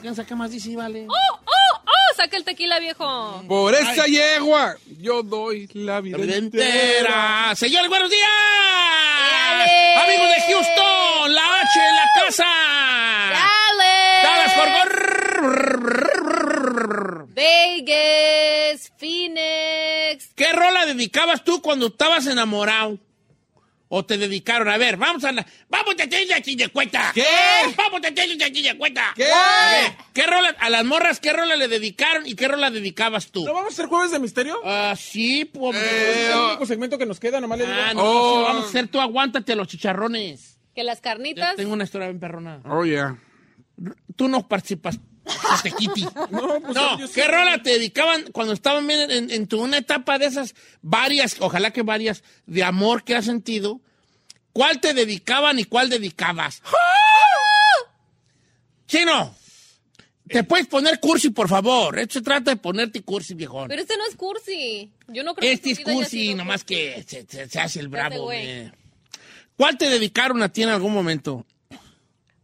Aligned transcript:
¿Quién 0.00 0.14
sabe 0.14 0.26
qué 0.28 0.34
más 0.34 0.50
dice, 0.50 0.76
vale? 0.76 1.06
¡Oh, 1.08 1.12
oh, 1.34 1.80
oh! 1.84 2.14
Saca 2.16 2.36
el 2.36 2.44
tequila, 2.44 2.78
viejo. 2.78 3.42
Por 3.48 3.74
esa 3.74 4.06
yegua, 4.06 4.76
yo 4.98 5.22
doy 5.22 5.68
la 5.72 6.00
vida 6.00 6.18
La 6.18 6.24
vida 6.24 6.36
entera. 6.36 6.66
entera. 6.66 7.54
Señores, 7.56 7.88
buenos 7.88 8.10
días. 8.10 8.28
Dale. 9.58 9.94
Amigos 9.96 10.28
de 10.28 10.42
Houston, 10.52 11.34
la 11.34 11.42
H 11.60 11.80
en 11.88 11.96
la 11.96 12.06
casa. 12.26 12.44
¡Dale! 13.30 13.96
Worth. 15.46 17.28
Vegas, 17.34 18.92
Phoenix. 18.98 20.30
¿Qué 20.34 20.52
rola 20.52 20.86
dedicabas 20.86 21.44
tú 21.44 21.60
cuando 21.60 21.86
estabas 21.88 22.26
enamorado? 22.26 22.98
¿O 23.88 24.04
te 24.04 24.18
dedicaron? 24.18 24.68
A 24.68 24.76
ver, 24.78 24.96
vamos 24.96 25.22
a 25.24 25.30
la... 25.30 25.46
¡Vamos 25.68 25.94
a 25.94 26.08
tener 26.08 26.34
aquí 26.34 26.56
de 26.56 26.68
cuenta! 26.70 27.12
¿Qué? 27.14 27.24
¡Vamos 27.76 28.00
a 28.04 28.12
tener 28.12 28.42
aquí 28.42 28.60
de 28.60 28.76
cuenta! 28.76 29.12
¿Qué? 29.14 29.26
A 29.26 29.70
ver, 29.70 29.92
¿qué 30.12 30.26
rola... 30.26 30.56
A 30.58 30.70
las 30.70 30.84
morras, 30.84 31.20
¿qué 31.20 31.32
rola 31.32 31.54
le 31.54 31.68
dedicaron 31.68 32.26
y 32.26 32.34
qué 32.34 32.48
rola 32.48 32.70
dedicabas 32.70 33.28
tú? 33.30 33.44
¿No 33.44 33.52
vamos 33.54 33.70
a 33.70 33.74
hacer 33.74 33.86
jueves 33.86 34.10
de 34.10 34.18
misterio? 34.18 34.58
Ah, 34.64 34.94
sí, 34.98 35.44
pues... 35.44 35.76
Es 35.76 36.30
el 36.30 36.36
único 36.38 36.66
segmento 36.66 36.98
que 36.98 37.06
nos 37.06 37.20
queda, 37.20 37.40
nomás 37.40 37.58
le 37.58 37.66
digo. 37.66 37.78
Ah, 37.80 37.94
no, 37.94 38.02
Oh. 38.02 38.38
sí, 38.38 38.42
vamos 38.48 38.64
a 38.64 38.68
hacer 38.70 38.88
tú, 38.88 39.00
aguántate 39.00 39.54
los 39.54 39.68
chicharrones. 39.68 40.58
Que 40.74 40.82
las 40.82 40.98
Ya 40.98 41.02
carnitas. 41.02 41.54
tengo 41.56 41.72
una 41.72 41.84
historia 41.84 42.08
bien 42.08 42.18
perrona. 42.18 42.60
Oh, 42.68 42.84
yeah. 42.84 43.16
Tú 44.16 44.26
no 44.28 44.48
participas. 44.48 44.98
No, 46.30 46.60
pues 46.60 46.74
No, 46.74 46.98
yo 46.98 47.06
sí. 47.06 47.12
¿qué 47.14 47.26
rola 47.28 47.62
te 47.62 47.70
dedicaban 47.70 48.30
cuando 48.32 48.52
estaban 48.52 48.88
en, 48.90 49.30
en 49.30 49.46
tu 49.46 49.60
una 49.62 49.78
etapa 49.78 50.18
de 50.18 50.26
esas 50.26 50.54
varias, 50.82 51.36
ojalá 51.40 51.72
que 51.72 51.82
varias, 51.82 52.22
de 52.46 52.62
amor 52.64 53.02
que 53.04 53.14
has 53.16 53.24
sentido? 53.24 53.80
¿Cuál 54.52 54.80
te 54.80 54.94
dedicaban 54.94 55.58
y 55.58 55.64
cuál 55.64 55.90
dedicabas? 55.90 56.62
Chino, 58.86 59.34
te 60.28 60.44
puedes 60.44 60.66
poner 60.66 61.00
cursi, 61.00 61.30
por 61.30 61.48
favor. 61.48 61.98
Esto 61.98 62.14
se 62.14 62.22
trata 62.22 62.52
de 62.52 62.56
ponerte 62.56 63.02
cursi, 63.02 63.34
viejón. 63.34 63.68
Pero 63.68 63.82
este 63.82 63.96
no 63.96 64.06
es 64.08 64.14
cursi. 64.16 64.90
Yo 65.08 65.22
no 65.24 65.34
creo 65.34 65.50
Este 65.50 65.74
que 65.74 65.82
es 65.82 65.86
cursi, 65.96 66.34
nomás 66.34 66.62
cursi. 66.62 66.74
que 66.74 67.04
se, 67.06 67.26
se- 67.28 67.48
se 67.48 67.60
hace 67.60 67.80
el 67.80 67.88
bravo. 67.88 68.32
eh. 68.32 68.72
¿Cuál 69.56 69.76
te 69.78 69.88
dedicaron 69.88 70.42
a 70.42 70.50
ti 70.52 70.62
en 70.62 70.68
algún 70.68 70.92
momento? 70.92 71.44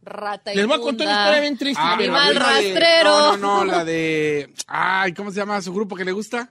Rata 0.05 0.53
Les 0.53 0.65
voy 0.65 0.75
a 0.77 0.79
contar 0.79 1.07
una 1.07 1.15
historia 1.19 1.41
bien 1.41 1.57
triste. 1.57 1.81
Ah, 1.83 1.93
Animal 1.93 2.33
la 2.35 2.39
de- 2.39 2.73
rastrero. 2.73 3.09
No, 3.09 3.37
no, 3.37 3.57
no, 3.65 3.65
la 3.71 3.85
de... 3.85 4.53
Ay, 4.67 5.13
¿cómo 5.13 5.31
se 5.31 5.37
llama 5.37 5.61
su 5.61 5.73
grupo 5.73 5.95
que 5.95 6.05
le 6.05 6.11
gusta? 6.11 6.49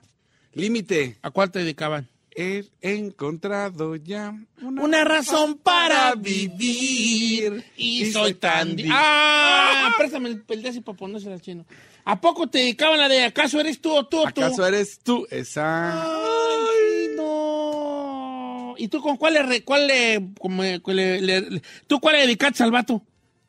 Límite. 0.53 1.17
¿A 1.21 1.31
cuál 1.31 1.51
te 1.51 1.59
dedicaban? 1.59 2.09
He 2.35 2.65
encontrado 2.81 3.95
ya 3.95 4.33
Una 4.61 5.03
razón 5.03 5.55
para 5.59 6.15
vivir 6.15 7.63
y 7.77 8.11
soy 8.11 8.33
tan... 8.33 8.75
di- 8.75 8.89
¡Ah! 8.91 9.93
Préstame 9.99 10.29
el, 10.29 10.43
el 10.47 10.63
de 10.63 10.81
para 10.81 10.97
ponérselo 10.97 11.33
al 11.35 11.41
chino. 11.41 11.65
¿A 12.05 12.19
poco 12.19 12.47
te 12.47 12.57
dedicaban 12.57 12.97
la 12.99 13.07
de 13.07 13.23
acaso 13.23 13.59
eres 13.59 13.79
tú 13.79 13.91
o 13.93 14.05
tú 14.07 14.17
o 14.21 14.31
tú? 14.31 14.41
¿Acaso 14.43 14.65
eres 14.65 14.99
tú? 15.03 15.27
Esa... 15.29 16.01
¡Ay, 16.03 17.09
no! 17.15 18.73
¿Y 18.77 18.87
tú 18.87 18.99
con 19.01 19.17
cuál 19.17 19.35
le... 19.35 19.63
Cuál 19.63 19.85
le- 19.87 21.21
le- 21.21 21.61
¿Tú 21.85 21.99
cuál 21.99 22.15
le 22.15 22.21
dedicaste 22.21 22.63
al 22.63 22.71
vato? 22.71 23.03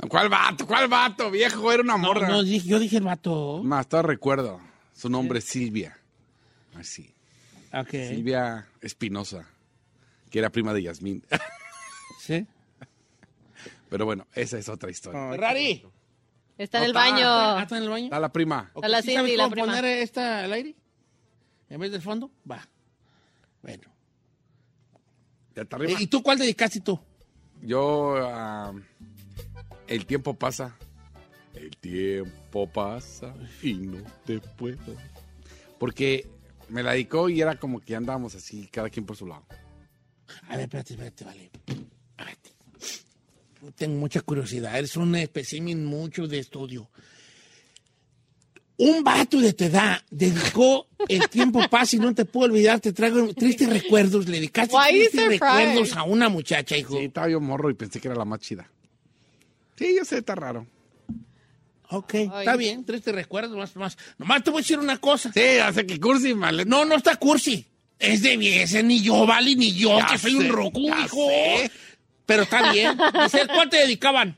¿Cuál 0.09 0.28
vato? 0.28 0.66
¿Cuál 0.66 0.88
vato? 0.88 1.31
Viejo, 1.31 1.72
era 1.72 1.82
una 1.82 1.97
morra. 1.97 2.28
no, 2.28 2.42
dije- 2.42 2.69
yo 2.69 2.78
dije 2.78 2.97
el 2.98 3.04
vato. 3.04 3.62
Más, 3.62 3.88
todo 3.88 4.03
recuerdo. 4.03 4.60
Su 4.92 5.09
nombre 5.09 5.38
es 5.41 5.44
Silvia. 5.44 5.98
Así. 6.75 7.12
Ok. 7.72 7.91
Silvia 7.91 8.66
Espinosa, 8.81 9.48
que 10.31 10.38
era 10.38 10.50
prima 10.50 10.72
de 10.72 10.82
Yasmín. 10.82 11.25
¿Sí? 12.20 12.47
Pero 13.91 14.04
bueno, 14.06 14.26
esa 14.34 14.59
es 14.59 14.69
otra 14.69 14.91
historia. 14.91 15.31
Ferrari. 15.31 15.84
Está 16.59 16.78
en 16.78 16.84
el 16.84 16.93
No 16.93 17.00
está. 17.00 17.10
baño. 17.12 17.26
¿Ah, 17.28 17.62
está 17.62 17.76
en 17.76 17.82
el 17.84 17.88
baño? 17.88 18.04
Está 18.06 18.20
la 18.20 18.32
prima. 18.32 18.70
A 18.82 18.88
la 18.88 19.03
¿sí 19.03 19.09
Cindy, 19.09 19.16
sabes 19.16 19.37
la 19.38 19.48
prima. 19.50 19.66
poner 19.66 19.84
esta 19.84 20.44
al 20.44 20.53
aire? 20.53 20.75
En 21.69 21.81
vez 21.81 21.91
del 21.91 22.03
fondo, 22.03 22.31
va. 22.50 22.66
Bueno. 23.62 23.82
Está 25.54 25.76
arriba. 25.76 26.00
¿Y 26.00 26.06
tú 26.06 26.22
cuál 26.22 26.38
dedicaste 26.38 26.81
tú? 26.81 26.98
Yo, 27.62 28.16
ah, 28.19 28.72
el 29.88 30.06
tiempo 30.06 30.34
pasa. 30.34 30.76
El 31.54 31.76
tiempo 31.76 32.66
pasa 32.72 33.34
y 33.62 33.74
no 33.74 34.02
te 34.24 34.40
puedo. 34.40 34.96
Porque 35.78 36.26
me 36.68 36.82
la 36.82 36.92
dedicó 36.92 37.28
y 37.28 37.40
era 37.40 37.56
como 37.56 37.80
que 37.80 37.94
andábamos 37.94 38.34
así, 38.34 38.68
cada 38.72 38.90
quien 38.90 39.06
por 39.06 39.16
su 39.16 39.26
lado. 39.26 39.46
A 40.48 40.56
ver, 40.56 40.64
espérate, 40.64 40.94
espérate, 40.94 41.24
vale. 41.24 41.50
Espérate. 41.66 42.50
Tengo 43.76 43.96
mucha 43.96 44.20
curiosidad. 44.20 44.76
Eres 44.76 44.96
un 44.96 45.14
espécimen 45.16 45.84
mucho 45.84 46.26
de 46.26 46.38
estudio. 46.38 46.90
Un 48.76 49.04
vato 49.04 49.40
de 49.40 49.52
tu 49.52 49.64
edad 49.64 50.02
dedicó 50.10 50.88
el 51.08 51.28
tiempo 51.28 51.60
pasa 51.70 51.94
y 51.94 52.00
no 52.00 52.12
te 52.12 52.24
puedo 52.24 52.46
olvidar. 52.46 52.80
Te 52.80 52.92
traigo 52.92 53.32
tristes 53.32 53.68
recuerdos. 53.68 54.26
Le 54.26 54.38
dedicaste 54.38 54.74
tristes 54.90 55.28
recuerdos 55.28 55.96
a 55.96 56.02
una 56.02 56.28
muchacha, 56.28 56.76
hijo. 56.76 56.98
Sí, 56.98 57.04
estaba 57.04 57.28
yo 57.28 57.40
morro 57.40 57.70
y 57.70 57.74
pensé 57.74 58.00
que 58.00 58.08
era 58.08 58.16
la 58.16 58.24
más 58.24 58.40
chida. 58.40 58.68
Sí, 59.76 59.94
yo 59.96 60.04
sé, 60.04 60.18
está 60.18 60.34
raro. 60.34 60.66
Ok, 61.90 62.14
está 62.14 62.56
bien. 62.56 62.84
Tristes 62.84 63.14
recuerdos. 63.14 63.56
Más, 63.56 63.76
más. 63.76 63.98
Nomás 64.18 64.42
te 64.42 64.50
voy 64.50 64.60
a 64.60 64.62
decir 64.62 64.78
una 64.78 64.98
cosa. 64.98 65.30
Sí, 65.32 65.58
hace 65.58 65.86
que 65.86 66.00
cursi, 66.00 66.34
mal. 66.34 66.66
No, 66.68 66.84
no 66.84 66.94
está 66.96 67.16
cursi. 67.16 67.66
Es 67.98 68.22
de 68.22 68.62
ese 68.62 68.82
ni 68.82 69.00
yo, 69.00 69.26
vale, 69.26 69.54
ni 69.54 69.72
yo, 69.72 69.98
Ya 69.98 70.06
que 70.06 70.18
soy 70.18 70.32
sé, 70.32 70.36
un 70.38 70.48
roco, 70.48 70.80
ya 70.80 71.00
hijo. 71.04 71.28
sé. 71.28 71.70
Pero 72.26 72.42
está 72.42 72.72
bien. 72.72 72.98
Dice, 73.22 73.46
¿Cuál 73.46 73.68
te 73.68 73.76
dedicaban? 73.78 74.36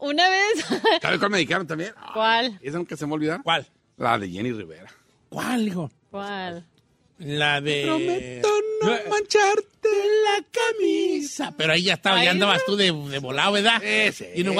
Una 0.00 0.28
vez. 0.28 0.64
¿Sabes 1.02 1.18
cuál 1.18 1.30
me 1.30 1.38
dedicaron 1.38 1.66
también? 1.66 1.92
¿Cuál? 2.12 2.58
¿Esa 2.62 2.76
nunca 2.76 2.96
se 2.96 3.06
me 3.06 3.14
olvida? 3.14 3.40
¿Cuál? 3.42 3.66
La 3.96 4.18
de 4.18 4.28
Jenny 4.28 4.52
Rivera. 4.52 4.92
¿Cuál, 5.28 5.66
hijo? 5.68 5.90
¿Cuál? 6.10 6.66
La 7.18 7.60
de... 7.60 7.82
Prometo 7.86 8.53
no 8.84 9.10
mancharte 9.10 9.88
la 10.24 10.44
camisa. 10.50 11.54
Pero 11.56 11.72
ahí 11.72 11.82
ya 11.84 11.94
estaba, 11.94 12.16
ya 12.16 12.22
Ay, 12.22 12.28
andabas 12.28 12.64
tú 12.64 12.76
de, 12.76 12.86
de 12.92 13.18
volado, 13.18 13.52
¿verdad? 13.52 13.80
sí. 14.12 14.24
Y 14.34 14.44
no. 14.44 14.50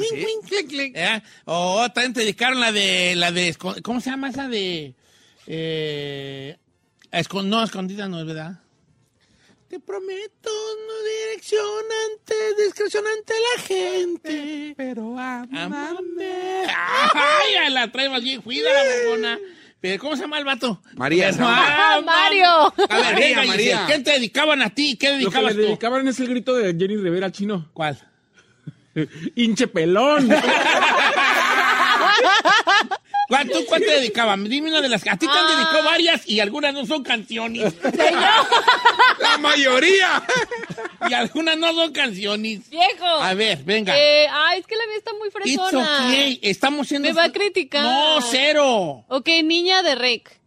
Sí, 0.00 0.06
sí. 0.08 0.26
Clink, 0.46 0.68
clink. 0.68 0.96
¿Eh? 0.96 1.22
O 1.46 1.90
también 1.92 2.12
te 2.12 2.20
dedicaron 2.20 2.60
la 2.60 2.72
de, 2.72 3.14
la 3.16 3.32
de, 3.32 3.54
¿cómo 3.82 4.00
se 4.00 4.10
llama 4.10 4.30
esa 4.30 4.48
de? 4.48 4.94
Eh, 5.46 6.56
escon- 7.12 7.46
no, 7.46 7.62
escondida 7.62 8.08
no 8.08 8.20
es 8.20 8.26
verdad. 8.26 8.60
Te 9.68 9.78
prometo 9.78 10.50
no 10.50 10.94
dirección 11.28 11.84
ante, 12.10 12.62
discreción 12.64 13.04
ante 13.06 13.34
la 13.34 13.62
gente. 13.62 14.74
Pero 14.76 15.16
Amame. 15.18 16.64
Ay, 16.66 17.52
ya 17.54 17.70
la 17.70 17.90
traemos 17.92 18.20
bien, 18.22 18.42
cuida 18.42 18.72
la 18.72 18.82
vergona. 18.82 19.38
Pero, 19.80 20.00
¿cómo 20.02 20.14
se 20.16 20.22
llama 20.22 20.38
el 20.38 20.44
vato? 20.44 20.82
María, 20.94 21.32
se 21.32 21.40
Ah, 21.42 22.00
Mario. 22.04 22.46
A 22.88 22.96
ver, 22.96 23.12
María, 23.14 23.14
venga, 23.14 23.44
María. 23.46 23.78
Giselle, 23.78 23.86
¿Qué 23.98 23.98
te 24.04 24.10
dedicaban 24.12 24.60
a 24.62 24.70
ti? 24.70 24.96
¿Qué 24.96 25.06
Lo 25.08 25.12
que 25.12 25.18
dedicabas 25.24 25.54
le 25.56 25.62
tú? 25.62 25.68
dedicaban 25.68 26.06
es 26.08 26.20
el 26.20 26.28
grito 26.28 26.54
de 26.54 26.74
Jenny 26.78 26.96
Rivera 26.96 27.30
chino. 27.32 27.70
¿Cuál? 27.72 27.98
¡Hinche 29.36 29.66
pelón! 29.68 30.28
¿Cuál, 33.30 33.48
¿Tú 33.48 33.64
cuál 33.66 33.80
te 33.80 33.90
dedicaban? 33.92 34.44
Dime 34.44 34.68
una 34.70 34.82
de 34.82 34.88
las... 34.90 35.06
A 35.06 35.16
ti 35.16 35.26
te 35.26 35.32
han 35.32 35.46
Ah. 35.46 35.56
dedicado 35.56 35.84
varias 35.84 36.28
y 36.28 36.40
algunas 36.40 36.74
no 36.74 36.84
son 36.84 37.02
canciones. 37.02 37.72
¡La 39.20 39.38
mayoría! 39.38 40.22
y 41.10 41.14
algunas 41.14 41.56
no 41.56 41.72
son 41.72 41.92
canciones. 41.92 42.68
Viejo. 42.70 43.06
A 43.06 43.32
ver, 43.34 43.62
venga. 43.64 43.96
Eh, 43.98 44.26
ay, 44.30 44.60
es 44.60 44.66
que 44.66 44.76
la 44.76 44.86
mía 44.88 44.96
está 44.98 45.12
muy 45.14 45.28
It's 45.28 45.34
fresona. 45.62 46.06
okay. 46.08 46.38
Estamos 46.42 46.88
siendo... 46.88 47.08
Me 47.08 47.14
va 47.14 47.24
a 47.24 47.32
criticar. 47.32 47.82
No, 47.84 48.20
cero. 48.20 49.04
Ok, 49.08 49.28
niña 49.44 49.82
de 49.82 49.94
Rec. 49.94 50.38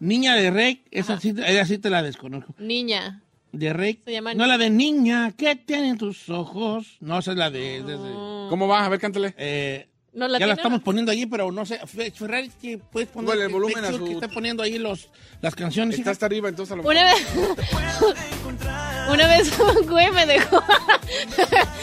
Niña 0.00 0.34
de 0.34 0.50
Rec, 0.50 0.80
esa 0.90 1.20
sí, 1.20 1.32
esa 1.46 1.64
sí 1.66 1.78
te 1.78 1.88
la 1.90 2.02
desconozco. 2.02 2.54
Niña. 2.58 3.22
De 3.52 3.72
Rec. 3.72 4.02
Se 4.04 4.12
llama 4.12 4.34
No 4.34 4.46
la 4.46 4.58
de 4.58 4.68
niña, 4.70 5.32
¿qué 5.36 5.54
tienen 5.56 5.96
tus 5.96 6.28
ojos? 6.28 6.96
No, 7.00 7.18
esa 7.20 7.32
es 7.32 7.36
la 7.38 7.50
de... 7.50 7.82
de- 7.82 7.96
de- 7.98 8.48
¿Cómo 8.50 8.66
va? 8.66 8.84
A 8.84 8.88
ver, 8.88 8.98
cántale. 9.00 9.34
eh, 9.38 9.88
No, 10.14 10.28
la 10.28 10.38
ya 10.38 10.46
la 10.46 10.54
estamos 10.54 10.80
poniendo 10.82 11.10
allí, 11.10 11.26
pero 11.26 11.50
no 11.50 11.66
sé. 11.66 11.80
Fe- 11.86 12.12
Ferrari, 12.12 12.48
que 12.60 12.78
puedes 12.78 13.08
poner 13.08 13.30
Súbele 13.30 13.46
el 13.46 13.52
volumen 13.52 13.84
a 13.84 13.90
su- 13.92 14.04
que 14.04 14.12
está 14.12 14.28
poniendo 14.28 14.62
ahí 14.62 14.78
los, 14.78 15.08
las 15.40 15.54
canciones. 15.56 15.94
Está 15.94 16.02
hija. 16.02 16.10
hasta 16.12 16.26
arriba, 16.26 16.48
entonces 16.48 16.72
a 16.72 16.76
lo 16.76 16.82
Una 16.84 17.04
vez. 17.04 17.26
Una 19.10 19.26
vez 19.28 19.58
un 19.58 19.86
güey 19.86 20.10
me 20.12 20.24
dejó. 20.26 20.62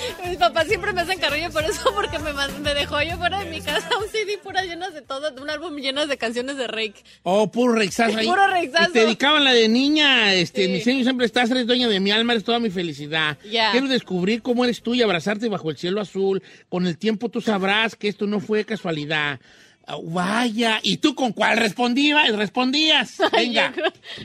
Mis 0.27 0.37
papás 0.37 0.67
siempre 0.67 0.93
me 0.93 1.01
hacen 1.01 1.19
carrillo 1.19 1.49
por 1.51 1.63
eso, 1.63 1.91
porque 1.93 2.17
me, 2.19 2.31
me 2.33 2.73
dejó 2.73 3.01
yo 3.01 3.17
fuera 3.17 3.43
de 3.43 3.49
mi 3.49 3.61
casa 3.61 3.87
un 3.97 4.09
CD 4.09 4.37
pura 4.37 4.63
llenas 4.63 4.93
de 4.93 5.01
todo, 5.01 5.31
un 5.41 5.49
álbum 5.49 5.75
llenas 5.77 6.07
de 6.07 6.17
canciones 6.17 6.57
de 6.57 6.67
Rake. 6.67 7.03
Oh, 7.23 7.51
puro 7.51 7.73
rexazo 7.73 8.17
ahí. 8.17 8.27
Puro 8.27 8.47
rexazo. 8.47 8.91
Te 8.91 8.99
dedicaban 9.01 9.43
la 9.43 9.53
de 9.53 9.67
niña, 9.67 10.33
este, 10.33 10.65
Sí. 10.65 10.71
mi 10.71 10.81
sueño 10.81 11.03
siempre 11.03 11.25
estás, 11.25 11.49
eres 11.51 11.67
dueña 11.67 11.87
de 11.87 11.99
mi 11.99 12.11
alma, 12.11 12.33
eres 12.33 12.43
toda 12.43 12.59
mi 12.59 12.69
felicidad. 12.69 13.37
Quiero 13.41 13.87
descubrir 13.87 14.41
cómo 14.41 14.63
eres 14.63 14.81
tú 14.81 14.93
y 14.93 15.01
abrazarte 15.01 15.49
bajo 15.49 15.69
el 15.69 15.77
cielo 15.77 16.01
azul. 16.01 16.41
Con 16.69 16.87
el 16.87 16.97
tiempo 16.97 17.29
tú 17.29 17.41
sabrás 17.41 17.95
que 17.95 18.07
esto 18.07 18.27
no 18.27 18.39
fue 18.39 18.65
casualidad. 18.65 19.39
Ah, 19.87 19.97
vaya, 20.03 20.79
¿y 20.83 20.97
tú 20.97 21.15
con 21.15 21.33
cuál 21.33 21.57
respondías? 21.57 22.29
Respondías. 22.35 23.17
Venga. 23.33 23.73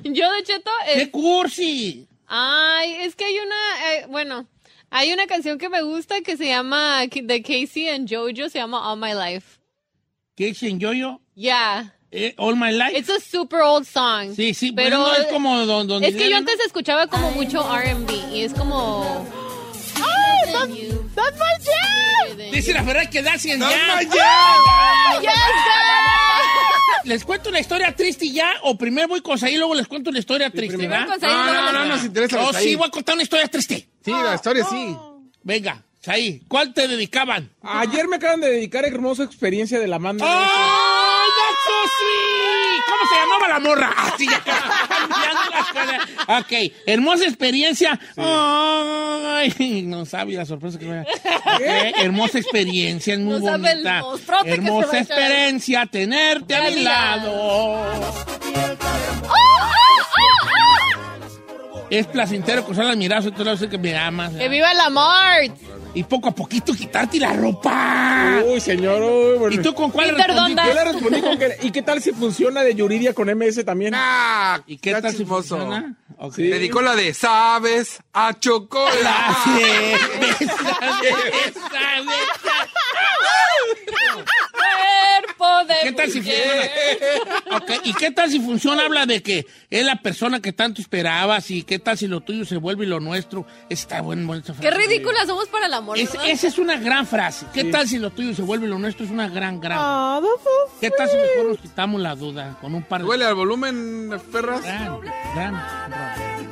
Yo, 0.05 0.33
de 0.33 0.43
Cheto. 0.43 0.71
eh, 0.89 0.99
¡Qué 0.99 1.11
cursi! 1.11 2.07
ay, 2.29 2.93
es 3.03 3.15
que 3.15 3.25
hay 3.25 3.37
una. 3.39 3.93
eh, 3.95 4.07
bueno, 4.09 4.47
hay 4.91 5.13
una 5.13 5.27
canción 5.27 5.59
que 5.59 5.69
me 5.69 5.83
gusta 5.83 6.21
que 6.23 6.37
se 6.37 6.47
llama. 6.47 7.03
De 7.07 7.43
Casey 7.43 7.89
and 7.89 8.09
Jojo, 8.09 8.49
se 8.49 8.59
llama 8.59 8.91
All 8.93 8.99
My 8.99 9.13
Life. 9.15 9.59
Casey 10.37 10.71
en 10.71 10.79
Yoyo, 10.81 11.21
Yeah. 11.35 11.95
eh, 12.11 12.35
All 12.37 12.57
My 12.57 12.71
Life. 12.73 12.97
It's 12.99 13.09
a 13.11 13.21
super 13.21 13.61
old 13.63 13.87
song. 13.87 14.35
Sí, 14.35 14.53
sí, 14.55 14.71
pero 14.73 14.99
no 14.99 15.15
es 15.15 15.27
como 15.29 15.65
don, 15.65 15.87
don 15.89 16.05
Es 16.05 16.15
que 16.15 16.29
yo 16.31 16.37
antes 16.37 16.59
escuchaba 16.61 17.07
como 17.07 17.31
mucho 17.33 17.61
R&B 17.75 18.13
y 18.33 18.43
es 18.43 18.53
como... 18.53 19.27
¡Ay, 19.97 20.53
that's, 20.53 21.15
that's 21.15 21.39
my 21.39 21.65
jam! 21.65 22.53
Dice 22.53 22.73
la 22.75 22.85
Ferrari 22.85 23.09
que 23.09 23.23
da 23.23 23.39
100 23.39 23.59
¡That's 23.61 23.75
ya. 23.75 23.97
my 23.97 24.05
jam! 24.05 25.23
Yes, 25.23 25.33
girl! 25.33 27.09
¿Les 27.09 27.25
cuento 27.25 27.49
una 27.49 27.61
historia 27.61 27.95
triste 27.95 28.31
ya? 28.31 28.51
¿O 28.63 28.77
primero 28.77 29.09
voy 29.09 29.21
con 29.23 29.39
Saí 29.39 29.55
y 29.55 29.57
luego 29.57 29.75
les 29.75 29.87
cuento 29.87 30.11
una 30.11 30.19
historia 30.19 30.51
triste, 30.51 30.77
¿verdad? 30.87 31.07
No, 31.21 31.63
no, 31.63 31.73
no, 31.73 31.85
nos 31.87 32.05
interesa. 32.05 32.43
Oh, 32.43 32.53
sí, 32.53 32.75
voy 32.75 32.89
a 32.89 32.91
contar 32.91 33.15
una 33.15 33.23
historia 33.23 33.47
triste. 33.49 33.89
Sí, 34.07 34.13
la 34.13 34.37
historia 34.37 34.65
sí. 34.65 34.97
Venga, 35.43 35.83
Saí, 36.01 36.41
¿cuál 36.47 36.73
te 36.73 36.87
dedicaban? 36.87 37.51
Ayer 37.61 38.07
me 38.07 38.15
acaban 38.17 38.41
de 38.41 38.49
dedicar 38.53 38.85
hermosa 38.85 39.25
experiencia 39.25 39.81
de 39.81 39.89
la 39.89 39.99
manda. 39.99 40.25
¡Ay, 40.25 41.29
that's 41.37 41.65
so 41.65 41.73
sweet! 41.99 42.85
¿Cómo 42.87 43.11
se 43.11 43.17
llamaba 43.21 43.49
la 43.49 43.59
morra? 43.59 43.93
Así 43.97 44.27
ya 44.27 44.41
las 45.51 45.73
cosas. 45.73 46.43
Ok, 46.45 46.73
hermosa 46.87 47.25
experiencia. 47.25 47.99
Ay, 48.17 49.83
no 49.85 50.07
sabe 50.07 50.35
la 50.35 50.47
sorpresa 50.47 50.79
que 50.79 50.87
me 50.87 50.95
da. 50.99 51.03
Ok, 51.03 51.63
hermosa 51.97 52.39
experiencia, 52.39 53.15
es 53.15 53.19
muy 53.21 53.41
No 53.41 53.45
sabe 53.45 53.73
el 53.73 53.83
bonita. 53.83 54.03
Hermosa 54.45 54.97
a 54.99 55.01
experiencia 55.01 55.87
tenerte 55.87 56.55
a 56.55 56.71
mi 56.71 56.83
lado. 56.85 57.91
Es 61.91 62.07
placentero 62.07 62.65
cruzar 62.65 62.87
las 62.87 62.97
miradas 62.97 63.33
tú 63.33 63.45
sabes 63.45 63.69
que 63.69 63.79
me 63.79 63.97
amas. 63.97 64.33
¡Que 64.33 64.49
viva 64.49 64.73
la 64.75 64.91
Mart! 64.91 65.53
Y 65.95 66.03
poco 66.03 66.29
a 66.29 66.35
poquito 66.35 66.75
quitarte 66.75 67.19
la 67.19 67.33
ropa. 67.33 68.43
Uy, 68.45 68.61
señor. 68.61 69.01
uy, 69.03 69.39
bueno. 69.39 69.55
¿Y 69.55 69.59
tú 69.59 69.73
con 69.73 69.91
cuál 69.91 70.15
respondiste? 70.15 70.63
Yo 70.67 70.75
le 70.75 70.85
respondí 70.85 71.21
con 71.23 71.39
que. 71.39 71.57
¿Y 71.63 71.71
qué 71.71 71.83
tal 71.83 72.03
si 72.03 72.13
funciona 72.13 72.63
de 72.63 72.75
Yuridia 72.75 73.15
con 73.15 73.35
MS 73.35 73.65
también? 73.65 73.95
Ah, 73.97 74.61
¿Y 74.67 74.77
qué 74.77 74.93
tal 74.93 75.11
si 75.13 75.19
chismoso. 75.19 75.57
funciona? 75.57 75.97
Dedicó 76.37 76.83
la 76.83 76.95
de 76.97 77.15
Sabes 77.15 78.01
a 78.13 78.39
chocolate. 78.39 79.01
La 85.47 85.67
cerveza, 85.67 85.67
cerveza, 85.67 85.67
cerveza. 85.67 85.67
¡Cuerpo 85.67 85.67
de 85.67 85.75
¿Qué 85.83 85.93
tal 85.93 86.11
si 86.11 86.23
funciona? 86.23 87.81
¿Y 87.85 87.95
qué 87.95 88.11
tal 88.11 88.31
si 88.31 88.41
funciona? 88.41 88.85
Habla 88.85 89.07
de 89.07 89.23
que 89.23 89.47
es 89.71 89.85
la 89.85 89.97
persona 89.97 90.41
que 90.41 90.53
tanto 90.53 90.81
esperabas 90.81 91.51
y 91.51 91.63
qué 91.63 91.79
tal 91.79 91.99
si 91.99 92.07
lo 92.07 92.21
tuyo 92.21 92.45
se 92.45 92.57
vuelve 92.57 92.87
lo 92.87 93.01
nuestro. 93.01 93.47
Está 93.69 94.01
bueno, 94.01 94.27
buena 94.27 94.43
esa 94.43 94.55
¡Qué 94.55 94.69
frase. 94.69 94.77
ridículas 94.77 95.27
somos 95.27 95.49
para 95.49 95.67
el 95.67 95.75
amor, 95.75 95.99
esa 95.99 96.47
es 96.47 96.59
una 96.59 96.77
gran 96.77 97.07
frase. 97.07 97.47
¿Qué 97.53 97.65
tal 97.65 97.89
si 97.89 97.99
lo 97.99 98.11
tuyo 98.11 98.35
se 98.35 98.43
vuelve 98.43 98.67
lo 98.67 98.79
nuestro? 98.79 99.05
Es 99.05 99.11
una 99.11 99.29
gran, 99.29 99.61
gran. 99.61 100.23
¿Qué 100.81 100.91
tal 100.91 101.09
si 101.09 101.17
mejor 101.17 101.51
nos 101.51 101.59
quitamos 101.59 102.01
la 102.01 102.15
duda 102.15 102.57
con 102.61 102.75
un 102.75 102.83
par 102.83 103.03
de... 103.03 103.09
¿Huele 103.09 103.25
al 103.25 103.35
volumen, 103.35 104.11
perras? 104.33 104.63
Gran, 104.63 105.01
gran, 105.01 105.15
gran. 105.35 105.55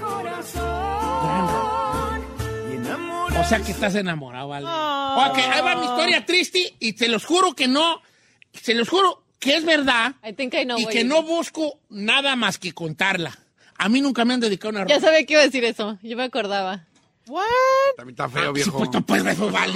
Gran. 0.02 0.35
O 3.37 3.44
sea 3.46 3.61
que 3.61 3.73
estás 3.73 3.94
enamorado, 3.94 4.49
¿vale? 4.49 4.67
Ok, 4.67 5.38
ahí 5.38 5.61
va 5.61 5.76
mi 5.76 5.85
historia 5.85 6.25
triste 6.25 6.75
y 6.79 6.94
te 6.94 7.08
los 7.08 7.26
juro 7.26 7.55
que 7.55 7.69
no, 7.69 8.00
se 8.62 8.75
los 8.75 8.89
juro 8.89 9.23
que 9.39 9.56
es 9.56 9.65
verdad 9.65 10.15
I 10.27 10.33
think 10.33 10.55
I 10.55 10.65
know 10.65 10.79
y 10.79 10.85
what 10.85 10.93
que 10.93 11.03
you- 11.03 11.09
no 11.09 11.23
busco 11.23 11.79
nada 11.91 12.35
más 12.37 12.59
que 12.59 12.73
contarla. 12.73 13.39
A 13.77 13.89
mí 13.89 14.01
nunca 14.01 14.25
me 14.25 14.35
han 14.35 14.41
dedicado 14.41 14.71
una 14.71 14.87
Ya 14.87 14.95
ropa. 14.97 15.06
sabía 15.09 15.27
que 15.27 15.33
iba 15.35 15.43
a 15.43 15.47
decir 15.47 15.65
eso. 15.65 15.99
Yo 16.03 16.17
me 16.17 16.23
acordaba. 16.25 16.87
También 17.97 18.12
está 18.15 18.29
feo, 18.29 18.49
Sí, 18.55 18.62
viejo. 18.62 18.77
pues, 18.79 18.91
no, 18.93 19.05
pues, 19.06 19.25
eso, 19.25 19.51
vale. 19.51 19.73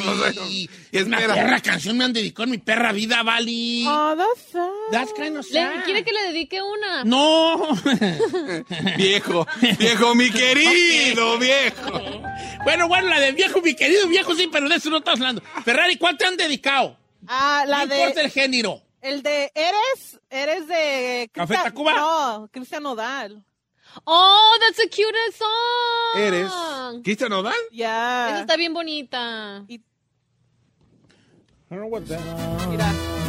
Y 0.51 0.69
Es 0.93 1.05
una 1.05 1.17
perra 1.17 1.61
canción 1.61 1.97
me 1.97 2.05
han 2.05 2.13
dedicado 2.13 2.45
en 2.45 2.51
mi 2.51 2.59
perra 2.59 2.93
vida, 2.93 3.23
vale. 3.23 3.85
That's 4.93 5.13
kind 5.15 5.37
of 5.39 5.47
Le- 5.51 5.61
sad. 5.63 5.85
¿Quiere 5.85 6.05
que 6.05 6.13
le 6.13 6.23
dedique 6.25 6.61
una? 6.61 7.05
No. 7.05 7.69
Viejo, 8.97 9.47
viejo, 9.79 10.15
mi 10.15 10.31
querido, 10.31 11.39
viejo. 11.39 12.01
bueno, 12.65 12.87
bueno, 12.89 13.09
la 13.09 13.21
de 13.21 13.33
viejo, 13.33 13.61
mi 13.63 13.75
querido 13.75 14.07
viejo, 14.09 14.35
sí, 14.35 14.49
pero 14.53 14.69
de 14.69 14.77
eso 14.77 14.91
no 14.91 14.99
estás 14.99 15.15
hablando. 15.15 15.43
Ferrari, 15.65 15.97
¿cuál 15.97 16.17
te 16.19 16.27
han 16.27 16.37
dedicado? 16.37 16.97
Ah, 17.27 17.65
la 17.67 17.85
no 17.87 17.95
importa 17.95 18.21
de. 18.21 18.27
el 18.27 18.31
género. 18.33 18.83
El 19.01 19.23
de 19.23 19.51
Eres. 19.55 20.21
Eres 20.31 20.67
de. 20.69 21.31
¿Café 21.33 21.55
Cristian- 21.55 21.65
Tacuba? 21.73 21.93
No, 21.95 22.49
Cristian 22.53 22.83
Nodal. 22.83 23.45
Oh, 24.05 24.57
that's 24.61 24.77
the 24.77 24.89
cutest 24.89 25.39
song. 25.39 26.17
¿Eres 26.23 26.53
Cristian 27.03 27.31
Nodal? 27.31 27.55
Ya. 27.73 28.29
Esa 28.31 28.41
está 28.41 28.57
bien 28.57 28.73
bonita. 28.75 29.65
Mira, 29.69 29.81
It's 31.71 32.11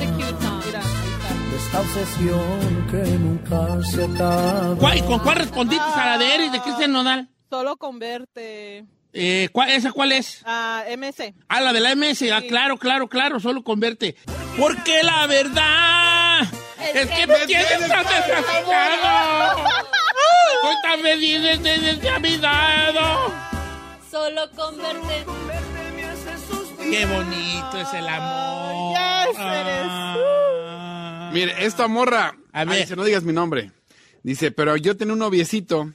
a 0.01 0.15
cute 0.15 0.41
song. 0.41 0.63
mira, 0.65 0.79
ahí 0.81 1.09
está. 1.09 1.55
Esta 1.55 1.81
obsesión 1.81 2.87
que 2.89 3.03
nunca 3.17 3.83
se 3.83 4.03
acaba. 4.05 4.75
¿Cuál- 4.79 4.97
¿Y 4.97 5.01
con 5.01 5.19
cuál 5.19 5.35
respondiste 5.37 5.83
a 5.85 6.05
la 6.11 6.17
de 6.17 6.35
Eris 6.35 6.51
de 6.51 6.61
Cristian 6.61 6.91
Nodal? 6.93 7.29
Solo 7.49 7.77
con 7.77 7.99
verte. 7.99 8.85
Eh, 9.13 9.49
¿cuál- 9.51 9.69
¿Esa 9.71 9.91
cuál 9.91 10.11
es? 10.11 10.41
Ah, 10.45 10.83
MC. 10.87 11.33
Ah, 11.47 11.61
la 11.61 11.73
de 11.73 11.79
la 11.79 11.91
MS. 11.95 12.31
Ah, 12.31 12.41
claro, 12.47 12.77
claro, 12.77 13.07
claro, 13.07 13.39
solo 13.39 13.63
converte. 13.63 14.15
Porque 14.57 15.01
la 15.03 15.25
verdad 15.27 16.41
es 16.93 17.09
que 17.09 17.27
me 17.27 17.45
tienes 17.47 17.79
tan 17.87 18.05
desgraciado. 18.05 19.57
Soy 20.61 20.75
tan 20.83 20.99
feliz 21.01 21.41
desde, 21.41 22.09
a 22.09 22.19
mi 22.19 22.37
lado. 22.37 23.33
Solo 24.11 24.49
con 24.51 24.77
verte. 24.77 25.25
Qué 26.91 27.05
bonito 27.05 27.77
es 27.79 27.93
el 27.93 28.07
amor. 28.07 28.97
Yes, 28.97 29.37
eres. 29.39 29.85
Ah. 29.87 31.29
Mire, 31.33 31.65
esta 31.65 31.87
morra. 31.87 32.35
A 32.51 32.65
ver. 32.65 32.73
Ay, 32.73 32.81
dice, 32.81 32.95
no 32.95 33.03
digas 33.03 33.23
mi 33.23 33.33
nombre. 33.33 33.71
Dice, 34.23 34.51
pero 34.51 34.75
yo 34.75 34.97
tenía 34.97 35.13
un 35.13 35.19
noviecito 35.19 35.93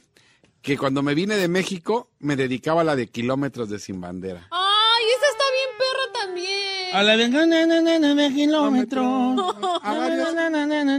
que 0.65 0.77
cuando 0.79 1.03
me 1.03 1.15
vine 1.15 1.37
de 1.37 1.47
México 1.47 2.09
me 2.21 2.37
dedicaba 2.37 2.81
a 2.81 2.85
la 2.85 2.97
de 2.97 3.11
kilómetros 3.11 3.69
de 3.69 3.79
sin 3.79 4.01
bandera. 4.01 4.49
Ay, 4.51 5.05
esa 5.15 5.27
está 5.31 5.45
bien 5.53 5.69
perra 5.79 6.07
también. 6.25 6.95
A 6.95 7.03
la 7.03 7.19
de 7.19 7.29
na, 7.29 7.45
na, 7.45 7.67
na, 7.67 7.83
na, 7.83 7.99
na, 7.99 8.15
de 8.15 8.33
kilómetros. 8.35 9.37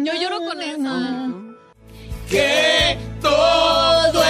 Yo 0.06 0.14
lloro 0.22 0.38
con 0.46 0.62
esa. 0.62 1.32
Que 2.30 2.96
todo 3.20 4.24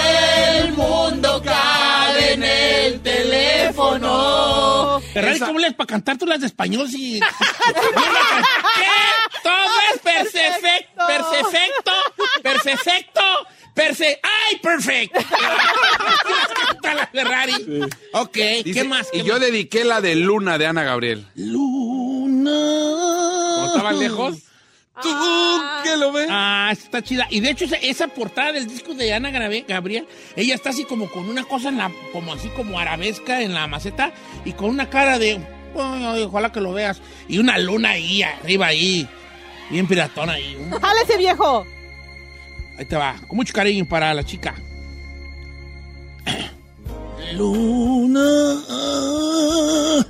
el 0.54 0.72
mundo 0.72 1.42
cabe 1.44 2.32
en 2.32 2.42
el 2.42 3.02
teléfono. 3.02 5.02
Ferrari, 5.12 5.36
Esa- 5.36 5.46
¿cómo 5.48 5.58
le 5.58 5.72
para 5.72 5.86
cantar 5.86 6.16
tú 6.16 6.24
las 6.24 6.40
de 6.40 6.46
español? 6.46 6.88
Si... 6.88 7.20
que 7.20 7.26
todo 9.42 9.80
es 9.92 10.00
perfecto, 10.02 11.04
perfecto, 11.06 11.92
perfecto, 12.42 13.20
perfe... 13.76 14.18
¡Ay, 14.22 14.56
perfecto! 14.60 15.20
Canta 16.66 16.94
la 16.94 17.06
Ferrari. 17.12 17.52
Ok, 18.14 18.32
¿qué 18.32 18.62
Dice, 18.64 18.84
más? 18.84 19.06
Y 19.12 19.18
¿Qué 19.20 19.24
yo 19.28 19.38
dediqué 19.38 19.84
la 19.84 20.00
de 20.00 20.16
Luna 20.16 20.58
de 20.58 20.66
Ana 20.66 20.82
Gabriel. 20.82 21.24
Luna. 21.36 22.50
Como 23.54 23.66
estaban 23.66 23.98
lejos, 24.00 24.36
Tú 25.02 25.10
que 25.84 25.94
lo 25.98 26.10
ves. 26.10 26.26
Ah, 26.30 26.70
está 26.72 27.02
chida. 27.02 27.26
Y 27.28 27.40
de 27.40 27.50
hecho, 27.50 27.66
esa, 27.66 27.76
esa 27.76 28.08
portada 28.08 28.52
del 28.52 28.66
disco 28.66 28.94
de 28.94 29.12
Ana 29.12 29.30
Gabriel, 29.30 30.06
ella 30.36 30.54
está 30.54 30.70
así 30.70 30.84
como 30.84 31.10
con 31.10 31.28
una 31.28 31.44
cosa 31.44 31.68
en 31.68 31.76
la, 31.76 31.92
como 32.12 32.32
así 32.32 32.48
como 32.48 32.78
arabesca 32.80 33.42
en 33.42 33.52
la 33.52 33.66
maceta 33.66 34.12
y 34.46 34.54
con 34.54 34.70
una 34.70 34.88
cara 34.88 35.18
de, 35.18 35.32
"Ay, 35.78 36.04
ay, 36.06 36.22
ojalá 36.22 36.50
que 36.50 36.62
lo 36.62 36.72
veas. 36.72 37.02
Y 37.28 37.36
una 37.38 37.58
luna 37.58 37.90
ahí, 37.90 38.22
arriba 38.22 38.68
ahí, 38.68 39.06
bien 39.68 39.86
piratona 39.86 40.32
ahí. 40.32 40.56
¡Jale 40.80 41.02
ese 41.02 41.18
viejo! 41.18 41.66
Ahí 42.78 42.84
te 42.84 42.96
va, 42.96 43.16
con 43.26 43.36
mucho 43.36 43.52
cariño 43.52 43.86
para 43.88 44.12
la 44.12 44.24
chica. 44.24 44.54
Luna, 47.34 48.20
ah, 48.68 50.06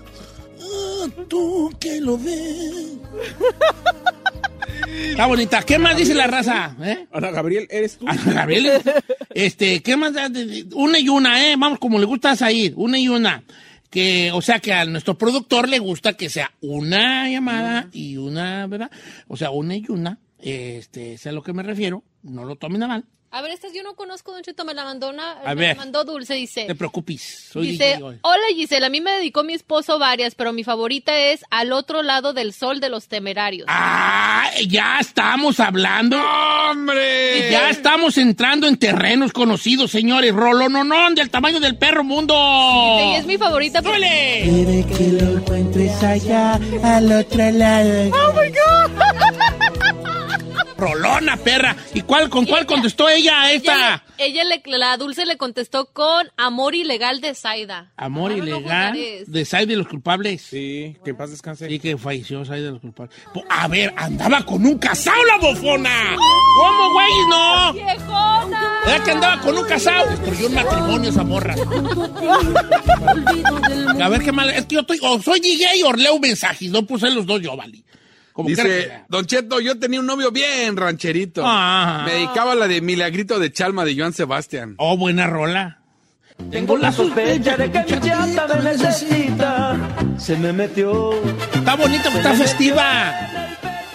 ah, 0.60 1.06
tú 1.28 1.72
que 1.80 2.00
lo 2.00 2.18
ves. 2.18 2.98
Está 5.10 5.26
bonita. 5.26 5.62
¿Qué 5.62 5.78
más 5.78 5.96
dice 5.96 6.14
la 6.14 6.26
raza? 6.26 6.76
¿Eh? 6.82 7.06
Ana 7.12 7.30
Gabriel, 7.30 7.66
¿eres 7.70 7.98
tú? 7.98 8.06
Ana 8.08 8.32
Gabriel, 8.32 8.82
este, 9.30 9.82
¿qué 9.82 9.96
más? 9.96 10.12
Una 10.74 10.98
y 10.98 11.08
una, 11.08 11.48
¿eh? 11.48 11.56
Vamos, 11.56 11.78
como 11.78 11.98
le 11.98 12.06
gusta 12.06 12.32
a 12.32 12.36
Said, 12.36 12.74
una 12.76 12.98
y 12.98 13.08
una. 13.08 13.42
Que, 13.90 14.30
o 14.32 14.42
sea, 14.42 14.58
que 14.60 14.72
a 14.72 14.84
nuestro 14.84 15.16
productor 15.16 15.68
le 15.68 15.78
gusta 15.78 16.14
que 16.14 16.28
sea 16.28 16.52
una 16.60 17.30
llamada 17.30 17.88
y 17.92 18.16
una, 18.16 18.66
¿verdad? 18.66 18.90
O 19.28 19.36
sea, 19.36 19.50
una 19.50 19.76
y 19.76 19.86
una, 19.88 20.18
este, 20.40 21.16
sé 21.16 21.30
a 21.30 21.32
lo 21.32 21.42
que 21.42 21.52
me 21.52 21.62
refiero, 21.62 22.04
no 22.26 22.44
lo 22.44 22.56
tomen 22.56 22.82
a 22.82 22.88
mal, 22.88 23.04
A 23.30 23.42
ver, 23.42 23.50
esta 23.50 23.68
yo 23.74 23.82
no 23.82 23.94
conozco, 23.96 24.32
Don 24.32 24.42
Cheto, 24.42 24.64
me 24.64 24.72
la 24.72 24.84
mandó 24.84 25.10
una, 25.10 25.32
A 25.42 25.54
me 25.54 25.54
ver. 25.56 25.76
la 25.76 25.82
mandó 25.82 26.04
Dulce, 26.04 26.34
dice. 26.34 26.62
no 26.62 26.66
te 26.68 26.74
preocupes, 26.74 27.48
soy 27.52 27.68
Dice, 27.72 27.96
DJ 27.96 28.18
hola 28.22 28.42
Gisela, 28.54 28.86
a 28.86 28.90
mí 28.90 29.00
me 29.00 29.12
dedicó 29.12 29.42
mi 29.44 29.52
esposo 29.52 29.98
varias, 29.98 30.34
pero 30.34 30.52
mi 30.52 30.64
favorita 30.64 31.16
es 31.18 31.44
Al 31.50 31.72
otro 31.72 32.02
lado 32.02 32.32
del 32.32 32.52
sol 32.52 32.80
de 32.80 32.88
los 32.88 33.08
temerarios. 33.08 33.66
Ah, 33.68 34.48
ya 34.66 34.98
estamos 35.00 35.60
hablando, 35.60 36.16
¡Hombre! 36.70 37.50
ya 37.50 37.68
estamos 37.70 38.16
entrando 38.18 38.66
en 38.68 38.76
terrenos 38.78 39.32
conocidos, 39.32 39.90
señores, 39.90 40.32
rolononón 40.32 41.14
del 41.14 41.28
tamaño 41.30 41.60
del 41.60 41.76
perro 41.76 42.04
mundo. 42.04 42.34
Sí, 43.00 43.14
es 43.16 43.26
mi 43.26 43.36
favorita 43.38 43.82
porque 43.82 43.96
¡Súbele! 43.98 44.42
Quiere 44.42 44.86
que 44.86 45.08
lo 45.24 45.38
encuentres 45.38 46.02
allá, 46.02 46.60
al 46.82 47.12
otro 47.12 47.50
lado. 47.50 48.10
Rolona, 50.78 51.36
perra. 51.36 51.76
¿Y 51.94 52.02
cuál, 52.02 52.28
con 52.28 52.44
cuál 52.44 52.66
contestó 52.66 53.08
ella 53.08 53.42
a 53.42 53.52
ella, 53.52 53.56
esta? 53.56 54.04
ella 54.18 54.44
le, 54.44 54.62
la 54.66 54.96
Dulce 54.96 55.24
le 55.24 55.36
contestó 55.36 55.86
con 55.86 56.28
Amor 56.36 56.74
ilegal 56.74 57.20
de 57.20 57.34
Zaida. 57.34 57.92
Amor 57.96 58.32
no 58.32 58.38
ilegal 58.38 58.98
de 59.26 59.44
Sai 59.44 59.66
de 59.66 59.76
los 59.76 59.88
culpables. 59.88 60.42
Sí, 60.42 60.96
que 61.04 61.10
en 61.10 61.16
paz 61.16 61.30
descanse. 61.30 61.68
Sí, 61.68 61.78
que 61.78 61.96
falleció 61.96 62.44
Sai 62.44 62.60
de 62.60 62.72
los 62.72 62.80
culpables. 62.80 63.16
A 63.48 63.68
ver, 63.68 63.94
andaba 63.96 64.44
con 64.44 64.64
un 64.66 64.78
casado 64.78 65.22
la 65.24 65.38
bofona. 65.38 66.16
¿Cómo, 66.56 66.92
güey? 66.92 67.12
No. 67.30 67.72
¡Viejona! 67.72 68.80
Era 68.86 69.04
que 69.04 69.10
andaba 69.10 69.40
con 69.40 69.56
un 69.56 69.64
casado. 69.66 70.10
Destruyó 70.10 70.46
un 70.46 70.54
matrimonio 70.54 71.10
esa 71.10 71.24
morra. 71.24 71.54
A 74.00 74.08
ver 74.08 74.22
qué 74.22 74.32
mal. 74.32 74.50
Es 74.50 74.66
que 74.66 74.74
yo 74.74 74.80
estoy, 74.82 74.98
o 75.02 75.20
soy 75.20 75.40
DJ 75.40 75.84
o 75.84 75.92
leo 75.92 76.18
mensajes. 76.18 76.70
No 76.70 76.84
puse 76.84 77.10
los 77.10 77.26
dos 77.26 77.40
yo, 77.40 77.56
vale. 77.56 77.82
Como 78.36 78.50
Dice, 78.50 78.82
sea. 78.82 79.06
Don 79.08 79.24
Cheto, 79.24 79.60
yo 79.60 79.78
tenía 79.78 79.98
un 79.98 80.04
novio 80.04 80.30
bien 80.30 80.76
rancherito. 80.76 81.42
Ah. 81.42 82.02
Me 82.04 82.12
dedicaba 82.12 82.52
a 82.52 82.54
la 82.54 82.68
de 82.68 82.82
Milagrito 82.82 83.38
de 83.38 83.50
Chalma 83.50 83.86
de 83.86 83.96
Joan 83.96 84.12
Sebastián. 84.12 84.74
Oh, 84.76 84.98
buena 84.98 85.26
rola. 85.26 85.80
Tengo 86.50 86.76
la 86.76 86.92
sospecha 86.92 87.56
de 87.56 87.72
que 87.72 87.78
mi 87.78 88.00
chata 88.02 88.46
me 88.46 88.62
necesita. 88.62 89.74
Se 90.18 90.36
me 90.36 90.52
metió. 90.52 91.14
Está 91.54 91.76
bonita, 91.76 92.10
está 92.10 92.34
festiva. 92.34 93.14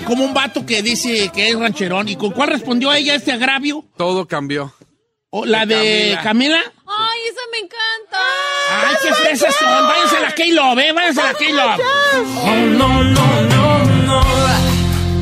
Como 0.08 0.26
un 0.26 0.34
vato 0.34 0.66
que 0.66 0.82
dice 0.82 1.30
que 1.32 1.50
es 1.50 1.60
rancherón. 1.60 2.10
¿Y 2.10 2.16
con 2.16 2.32
cuál 2.32 2.50
respondió 2.50 2.92
ella 2.92 3.14
este 3.14 3.34
agravio? 3.34 3.86
Todo 3.96 4.28
cambió. 4.28 4.74
¿O 5.30 5.46
la 5.46 5.68
de 5.68 6.18
Camila? 6.24 6.58
¡Ay, 6.58 7.20
esa 7.30 7.42
me 7.52 7.60
encanta! 7.60 8.18
¡Ay, 8.90 8.96
qué 9.04 9.14
fresas 9.14 9.56
son! 9.56 9.88
Váyanse 9.88 10.18
a 10.18 10.20
la 10.22 10.34
K-Love, 10.34 10.80
¿eh? 10.80 10.92
Váyanse 10.94 11.22
a 11.22 11.26
la 11.26 11.34
K-Love. 11.34 11.82
Oh, 12.44 12.56
no, 12.56 13.04
no, 13.04 13.42
no, 13.44 13.91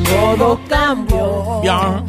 Todo 0.04 0.60
cambió. 0.68 1.62
Ya. 1.62 2.02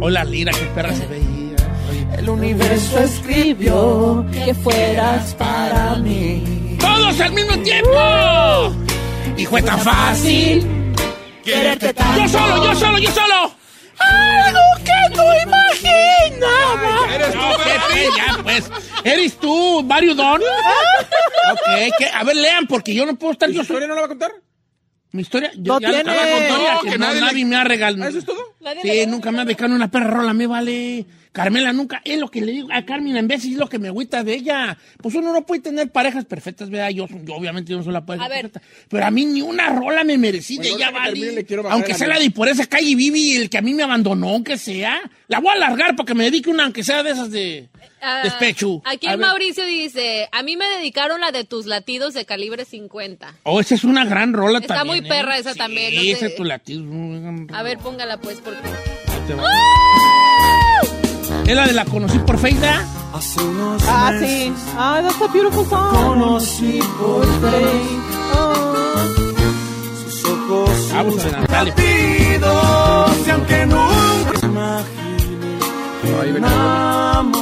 Hola, 0.00 0.24
Lira, 0.24 0.52
qué 0.52 0.64
perra 0.74 0.94
se 0.94 1.06
veía. 1.06 1.56
El 2.18 2.28
universo 2.28 2.98
escribió 2.98 4.24
que 4.32 4.54
fueras 4.54 5.34
para 5.34 5.96
mí. 5.96 6.76
¡Todos 6.80 7.20
al 7.20 7.32
mismo 7.32 7.56
tiempo! 7.58 8.72
Y 9.36 9.46
fue 9.46 9.62
tan 9.62 9.78
fácil. 9.80 10.66
Quererte 11.44 11.94
tanto. 11.94 12.20
¡Yo 12.20 12.28
solo, 12.28 12.64
yo 12.64 12.74
solo, 12.74 12.98
yo 12.98 13.10
solo! 13.10 13.61
¡Algo 13.98 14.60
que 14.84 15.16
no 15.16 15.24
imaginaba! 15.42 17.14
Eres 17.14 17.32
tú, 17.32 17.38
Pepe. 17.64 18.08
Ya, 18.16 18.42
pues. 18.42 18.70
¿Eres 19.04 19.36
tú, 19.38 19.82
Mario 19.84 20.14
Don? 20.14 20.40
ok, 20.40 21.96
que- 21.98 22.06
a 22.12 22.22
ver, 22.24 22.36
lean, 22.36 22.66
porque 22.66 22.94
yo 22.94 23.04
no 23.06 23.16
puedo 23.16 23.32
estar 23.32 23.48
¿Y 23.50 23.52
su 23.52 23.58
yo 23.58 23.64
solo. 23.64 23.78
historia 23.80 23.88
no 23.88 23.94
la 23.94 24.00
va 24.02 24.06
a 24.06 24.08
contar? 24.08 24.32
Mi 25.12 25.22
historia, 25.22 25.50
yo 25.56 25.74
No 25.74 25.80
ya 25.80 25.88
tiene. 25.90 26.04
la 26.04 26.16
conté, 26.16 26.48
No, 26.48 26.80
que 26.80 26.90
que 26.90 26.98
no, 26.98 27.06
nadie 27.06 27.20
le- 27.20 27.26
nadie 27.26 27.44
me 27.44 27.56
ha 27.56 27.64
regalado. 27.64 28.04
¿Ah, 28.04 28.08
eso 28.08 28.18
es 28.18 28.24
todo? 28.24 28.54
Sí, 28.82 29.06
nunca 29.06 29.30
me 29.30 29.42
ha 29.42 29.44
dejado 29.44 29.74
una 29.74 29.90
perra 29.90 30.06
rola, 30.08 30.32
me 30.32 30.46
vale. 30.46 31.04
Carmela 31.32 31.72
nunca, 31.72 32.02
es 32.04 32.18
lo 32.20 32.30
que 32.30 32.42
le 32.42 32.52
digo 32.52 32.68
a 32.70 32.84
Carmen 32.84 33.16
en 33.16 33.26
vez 33.26 33.44
es 33.44 33.52
lo 33.56 33.66
que 33.68 33.78
me 33.78 33.88
agüita 33.88 34.22
de 34.22 34.34
ella. 34.34 34.76
Pues 35.02 35.14
uno 35.14 35.32
no 35.32 35.46
puede 35.46 35.62
tener 35.62 35.90
parejas 35.90 36.24
perfectas, 36.26 36.68
¿verdad? 36.68 36.90
Yo, 36.90 37.06
yo 37.24 37.34
obviamente 37.34 37.72
yo 37.72 37.78
no 37.78 37.84
soy 37.84 37.92
la 37.94 38.04
pareja 38.04 38.26
A 38.26 38.28
ver. 38.28 38.50
perfecta. 38.50 38.60
Pero 38.88 39.06
a 39.06 39.10
mí 39.10 39.24
ni 39.24 39.40
una 39.42 39.70
rola 39.70 40.04
me 40.04 40.18
merecí 40.18 40.58
de 40.58 40.68
ella, 40.68 40.92
termine, 40.92 41.30
vale. 41.32 41.56
bajar 41.56 41.72
Aunque 41.72 41.94
sea 41.94 42.06
la 42.08 42.18
de 42.18 42.30
por 42.30 42.48
esa 42.48 42.66
calle 42.66 42.94
Vivi, 42.94 43.36
el 43.36 43.48
que 43.50 43.58
a 43.58 43.62
mí 43.62 43.72
me 43.74 43.82
abandonó, 43.82 44.28
aunque 44.30 44.58
sea. 44.58 45.00
La 45.28 45.40
voy 45.40 45.48
a 45.50 45.52
alargar 45.54 45.96
para 45.96 46.06
que 46.06 46.14
me 46.14 46.24
dedique 46.24 46.50
una, 46.50 46.64
aunque 46.64 46.84
sea 46.84 47.02
de 47.02 47.10
esas 47.12 47.30
de 47.30 47.68
Ah, 48.04 48.20
despecho. 48.24 48.82
Aquí 48.84 49.06
el. 49.06 49.16
Mauricio 49.18 49.64
dice, 49.64 50.28
a 50.32 50.42
mí 50.42 50.56
me 50.56 50.66
dedicaron 50.68 51.20
la 51.20 51.30
de 51.30 51.44
tus 51.44 51.66
latidos 51.66 52.14
de 52.14 52.24
calibre 52.26 52.64
50. 52.64 53.36
Oh, 53.44 53.60
esa 53.60 53.74
es 53.76 53.84
una 53.84 54.04
gran 54.04 54.32
rola 54.32 54.58
Está 54.58 54.74
también. 54.74 54.98
muy 54.98 55.06
¿eh? 55.06 55.08
perra 55.08 55.38
esa 55.38 55.52
Sí, 55.52 55.58
también, 55.58 55.94
no 55.94 56.00
esa 56.02 56.18
sé. 56.18 56.26
es 56.26 56.34
tu 56.36 56.42
latido. 56.44 56.84
A 57.54 57.62
ver, 57.62 57.78
póngala 57.78 58.18
pues, 58.18 58.40
porque... 58.40 58.58
Ahí 58.68 59.20
te 59.28 59.34
va. 59.34 59.44
Es 61.46 61.56
la 61.56 61.66
de 61.66 61.72
la 61.72 61.84
conocí 61.84 62.18
por 62.20 62.38
Facebook. 62.38 62.66
Hace 63.14 63.42
unos 63.42 63.82
Ah, 63.88 64.10
meses 64.12 64.28
sí. 64.30 64.54
Ah, 64.78 65.00
that's 65.02 65.20
a 65.20 65.26
beautiful 65.32 65.66
song. 65.66 65.94
Conocí 65.94 66.80
por 66.98 67.24
Facebook 67.26 68.12
Ah. 68.34 69.06
sus 70.04 70.24
ojos. 70.24 70.70
Vamos 70.94 71.24
a. 71.24 71.40
Rápidos, 71.46 73.26
y 73.26 73.30
aunque 73.30 73.66
nunca 73.66 74.46
imaginé 74.46 75.58
Ahí 76.20 76.32
ven. 76.32 76.44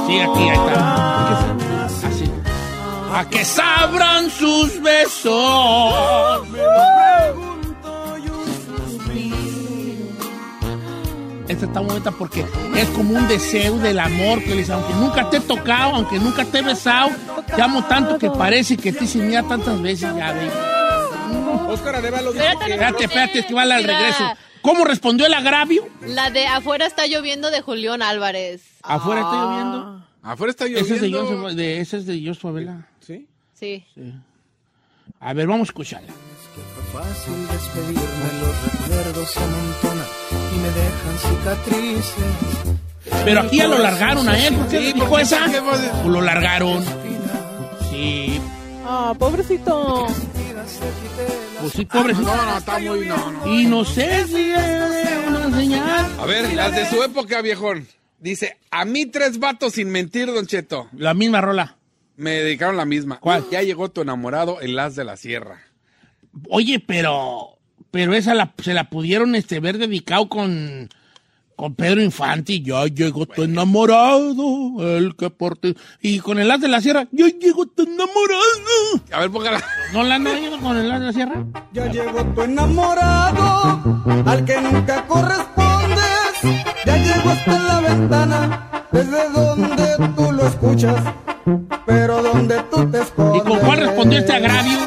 Sí, 0.06 0.20
aquí, 0.20 0.48
ahí 0.48 0.58
está. 0.58 1.84
Así. 1.84 2.24
A 3.14 3.24
que 3.28 3.44
sabrán 3.44 4.30
sus 4.30 4.80
besos. 4.82 6.40
Esta 11.50 11.66
está 11.66 11.80
bonita 11.80 12.12
porque 12.12 12.46
es 12.76 12.88
como 12.90 13.12
un 13.14 13.26
deseo 13.26 13.76
del 13.78 13.98
amor 13.98 14.40
que 14.44 14.54
les, 14.54 14.70
aunque 14.70 14.94
nunca 14.94 15.28
te 15.28 15.38
he 15.38 15.40
tocado, 15.40 15.96
aunque 15.96 16.20
nunca 16.20 16.44
te 16.44 16.58
he 16.60 16.62
besado, 16.62 17.10
te 17.44 17.60
amo 17.60 17.84
tanto 17.86 18.18
que 18.18 18.30
parece 18.30 18.76
que 18.76 18.92
te 18.92 19.02
hice 19.02 19.18
tantas 19.42 19.82
veces 19.82 20.14
ya, 20.14 20.32
baby. 20.32 20.48
Oscar 21.68 21.96
Arevalo 21.96 22.32
dice 22.32 22.44
Espérate, 22.46 22.66
que... 22.66 22.72
Espérate, 22.72 23.04
espérate, 23.04 23.46
que 23.46 23.54
vale 23.54 23.74
al 23.74 23.82
regreso. 23.82 24.24
¿Cómo 24.62 24.84
respondió 24.84 25.26
el 25.26 25.34
agravio? 25.34 25.88
La 26.06 26.30
de 26.30 26.46
afuera 26.46 26.86
está 26.86 27.06
lloviendo 27.08 27.50
de 27.50 27.62
Julián 27.62 28.00
Álvarez. 28.00 28.62
Afuera 28.82 29.22
está 29.22 29.34
lloviendo. 29.34 30.06
Afuera 30.22 30.50
está 30.52 30.66
Ese 30.66 30.94
es 30.94 31.00
de 31.00 31.08
lloviendo. 31.08 31.42
John, 31.42 31.56
de, 31.56 31.80
ese 31.80 31.96
es 31.96 32.06
de 32.06 32.34
Favela. 32.34 32.86
¿Sí? 33.00 33.26
Sí. 33.54 33.84
A 35.18 35.32
ver, 35.32 35.48
vamos 35.48 35.68
a 35.68 35.70
escucharla. 35.70 36.12
Fácil 36.92 37.46
despedirme, 37.48 38.28
los 38.40 38.72
recuerdos 38.72 39.30
se 39.30 39.40
amontonan 39.40 40.06
y 40.52 40.56
me 40.58 40.70
dejan 40.70 41.18
cicatrices. 41.18 42.34
Pero 43.24 43.40
aquí 43.42 43.56
ya 43.58 43.68
lo 43.68 43.78
largaron 43.78 44.28
a 44.28 44.38
él. 44.46 44.54
¿Por 44.54 44.68
qué 44.68 44.78
Sí, 44.78 44.92
dijo 44.92 45.06
porque 45.08 45.22
esa? 45.22 45.46
Pues 45.46 46.04
lo 46.06 46.20
largaron. 46.20 46.84
Sí, 47.90 48.40
Ah, 48.84 49.14
pobrecito. 49.16 50.06
pues 51.60 51.72
sí, 51.72 51.84
pobre. 51.84 52.12
No, 52.14 52.20
no, 52.22 52.58
está 52.58 52.78
muy. 52.80 53.06
No, 53.06 53.30
no. 53.32 53.46
Y 53.46 53.66
no 53.66 53.84
sé 53.84 54.26
si 54.26 54.50
es 54.50 55.26
una 55.28 55.56
señal. 55.56 56.06
A 56.18 56.26
ver, 56.26 56.52
las 56.54 56.74
de 56.74 56.86
su 56.90 57.00
época, 57.02 57.40
viejón. 57.40 57.86
Dice, 58.18 58.58
a 58.70 58.84
mí 58.84 59.06
tres 59.06 59.38
vatos 59.38 59.74
sin 59.74 59.90
mentir, 59.90 60.26
Don 60.32 60.46
Cheto. 60.46 60.88
La 60.96 61.14
misma 61.14 61.40
rola. 61.40 61.76
Me 62.16 62.32
dedicaron 62.32 62.76
la 62.76 62.84
misma. 62.84 63.18
¿Cuál? 63.20 63.44
Ya 63.50 63.62
llegó 63.62 63.90
tu 63.90 64.00
enamorado, 64.02 64.60
el 64.60 64.76
as 64.78 64.96
de 64.96 65.04
la 65.04 65.16
sierra. 65.16 65.62
Oye, 66.48 66.80
pero. 66.80 67.56
Pero 67.90 68.14
esa 68.14 68.34
la- 68.34 68.52
se 68.62 68.72
la 68.72 68.88
pudieron 68.90 69.34
este, 69.34 69.60
ver 69.60 69.78
dedicado 69.78 70.28
con. 70.28 70.88
Con 71.56 71.74
Pedro 71.74 72.00
Infante, 72.02 72.62
ya 72.62 72.86
llegó 72.86 73.26
tu 73.26 73.42
enamorado, 73.42 74.96
el 74.96 75.14
que 75.14 75.28
por 75.28 75.58
ti. 75.58 75.76
Y 76.00 76.18
con 76.20 76.38
el 76.38 76.50
as 76.50 76.58
de 76.58 76.68
la 76.68 76.80
sierra, 76.80 77.06
ya 77.12 77.26
llegó 77.28 77.66
tu 77.66 77.82
enamorado. 77.82 79.02
A 79.12 79.20
ver, 79.20 79.30
póngala. 79.30 79.62
¿No 79.92 80.02
la 80.02 80.14
han 80.14 80.26
oído 80.26 80.58
con 80.58 80.78
el 80.78 80.90
as 80.90 81.00
de 81.00 81.06
la 81.06 81.12
sierra? 81.12 81.44
Ya 81.74 81.84
llegó 81.92 82.24
tu 82.34 82.40
enamorado, 82.42 84.02
al 84.24 84.44
que 84.46 84.58
nunca 84.60 85.06
correspondes. 85.06 86.64
Ya 86.86 86.96
llegó 86.96 87.28
hasta 87.28 87.58
la 87.58 87.80
ventana, 87.80 88.69
desde 88.92 89.28
donde 89.30 89.96
tú 90.16 90.32
lo 90.32 90.46
escuchas, 90.46 90.96
pero 91.86 92.22
donde 92.22 92.62
tú 92.70 92.90
te 92.90 93.00
escondes. 93.00 93.42
¿Y 93.42 93.48
con 93.48 93.58
cuál 93.60 93.78
respondió 93.80 94.18
este 94.18 94.32
agravio? 94.32 94.78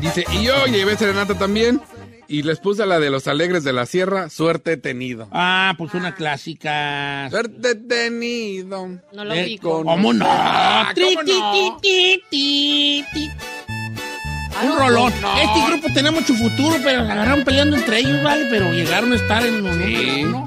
Dice, 0.00 0.24
y 0.32 0.44
yo 0.44 0.66
llevé 0.66 0.96
serenata 0.96 1.34
también. 1.36 1.80
Y 2.28 2.44
les 2.44 2.60
puse 2.60 2.86
la 2.86 2.98
de 2.98 3.10
los 3.10 3.26
alegres 3.26 3.62
de 3.62 3.74
la 3.74 3.84
sierra, 3.84 4.30
suerte 4.30 4.78
tenido. 4.78 5.28
Ah, 5.32 5.74
pues 5.76 5.92
una 5.92 6.14
clásica. 6.14 7.28
Suerte 7.28 7.74
tenido. 7.74 8.88
No 9.12 9.24
lo 9.24 9.34
Eh, 9.34 9.44
digo. 9.44 9.82
¿Cómo 9.84 10.14
no? 10.14 10.26
Tri, 10.94 11.14
¿cómo 11.14 11.22
no? 11.24 11.78
Un 14.62 14.78
rolón. 14.78 15.12
Este 15.12 15.66
grupo 15.66 15.88
tenía 15.92 16.10
mucho 16.10 16.32
futuro, 16.34 16.76
pero 16.82 17.04
se 17.04 17.10
agarraron 17.12 17.44
peleando 17.44 17.76
entre 17.76 17.98
ellos, 17.98 18.22
¿vale? 18.22 18.46
Pero 18.48 18.72
llegaron 18.72 19.12
a 19.12 19.16
estar 19.16 19.44
en 19.44 19.62
los 19.62 19.76
números 19.76 20.14
uno. 20.24 20.46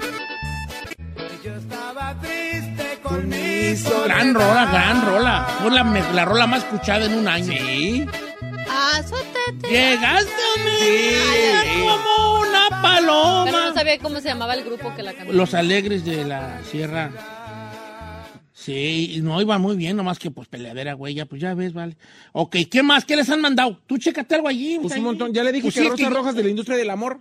Gran 4.06 4.34
rola, 4.34 4.66
gran 4.72 5.06
rola. 5.06 5.48
Fue 5.62 5.72
la, 5.72 5.84
la 6.14 6.26
rola 6.26 6.48
más 6.48 6.64
escuchada 6.64 7.06
en 7.06 7.14
un 7.16 7.28
año. 7.28 7.54
Sí. 7.58 8.06
Llegaste 9.70 10.32
a 10.32 10.64
mí 10.64 11.82
como 11.82 12.40
una 12.40 12.66
Pero 12.70 12.72
no 12.72 12.82
paloma. 13.52 13.74
sabía 13.74 14.00
cómo 14.00 14.20
se 14.20 14.30
llamaba 14.30 14.54
el 14.56 14.64
grupo 14.64 14.94
que 14.96 15.04
la 15.04 15.14
cantaba. 15.14 15.34
Los 15.34 15.54
alegres 15.54 16.04
de 16.06 16.26
la 16.26 16.62
sierra. 16.70 17.12
Sí, 18.54 19.12
y 19.18 19.22
no 19.22 19.40
iba 19.42 19.58
muy 19.60 19.76
bien, 19.76 19.96
nomás 19.96 20.18
que 20.18 20.32
pues 20.32 20.48
peleadera, 20.48 20.94
güey, 20.94 21.14
ya, 21.14 21.26
pues 21.28 21.40
ya 21.40 21.54
ves, 21.54 21.74
vale. 21.74 21.98
Ok, 22.32 22.56
¿qué 22.72 22.82
más? 22.82 23.06
¿Qué 23.06 23.16
les 23.16 23.30
han 23.30 23.40
mandado? 23.42 23.80
Tú 23.86 23.98
chécate 24.00 24.34
algo 24.36 24.48
allí. 24.48 24.80
Pues 24.82 24.94
ahí. 24.94 25.00
un 25.00 25.06
montón. 25.06 25.34
Ya 25.34 25.44
le 25.44 25.52
dije 25.52 25.64
Pues 25.66 25.76
que 25.76 25.82
sí, 25.82 25.88
Rosas 25.88 26.12
Rojas 26.12 26.36
de 26.36 26.44
la 26.44 26.50
industria 26.50 26.78
del 26.78 26.90
amor. 26.90 27.20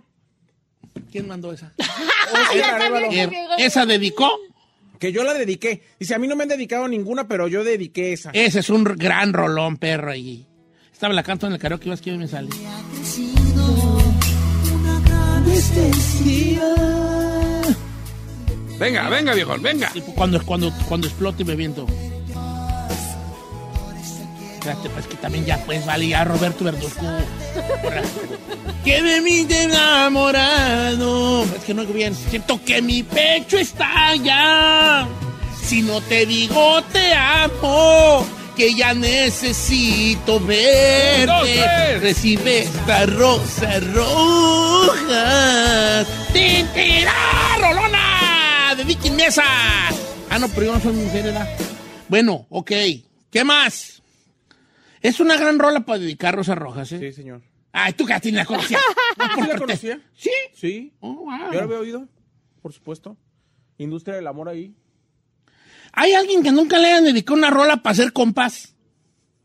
¿Quién 1.11 1.27
mandó 1.27 1.51
esa? 1.51 1.71
Oscar 2.31 2.81
¿Esa 3.59 3.85
dedicó? 3.85 4.31
Que 4.99 5.11
yo 5.11 5.23
la 5.23 5.33
dediqué. 5.33 5.81
Dice, 5.99 6.15
a 6.15 6.19
mí 6.19 6.27
no 6.27 6.35
me 6.35 6.43
han 6.43 6.49
dedicado 6.49 6.87
ninguna, 6.87 7.27
pero 7.27 7.47
yo 7.47 7.63
dediqué 7.63 8.13
esa. 8.13 8.31
Ese 8.31 8.59
es 8.59 8.69
un 8.69 8.83
gran 8.83 9.33
rolón, 9.33 9.77
perro, 9.77 10.11
allí. 10.11 10.45
Estaba 10.91 11.13
la 11.13 11.23
canto 11.23 11.47
en 11.47 11.53
el 11.53 11.59
karaoke, 11.59 11.87
ibas 11.87 12.01
que 12.01 12.11
me 12.13 12.27
sale. 12.27 12.49
Venga, 18.79 19.09
venga, 19.09 19.33
viejo, 19.33 19.57
venga. 19.59 19.91
Y 19.93 20.01
cuando, 20.01 20.43
cuando, 20.45 20.71
cuando 20.87 21.07
explote 21.07 21.45
me 21.45 21.55
viento. 21.55 21.85
Espérate, 24.65 24.89
pues 24.89 25.05
que 25.05 25.15
también 25.17 25.45
ya, 25.45 25.63
pues, 25.63 25.85
vale, 25.85 26.07
ya 26.07 26.23
Roberto 26.23 26.63
Verduzco. 26.63 27.05
Que 28.83 28.99
de 28.99 29.21
mí 29.21 29.45
te 29.45 29.61
enamorado. 29.65 31.43
Es 31.43 31.63
que 31.67 31.75
no 31.75 31.83
oigo 31.83 31.93
bien. 31.93 32.15
Siento 32.15 32.59
que 32.65 32.81
mi 32.81 33.03
pecho 33.03 33.59
está 33.59 34.15
ya. 34.15 35.07
Si 35.63 35.83
no 35.83 36.01
te 36.01 36.25
digo 36.25 36.81
te 36.91 37.13
amo, 37.13 38.25
que 38.55 38.73
ya 38.73 38.95
necesito 38.95 40.39
verte. 40.39 41.27
dos, 41.27 41.41
tres. 41.43 42.01
Recibe 42.01 42.63
esta 42.63 43.05
rosa 43.05 43.79
roja. 43.93 45.25
¡Tintira, 46.33 47.13
Rolona! 47.59 48.73
De 48.75 48.83
Vicky 48.83 49.11
Mesa. 49.11 49.43
Ah, 50.31 50.39
no, 50.39 50.49
pero 50.49 50.65
yo 50.65 50.73
no 50.73 50.81
soy 50.81 50.93
mujer, 50.93 51.25
¿verdad? 51.25 51.47
Bueno, 52.09 52.47
ok. 52.49 52.71
¿Qué 53.31 53.43
más? 53.43 53.94
Es 55.05 55.19
una 55.19 55.37
gran 55.37 55.59
rola 55.59 55.81
para 55.81 55.99
dedicar 55.99 56.35
rosas 56.35 56.57
rojas, 56.57 56.91
¿eh? 56.91 56.99
Sí, 56.99 57.13
señor. 57.13 57.43
Ay, 57.71 57.93
tú 57.93 58.05
que 58.05 58.31
la 58.31 58.45
conocías. 58.45 58.81
¿Sí 59.35 59.41
la 59.47 59.57
conocía? 59.57 60.01
¿Sí? 60.15 60.31
Sí. 60.53 60.93
Oh, 60.99 61.13
wow. 61.13 61.51
Yo 61.51 61.59
la 61.59 61.63
había 61.63 61.77
oído, 61.77 62.07
por 62.61 62.73
supuesto. 62.73 63.15
Industria 63.77 64.15
del 64.15 64.25
amor 64.25 64.49
ahí. 64.49 64.73
¿Hay 65.91 66.13
alguien 66.13 66.41
que 66.41 66.51
nunca 66.51 66.79
le 66.79 66.87
hayan 66.87 67.03
dedicado 67.03 67.37
una 67.37 67.51
rola 67.51 67.77
para 67.77 67.91
hacer 67.91 68.13
compas? 68.13 68.75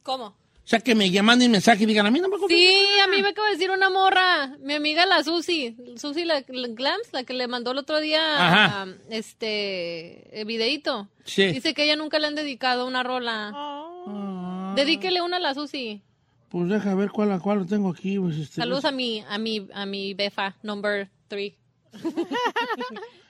¿Cómo? 0.03 0.27
O 0.27 0.68
sea, 0.70 0.81
que 0.81 0.94
me 0.94 1.11
llaman 1.11 1.42
un 1.42 1.51
mensaje 1.51 1.83
y 1.83 1.87
digan, 1.87 2.07
a 2.07 2.11
mí 2.11 2.20
no 2.20 2.29
me. 2.29 2.37
Sí, 2.49 2.79
a 3.03 3.09
mí 3.09 3.20
me 3.20 3.31
acaba 3.31 3.49
de 3.49 3.55
decir 3.55 3.70
una 3.70 3.90
morra, 3.90 4.57
mi 4.61 4.75
amiga 4.75 5.05
la 5.05 5.23
Susi, 5.25 5.77
Susi 5.96 6.25
la, 6.25 6.44
la 6.46 6.68
Glams, 6.68 7.12
la 7.12 7.25
que 7.25 7.35
le 7.35 7.49
mandó 7.49 7.73
el 7.73 7.79
otro 7.79 8.01
día 8.01 8.20
ah, 8.23 8.87
este 9.11 10.40
eh, 10.40 10.44
videíto. 10.44 11.09
Sí. 11.25 11.49
Dice 11.49 11.75
que 11.75 11.85
ella 11.85 11.96
nunca 11.96 12.18
le 12.18 12.29
han 12.29 12.37
dedicado 12.37 12.87
una 12.87 13.03
rola. 13.03 13.51
Ah, 13.53 14.50
Dedíquele 14.74 15.20
una 15.20 15.37
a 15.38 15.40
la 15.40 15.54
Susi. 15.54 16.02
Pues 16.48 16.68
deja 16.68 16.94
ver 16.94 17.11
cuál, 17.11 17.38
cuál 17.40 17.59
lo 17.61 17.66
tengo 17.66 17.90
aquí. 17.90 18.18
Pues, 18.18 18.37
este, 18.37 18.56
Saludos 18.56 18.85
a 18.85 18.92
mi, 18.92 19.20
a 19.28 19.38
mi, 19.38 19.68
a 19.72 19.87
mi 19.87 20.14
befa, 20.14 20.56
number 20.62 21.09
three. 21.28 21.56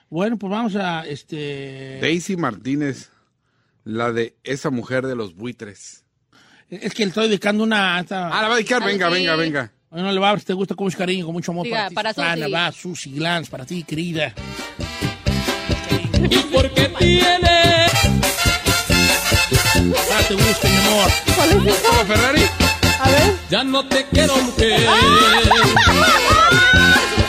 Bueno, 0.09 0.37
pues 0.37 0.51
vamos 0.51 0.75
a, 0.75 1.05
este... 1.07 1.99
Daisy 2.01 2.35
Martínez, 2.35 3.11
la 3.85 4.11
de 4.11 4.35
esa 4.43 4.69
mujer 4.69 5.07
de 5.07 5.15
los 5.15 5.35
buitres. 5.35 6.03
Es 6.69 6.93
que 6.93 7.03
le 7.03 7.09
estoy 7.09 7.27
dedicando 7.29 7.63
una... 7.63 7.97
esta- 8.01 8.27
Ah, 8.27 8.41
la 8.41 8.49
va 8.49 8.55
a 8.55 8.57
dedicar, 8.57 8.83
Ah, 8.83 8.87
venga, 8.87 9.07
sí. 9.07 9.13
venga, 9.13 9.35
venga. 9.37 9.71
Bueno, 9.89 10.11
le 10.11 10.19
va 10.19 10.27
a 10.27 10.31
ver 10.33 10.41
si 10.41 10.47
te 10.47 10.53
gusta 10.53 10.75
con 10.75 10.83
mucho 10.87 10.97
cariño, 10.97 11.23
con 11.23 11.33
mucho 11.33 11.53
amor 11.53 11.63
Diga, 11.63 11.77
para 11.77 11.89
ti. 11.89 11.95
para 11.95 12.13
Susana, 12.13 12.47
va, 12.49 12.71
Susi 12.73 13.11
Glans, 13.13 13.49
para 13.49 13.65
ti, 13.65 13.83
querida. 13.83 14.33
Y 16.29 16.37
porque 16.53 16.91
tiene 16.99 17.80
Ah, 19.89 20.21
te 20.27 20.33
gusta, 20.35 20.67
mi 20.67 20.77
amor. 20.77 21.11
¿Cuál 21.35 21.49
es 21.49 21.73
esa? 21.73 21.81
¿Todo 21.89 22.05
Ferrari? 22.05 22.45
A 22.99 23.09
ver. 23.09 23.33
ya 23.49 23.63
no 23.63 23.83
te 23.87 24.05
quiero 24.05 24.35
mujer. 24.37 24.87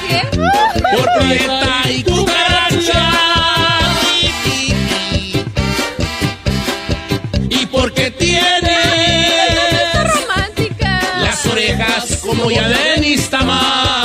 ¿Qué? 0.07 0.39
Por 0.95 1.09
Prieta 1.19 1.91
y 1.91 2.03
cucaracha. 2.03 3.11
Y 7.49 7.67
porque 7.67 8.11
tiene 8.11 8.79
romántica. 10.05 11.01
las 11.23 11.47
orejas 11.47 12.19
como 12.21 12.51
ya 12.51 12.69
de 12.69 13.27
Tamar. 13.31 14.02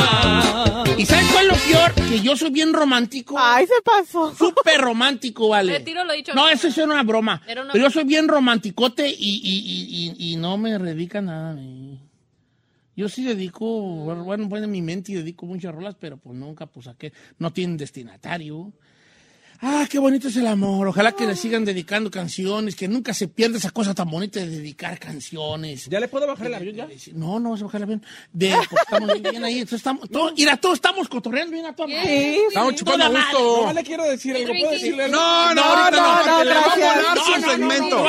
¿Y 0.98 1.06
sabes 1.06 1.28
cuál 1.32 1.46
es 1.46 1.52
lo 1.52 1.58
peor? 1.72 2.10
Que 2.10 2.22
yo 2.22 2.36
soy 2.36 2.50
bien 2.50 2.74
romántico. 2.74 3.36
Ay, 3.38 3.68
se 3.68 3.82
pasó. 3.84 4.34
Súper 4.34 4.82
romántico, 4.82 5.50
vale. 5.50 5.78
Retiro 5.78 6.04
lo 6.04 6.14
dicho. 6.14 6.34
No, 6.34 6.50
eso 6.50 6.68
es 6.68 6.78
una 6.80 7.04
broma. 7.04 7.44
Era 7.48 7.62
una 7.62 7.72
Pero 7.72 7.86
yo 7.86 7.92
soy 7.92 8.04
bien 8.04 8.28
romanticote 8.28 9.08
y, 9.08 9.14
y, 9.14 10.16
y, 10.16 10.16
y, 10.18 10.34
y 10.34 10.36
no 10.38 10.58
me 10.58 10.78
dedica 10.80 11.22
nada 11.22 11.52
a 11.52 11.54
mí. 11.54 12.00
Yo 12.96 13.10
sí 13.10 13.24
dedico, 13.24 13.66
bueno, 13.68 14.50
pues 14.50 14.64
en 14.64 14.72
mi 14.72 14.82
mente 14.82 15.12
y 15.12 15.16
dedico 15.16 15.46
muchas 15.46 15.76
rolas, 15.76 15.96
pero 16.00 16.18
pues 16.18 16.36
nunca, 16.36 16.66
pues 16.66 16.88
a 16.88 16.96
qué, 16.96 17.14
no 17.38 17.54
tienen 17.54 17.78
destinatario. 17.78 18.74
Ah, 19.60 19.88
qué 19.90 19.98
bonito 19.98 20.28
es 20.28 20.36
el 20.38 20.46
amor. 20.46 20.88
Ojalá 20.88 21.14
que 21.14 21.26
le 21.26 21.36
sigan 21.36 21.66
dedicando 21.66 22.12
canciones, 22.12 22.76
que 22.76 22.88
nunca 22.88 23.14
se 23.14 23.28
pierda 23.28 23.58
esa 23.58 23.72
cosa 23.72 23.96
tan 23.96 24.10
bonita 24.10 24.40
de 24.40 24.48
dedicar 24.50 25.00
canciones. 25.00 25.88
¿Ya 25.90 26.00
le 26.00 26.08
puedo 26.08 26.28
bajar 26.28 26.48
el 26.48 26.54
avión 26.54 26.76
ya? 26.76 26.88
No, 27.14 27.40
no 27.40 27.52
vas 27.52 27.62
a 27.62 27.66
bajar 27.66 27.80
el 27.80 27.84
avión. 27.84 28.06
De, 28.32 28.52
porque 28.70 28.76
estamos 28.84 29.08
bien, 29.14 29.24
bien 29.32 29.44
ahí. 29.44 29.56
Entonces 29.56 29.78
estamos, 29.80 30.10
todo- 30.10 30.32
mira, 30.38 30.58
todos 30.58 30.76
estamos 30.76 31.08
cotorreando 31.10 31.54
bien 31.54 31.66
a 31.66 31.76
toda 31.76 31.88
madre. 31.90 32.36
Sí, 32.36 32.42
Estamos 32.50 32.76
chupando 32.76 33.06
a 33.06 33.10
gusto. 33.10 33.58
Nomás 33.62 33.76
le 33.76 33.84
quiero 33.84 34.04
decir 34.04 34.36
algo. 34.36 34.48
¿Puedo 34.48 34.72
decirle? 34.72 35.10
No, 35.10 35.48
no, 35.50 35.56
No, 35.56 35.62
ahorita 35.64 35.92
no, 35.92 36.08
no, 36.08 36.16
porque 36.18 36.30
no, 36.32 36.44
le 36.44 36.54
va 36.54 36.62
a 36.62 36.76
volar 36.76 37.16
No, 37.18 37.24
su 37.26 37.32
no, 37.32 37.38
no, 37.40 37.52
segmento. 37.52 38.04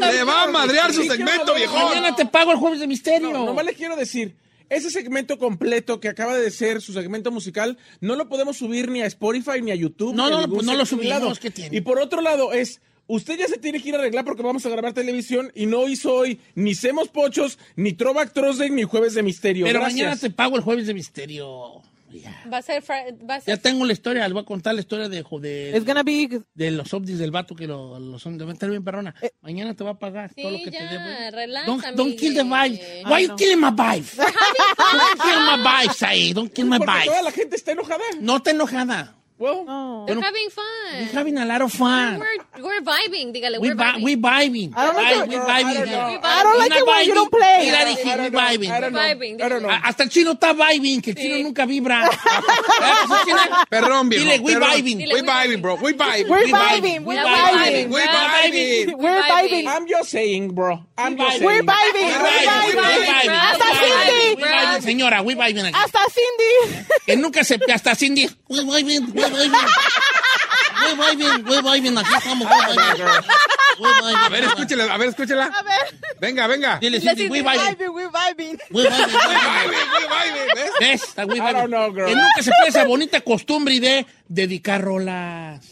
no. 0.00 0.12
Le 0.12 0.24
va 0.24 0.42
a 0.42 0.46
madrear 0.48 0.92
su 0.92 1.02
segmento, 1.04 1.54
viejón. 1.54 1.84
Mañana 1.84 2.16
te 2.16 2.26
pago 2.26 2.50
el 2.52 2.58
jueves 2.58 2.80
de 2.80 2.86
misterio. 2.88 3.30
No, 3.32 3.46
nomás 3.46 3.64
le 3.64 3.74
quiero 3.74 3.94
decir, 3.94 4.34
ese 4.72 4.90
segmento 4.90 5.38
completo 5.38 6.00
que 6.00 6.08
acaba 6.08 6.36
de 6.36 6.50
ser 6.50 6.80
su 6.80 6.92
segmento 6.92 7.30
musical, 7.30 7.76
no 8.00 8.16
lo 8.16 8.28
podemos 8.28 8.56
subir 8.56 8.90
ni 8.90 9.02
a 9.02 9.06
Spotify 9.06 9.60
ni 9.62 9.70
a 9.70 9.74
YouTube. 9.74 10.14
No, 10.14 10.48
pues 10.48 10.66
no 10.66 10.74
lo 10.74 10.86
subimos. 10.86 11.38
¿qué 11.38 11.50
tiene? 11.50 11.76
Y 11.76 11.82
por 11.82 11.98
otro 11.98 12.22
lado 12.22 12.52
es, 12.52 12.80
usted 13.06 13.38
ya 13.38 13.48
se 13.48 13.58
tiene 13.58 13.82
que 13.82 13.90
ir 13.90 13.94
a 13.94 13.98
arreglar 13.98 14.24
porque 14.24 14.42
vamos 14.42 14.64
a 14.64 14.70
grabar 14.70 14.94
televisión 14.94 15.52
y 15.54 15.66
no 15.66 15.88
hizo 15.88 16.14
hoy 16.14 16.40
ni 16.54 16.74
Semos 16.74 17.08
Pochos, 17.08 17.58
ni 17.76 17.92
Throwback 17.92 18.32
Thursday, 18.32 18.70
ni 18.70 18.84
Jueves 18.84 19.14
de 19.14 19.22
Misterio. 19.22 19.66
Pero 19.66 19.80
Gracias. 19.80 20.00
mañana 20.00 20.16
te 20.16 20.30
pago 20.30 20.56
el 20.56 20.62
jueves 20.62 20.86
de 20.86 20.94
misterio. 20.94 21.82
Ya. 22.12 22.44
Va 22.52 22.58
a 22.58 22.62
ser, 22.62 22.82
va 22.82 23.36
a 23.36 23.40
Ya 23.40 23.56
tengo 23.56 23.84
la 23.86 23.92
historia, 23.92 24.24
les 24.24 24.32
voy 24.32 24.42
a 24.42 24.44
contar 24.44 24.74
la 24.74 24.80
historia 24.80 25.08
de, 25.08 25.22
de, 25.22 26.02
be. 26.04 26.42
de 26.54 26.70
los 26.70 26.92
ovnis 26.92 27.18
del 27.18 27.30
vato 27.30 27.54
que 27.54 27.66
lo, 27.66 27.98
lo 27.98 28.18
son. 28.18 28.36
Deben 28.38 28.52
estar 28.52 28.68
bien 28.68 28.84
perrona. 28.84 29.14
Mañana 29.40 29.74
te 29.74 29.82
va 29.84 29.90
a 29.92 29.98
pagar 29.98 30.30
Sí, 30.34 30.42
todo 30.42 30.52
lo 30.52 30.58
que 30.58 30.70
ya, 30.70 30.78
te 30.88 30.94
debo. 30.98 31.36
relax, 31.36 31.66
Don't, 31.66 31.84
don't 31.96 32.16
kill 32.18 32.34
the 32.34 32.42
vibe. 32.42 32.80
Why 33.06 33.12
Ay, 33.14 33.22
you 33.22 33.28
no. 33.28 33.36
killing 33.36 33.60
my 33.60 33.70
vibe? 33.70 34.06
don't 34.16 35.22
kill 35.22 35.40
my 35.40 35.62
vibes 35.64 36.02
ahí. 36.02 36.32
Don't 36.34 36.52
kill 36.52 36.66
my 36.66 36.78
Porque 36.78 36.92
toda 37.04 37.16
vibe. 37.18 37.24
la 37.24 37.32
gente 37.32 37.56
está 37.56 37.72
enojada. 37.72 38.02
No 38.20 38.42
te 38.42 38.50
enojada. 38.50 39.16
Well. 39.42 39.64
They're 40.06 40.14
Bueno, 40.14 40.22
having 40.22 40.50
fun. 40.50 40.64
We're 40.98 41.12
having 41.18 41.38
a 41.38 41.44
lot 41.44 41.60
of 41.62 41.72
fun. 41.72 42.20
We're, 42.20 42.62
We're 42.62 42.80
vibing, 42.80 43.34
dígale, 43.34 43.58
We, 43.58 43.68
we're 43.70 43.74
vi- 43.74 43.92
vibing. 43.98 44.02
we 44.04 44.16
vibing. 44.16 44.72
I 44.76 44.86
don't 44.86 44.94
like 44.96 45.16
it. 45.16 45.28
we 45.28 45.34
vibing. 45.36 45.48
I 45.50 45.74
don't 45.74 45.90
know. 45.90 46.20
I 46.22 46.42
don't 46.42 46.58
like 46.58 46.72
it 46.76 46.86
when 46.86 47.06
you 47.06 47.14
don't 47.14 47.30
play. 47.32 47.58
Mira, 47.66 47.84
dije, 47.90 48.18
we 48.22 48.30
vibing. 48.30 48.70
I 48.70 48.80
don't 48.80 48.92
know. 48.92 49.00
Vibing, 49.00 49.42
I 49.42 49.48
don't 49.48 49.62
know. 49.62 49.70
A- 49.70 49.82
Hasta 49.88 50.02
el 50.04 50.10
chino 50.10 50.32
está 50.34 50.52
vibing, 50.54 51.00
que 51.02 51.10
el 51.10 51.16
chino 51.16 51.38
nunca 51.42 51.66
vibra. 51.66 52.02
¿Verdad 52.08 52.14
que 52.14 53.06
sí, 53.08 53.26
china? 53.26 53.64
Perdón, 53.68 54.08
viejo. 54.08 54.24
Dile, 54.24 54.38
we 54.40 54.54
vibing. 54.54 54.98
We 54.98 55.04
vibing, 55.22 55.26
vibing. 55.26 55.62
bro. 55.62 55.74
We 55.76 55.92
vibing. 55.94 56.28
We're 56.28 56.44
We 56.44 56.52
vibing. 56.52 57.04
We're 57.04 57.24
vibing. 57.24 57.88
We 57.90 58.00
Ah, 58.02 58.40
vibing. 58.44 58.96
We're 58.98 59.22
vibing. 59.22 59.66
I'm 59.66 59.86
just 59.88 60.10
saying, 60.10 60.54
bro. 60.54 60.78
I'm 60.98 61.16
just 61.16 61.38
vibing. 61.38 61.38
saying. 61.38 61.46
We're 61.46 61.62
vibing. 61.62 61.94
We 61.94 62.12
We're 62.12 62.18
vibing, 62.22 62.74
we 62.74 62.80
vibing. 62.80 63.06
vibing, 63.06 63.32
Hasta 63.32 63.66
Cindy. 63.74 64.86
señora, 64.86 65.22
we 65.24 65.34
vibing. 65.34 65.72
Hasta 65.74 65.98
Cindy. 66.10 66.84
Que 67.06 67.16
nunca 67.16 67.42
se... 67.44 67.58
Hasta 67.72 67.94
Cindy. 67.94 68.28
We 68.48 68.60
vibing, 68.64 69.12
We 69.32 70.94
vibing, 70.96 71.44
we 71.48 71.62
vibing. 71.62 71.98
Aquí 71.98 72.14
estamos, 72.16 72.48
vibing. 72.48 74.16
A 74.16 74.28
ver, 74.28 74.44
escúchela, 74.44 74.92
a 74.92 74.98
ver, 74.98 75.08
escúchela. 75.08 75.44
A 75.44 75.62
ver. 75.62 75.98
Venga, 76.20 76.46
venga. 76.46 76.78
Dile, 76.78 77.00
Cindy, 77.00 77.28
vibing. 77.28 77.44
We 77.44 77.58
vibing, 77.58 77.90
we 77.90 78.08
vibing. 78.08 78.58
We 78.70 78.82
vibing, 78.82 80.48
¿ves? 80.80 81.02
Está 81.02 81.24
we 81.26 81.36
I 81.36 81.52
don't 81.52 81.68
know, 81.68 81.92
girl. 81.92 82.06
Que 82.06 82.14
nunca 82.14 82.42
se 82.42 82.50
puede 82.50 82.68
esa 82.68 82.84
bonita 82.84 83.20
costumbre 83.22 83.80
de 83.80 84.06
dedicar 84.28 84.82
rolas. 84.82 85.64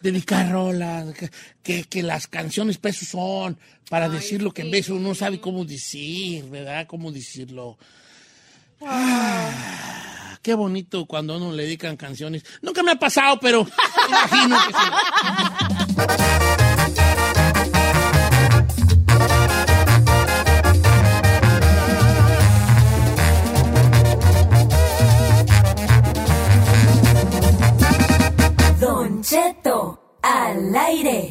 Dedicar 0.00 0.50
rolas. 0.50 1.14
Que, 1.14 1.30
que, 1.62 1.84
que 1.84 2.02
las 2.02 2.26
canciones 2.26 2.78
pesos 2.78 3.08
son 3.08 3.58
para 3.88 4.08
decir 4.08 4.42
lo 4.42 4.52
que 4.52 4.62
en 4.62 4.70
vez 4.70 4.88
uno 4.88 5.08
no 5.08 5.14
sabe 5.14 5.40
cómo 5.40 5.64
decir, 5.64 6.44
¿verdad? 6.44 6.86
Cómo 6.86 7.10
decirlo. 7.10 7.78
Ah, 8.82 9.50
qué 10.42 10.54
bonito 10.54 11.06
cuando 11.06 11.34
a 11.34 11.36
uno 11.36 11.52
le 11.52 11.64
dedican 11.64 11.96
canciones. 11.96 12.44
Nunca 12.62 12.82
me 12.82 12.92
ha 12.92 12.96
pasado, 12.96 13.38
pero 13.40 13.66
imagino 14.08 14.56
que 14.66 14.72
sí. 14.72 14.78
Don 28.80 29.22
Cheto, 29.22 30.18
al 30.22 30.74
aire. 30.74 31.30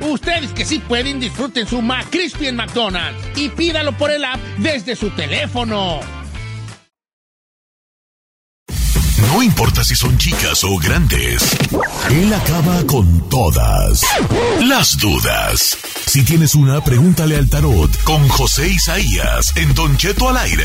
Ustedes 0.00 0.52
que 0.52 0.64
sí 0.64 0.78
pueden, 0.78 1.20
disfruten 1.20 1.66
su 1.66 1.82
McCrispy 1.82 2.46
en 2.46 2.56
McDonald's 2.56 3.20
y 3.36 3.48
pídalo 3.48 3.96
por 3.96 4.10
el 4.10 4.24
app 4.24 4.40
desde 4.58 4.96
su 4.96 5.10
teléfono. 5.10 6.00
No 9.32 9.42
importa 9.42 9.84
si 9.84 9.94
son 9.94 10.16
chicas 10.16 10.64
o 10.64 10.78
grandes, 10.78 11.56
él 12.10 12.32
acaba 12.32 12.86
con 12.86 13.28
todas 13.28 14.02
las 14.62 14.96
dudas. 14.98 15.76
Si 16.06 16.24
tienes 16.24 16.54
una, 16.54 16.82
pregúntale 16.82 17.36
al 17.36 17.48
tarot 17.50 17.90
con 18.04 18.26
José 18.28 18.68
Isaías 18.68 19.54
en 19.56 19.74
Don 19.74 19.96
Cheto 19.96 20.28
al 20.28 20.38
aire. 20.38 20.64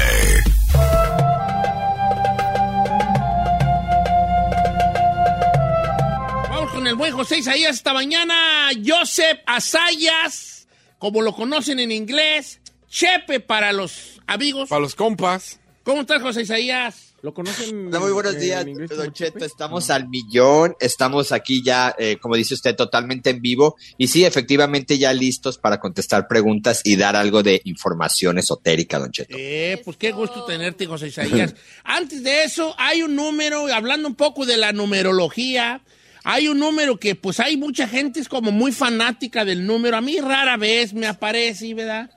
Buen 7.02 7.14
José 7.14 7.40
Isaías 7.40 7.78
esta 7.78 7.96
mañana. 7.96 8.70
Joseph 8.86 9.40
Asayas, 9.48 10.68
como 11.00 11.24
lo 11.24 11.34
conocen 11.34 11.80
en 11.80 11.92
inglés. 11.92 12.60
Chepe 12.92 13.40
para 13.40 13.74
los 13.74 14.22
amigos. 14.28 14.70
Para 14.70 14.82
los 14.82 14.94
compas. 14.94 15.60
¿Cómo 15.84 16.02
estás, 16.02 16.22
José 16.22 16.44
Isaías? 16.44 17.16
¿Lo 17.24 17.34
conocen? 17.34 17.88
Hola, 17.88 18.02
muy 18.02 18.12
buenos 18.12 18.36
en 18.36 18.40
días, 18.40 18.68
inglés 18.68 18.92
Don 18.92 19.12
Cheto. 19.14 19.44
Estamos 19.44 19.90
al 19.90 20.10
millón, 20.10 20.76
estamos 20.80 21.32
aquí 21.32 21.64
ya, 21.64 21.96
eh, 21.98 22.18
como 22.22 22.36
dice 22.36 22.54
usted, 22.54 22.76
totalmente 22.76 23.32
en 23.32 23.42
vivo. 23.42 23.78
Y 23.98 24.08
sí, 24.08 24.24
efectivamente, 24.24 25.00
ya 25.00 25.12
listos 25.12 25.58
para 25.58 25.80
contestar 25.80 26.28
preguntas 26.28 26.82
y 26.84 26.98
dar 26.98 27.16
algo 27.16 27.42
de 27.42 27.64
información 27.66 28.38
esotérica, 28.38 29.00
Don 29.00 29.12
Cheto. 29.12 29.36
Eh, 29.40 29.82
pues 29.84 29.98
qué 29.98 30.12
gusto 30.12 30.46
tenerte, 30.46 30.86
José 30.86 31.08
Isaías. 31.08 31.56
Antes 31.84 32.22
de 32.22 32.44
eso, 32.44 32.76
hay 32.78 33.02
un 33.02 33.16
número, 33.16 33.74
hablando 33.74 34.08
un 34.08 34.16
poco 34.16 34.46
de 34.46 34.58
la 34.58 34.72
numerología, 34.72 35.82
hay 36.24 36.48
un 36.48 36.60
número 36.60 36.98
que 37.00 37.16
pues 37.16 37.40
hay 37.40 37.58
mucha 37.58 37.88
gente 37.88 38.20
es 38.20 38.30
como 38.30 38.52
muy 38.52 38.72
fanática 38.72 39.44
del 39.46 39.66
número. 39.66 39.98
A 39.98 40.02
mí 40.02 40.20
rara 40.20 40.58
vez 40.58 40.94
me 40.94 41.08
aparece, 41.08 41.74
¿verdad? 41.74 42.10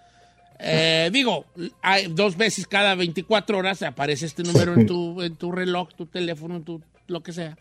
Eh, 0.59 1.11
digo, 1.13 1.47
hay 1.83 2.07
dos 2.09 2.37
veces 2.37 2.67
cada 2.67 2.95
24 2.95 3.59
horas 3.59 3.83
aparece 3.83 4.27
este 4.27 4.43
número 4.43 4.75
en 4.75 4.87
tu, 4.87 5.21
en 5.23 5.37
tu 5.37 5.51
reloj, 5.53 5.89
tu 5.97 6.07
teléfono, 6.07 6.61
tu 6.63 6.81
lo 7.07 7.23
que 7.23 7.33
sea. 7.35 7.57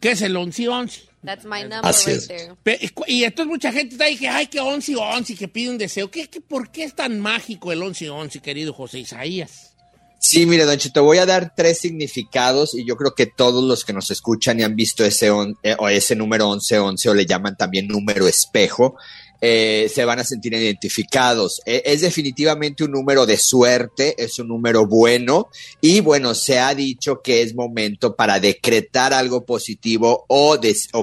Que 0.00 0.10
es 0.10 0.20
el 0.20 0.34
1111. 0.34 1.02
That's 1.24 1.44
my 1.46 1.62
number 1.62 1.80
Así 1.84 2.10
right 2.10 2.18
es. 2.18 2.28
there. 2.28 2.54
Pe- 2.62 2.78
Y 3.06 3.24
entonces 3.24 3.50
mucha 3.50 3.72
gente 3.72 3.94
está 3.94 4.04
ahí 4.04 4.16
que, 4.18 4.28
ay, 4.28 4.48
que 4.48 4.60
11 4.60 4.96
11, 4.96 5.34
que 5.34 5.48
pide 5.48 5.70
un 5.70 5.78
deseo. 5.78 6.10
¿Qué, 6.10 6.28
qué, 6.28 6.42
¿Por 6.42 6.70
qué 6.70 6.84
es 6.84 6.94
tan 6.94 7.18
mágico 7.18 7.72
el 7.72 7.82
11 7.82 8.10
11, 8.10 8.40
querido 8.40 8.74
José 8.74 8.98
Isaías? 8.98 9.74
Sí, 10.18 10.44
mire, 10.46 10.64
Don 10.64 10.76
Cheto, 10.78 11.04
voy 11.04 11.18
a 11.18 11.26
dar 11.26 11.52
tres 11.54 11.78
significados 11.78 12.74
y 12.74 12.84
yo 12.84 12.96
creo 12.96 13.14
que 13.14 13.26
todos 13.26 13.62
los 13.62 13.84
que 13.84 13.92
nos 13.92 14.10
escuchan 14.10 14.58
y 14.58 14.62
han 14.64 14.74
visto 14.74 15.04
ese, 15.04 15.30
on- 15.30 15.56
eh, 15.62 15.76
o 15.78 15.88
ese 15.88 16.16
número 16.16 16.48
1111 16.50 17.08
o 17.10 17.14
le 17.14 17.26
llaman 17.26 17.56
también 17.56 17.86
número 17.86 18.26
espejo, 18.26 18.96
eh, 19.40 19.90
se 19.94 20.04
van 20.06 20.18
a 20.18 20.24
sentir 20.24 20.54
identificados. 20.54 21.60
Eh, 21.66 21.82
es 21.84 22.00
definitivamente 22.00 22.82
un 22.82 22.92
número 22.92 23.26
de 23.26 23.36
suerte, 23.36 24.14
es 24.20 24.38
un 24.38 24.48
número 24.48 24.86
bueno 24.86 25.48
y 25.80 26.00
bueno, 26.00 26.34
se 26.34 26.58
ha 26.58 26.74
dicho 26.74 27.20
que 27.22 27.42
es 27.42 27.54
momento 27.54 28.16
para 28.16 28.40
decretar 28.40 29.12
algo 29.12 29.44
positivo 29.44 30.24
o 30.28 30.58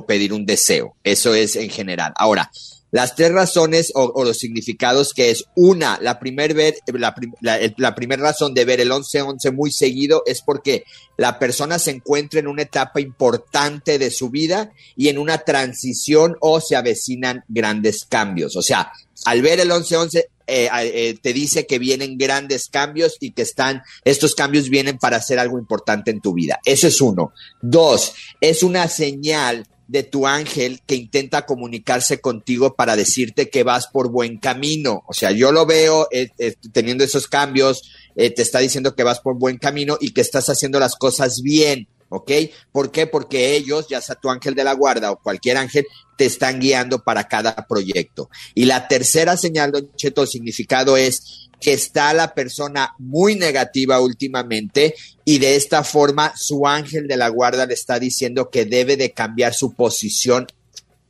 pedir 0.07 0.33
un 0.33 0.45
deseo. 0.45 0.95
Eso 1.03 1.33
es 1.35 1.55
en 1.55 1.69
general. 1.69 2.11
Ahora, 2.17 2.49
las 2.93 3.15
tres 3.15 3.31
razones 3.31 3.91
o, 3.95 4.23
los 4.23 4.37
significados 4.37 5.13
que 5.15 5.31
es 5.31 5.45
una, 5.55 5.97
la 5.99 6.19
primer 6.19 6.53
ver, 6.53 6.75
la, 6.93 7.15
la, 7.41 7.59
la 7.77 7.95
primera 7.95 8.21
razón 8.21 8.53
de 8.53 8.65
ver 8.65 8.79
el 8.79 8.91
11-11 8.91 9.51
muy 9.51 9.71
seguido 9.71 10.21
es 10.27 10.43
porque 10.43 10.85
la 11.17 11.39
persona 11.39 11.79
se 11.79 11.89
encuentra 11.89 12.39
en 12.39 12.47
una 12.47 12.61
etapa 12.61 13.01
importante 13.01 13.97
de 13.97 14.11
su 14.11 14.29
vida 14.29 14.71
y 14.95 15.07
en 15.07 15.17
una 15.17 15.39
transición 15.39 16.37
o 16.39 16.61
se 16.61 16.75
avecinan 16.75 17.43
grandes 17.47 18.05
cambios. 18.05 18.55
O 18.55 18.61
sea, 18.61 18.91
al 19.25 19.41
ver 19.41 19.59
el 19.59 19.71
11-11 19.71 20.25
eh, 20.45 20.69
eh, 20.71 21.17
te 21.19 21.33
dice 21.33 21.65
que 21.65 21.79
vienen 21.79 22.19
grandes 22.19 22.67
cambios 22.67 23.17
y 23.19 23.31
que 23.31 23.41
están, 23.41 23.81
estos 24.03 24.35
cambios 24.35 24.69
vienen 24.69 24.99
para 24.99 25.17
hacer 25.17 25.39
algo 25.39 25.57
importante 25.57 26.11
en 26.11 26.21
tu 26.21 26.33
vida. 26.33 26.59
Eso 26.63 26.87
es 26.87 27.01
uno. 27.01 27.33
Dos, 27.59 28.13
es 28.39 28.61
una 28.61 28.87
señal 28.87 29.65
de 29.87 30.03
tu 30.03 30.27
ángel 30.27 30.81
que 30.85 30.95
intenta 30.95 31.45
comunicarse 31.45 32.21
contigo 32.21 32.75
para 32.75 32.95
decirte 32.95 33.49
que 33.49 33.63
vas 33.63 33.87
por 33.87 34.09
buen 34.09 34.37
camino. 34.37 35.03
O 35.07 35.13
sea, 35.13 35.31
yo 35.31 35.51
lo 35.51 35.65
veo 35.65 36.07
eh, 36.11 36.29
eh, 36.37 36.55
teniendo 36.71 37.03
esos 37.03 37.27
cambios, 37.27 37.91
eh, 38.15 38.29
te 38.29 38.41
está 38.41 38.59
diciendo 38.59 38.95
que 38.95 39.03
vas 39.03 39.19
por 39.19 39.37
buen 39.37 39.57
camino 39.57 39.97
y 39.99 40.11
que 40.11 40.21
estás 40.21 40.49
haciendo 40.49 40.79
las 40.79 40.95
cosas 40.95 41.41
bien. 41.41 41.87
¿Ok? 42.09 42.31
¿Por 42.71 42.91
qué? 42.91 43.07
Porque 43.07 43.55
ellos, 43.55 43.87
ya 43.89 43.99
sea 43.99 44.13
tu 44.13 44.29
ángel 44.29 44.53
de 44.53 44.63
la 44.63 44.73
guarda 44.73 45.11
o 45.11 45.19
cualquier 45.19 45.57
ángel, 45.57 45.87
te 46.15 46.25
están 46.25 46.59
guiando 46.59 47.03
para 47.03 47.27
cada 47.27 47.55
proyecto. 47.67 48.29
Y 48.53 48.65
la 48.65 48.87
tercera 48.87 49.35
señal, 49.35 49.71
Don 49.71 49.89
Cheto, 49.95 50.21
el 50.21 50.27
significado 50.27 50.95
es 50.95 51.49
que 51.63 51.73
está 51.73 52.13
la 52.13 52.33
persona 52.33 52.93
muy 52.99 53.35
negativa 53.35 53.99
últimamente 54.01 54.93
y 55.23 55.39
de 55.39 55.55
esta 55.55 55.83
forma 55.83 56.33
su 56.35 56.67
ángel 56.67 57.07
de 57.07 57.15
la 57.17 57.29
guarda 57.29 57.65
le 57.65 57.73
está 57.73 57.99
diciendo 57.99 58.49
que 58.49 58.65
debe 58.65 58.97
de 58.97 59.11
cambiar 59.13 59.53
su 59.53 59.73
posición 59.73 60.45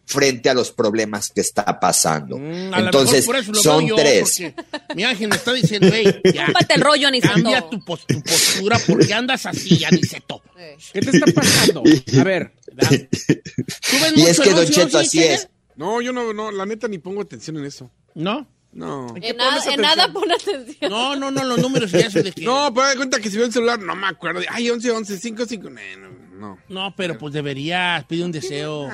frente 0.05 0.49
a 0.49 0.53
los 0.53 0.71
problemas 0.71 1.29
que 1.29 1.41
está 1.41 1.79
pasando. 1.79 2.37
Mm, 2.37 2.73
A 2.73 2.79
lo 2.81 2.85
Entonces, 2.87 3.25
mejor 3.27 3.35
por 3.35 3.35
eso 3.37 3.51
lo 3.53 3.61
son 3.63 3.79
veo 3.85 3.87
yo, 3.87 3.95
tres. 3.95 4.21
porque 4.21 4.55
Mi 4.95 5.03
ángel 5.05 5.29
me 5.29 5.35
está 5.37 5.53
diciendo, 5.53 5.87
hey, 5.91 6.21
ya. 6.33 6.47
El 6.69 6.81
rollo, 6.81 7.07
Aniceto. 7.07 7.33
Cambia 7.33 7.69
tu, 7.69 7.79
pos- 7.83 8.05
tu 8.05 8.21
postura 8.21 8.79
porque 8.85 9.13
andas 9.13 9.45
así, 9.45 9.83
Aniceto. 9.85 10.41
¿Qué 10.91 10.99
te 11.01 11.09
está 11.09 11.25
pasando? 11.33 11.83
A 12.19 12.23
ver. 12.23 12.51
¿Tú 12.77 13.97
ves 14.01 14.13
Y 14.15 14.21
es 14.23 14.39
que, 14.39 14.49
Don 14.51 14.59
11, 14.59 14.71
Cheto, 14.73 14.97
11, 14.97 15.07
así 15.07 15.23
es. 15.23 15.47
No, 15.77 16.01
yo 16.01 16.11
no, 16.13 16.31
no, 16.33 16.51
la 16.51 16.65
neta 16.65 16.87
ni 16.87 16.99
pongo 16.99 17.21
atención 17.21 17.57
en 17.57 17.65
eso. 17.65 17.89
¿No? 18.13 18.47
No. 18.73 19.13
En, 19.21 19.37
nada, 19.37 19.61
en 19.71 19.81
nada 19.81 20.11
pon 20.11 20.31
atención. 20.31 20.89
No, 20.91 21.15
no, 21.15 21.29
no, 21.31 21.43
los 21.43 21.59
números 21.59 21.93
y 21.93 21.97
eso 21.97 22.23
de 22.23 22.31
que... 22.31 22.41
No, 22.43 22.71
pero 22.73 22.87
da 22.87 22.95
cuenta 22.95 23.19
que 23.19 23.29
si 23.29 23.37
veo 23.37 23.45
el 23.45 23.53
celular, 23.53 23.79
no 23.79 23.95
me 23.95 24.07
acuerdo. 24.07 24.39
de, 24.39 24.47
Ay, 24.49 24.69
11, 24.69 24.89
11, 24.91 25.17
5, 25.19 25.45
5. 25.47 25.69
No, 25.69 25.79
no. 26.39 26.57
No, 26.69 26.93
pero 26.97 27.17
pues 27.17 27.33
deberías, 27.33 28.03
pide 28.05 28.23
un 28.25 28.31
deseo. 28.31 28.89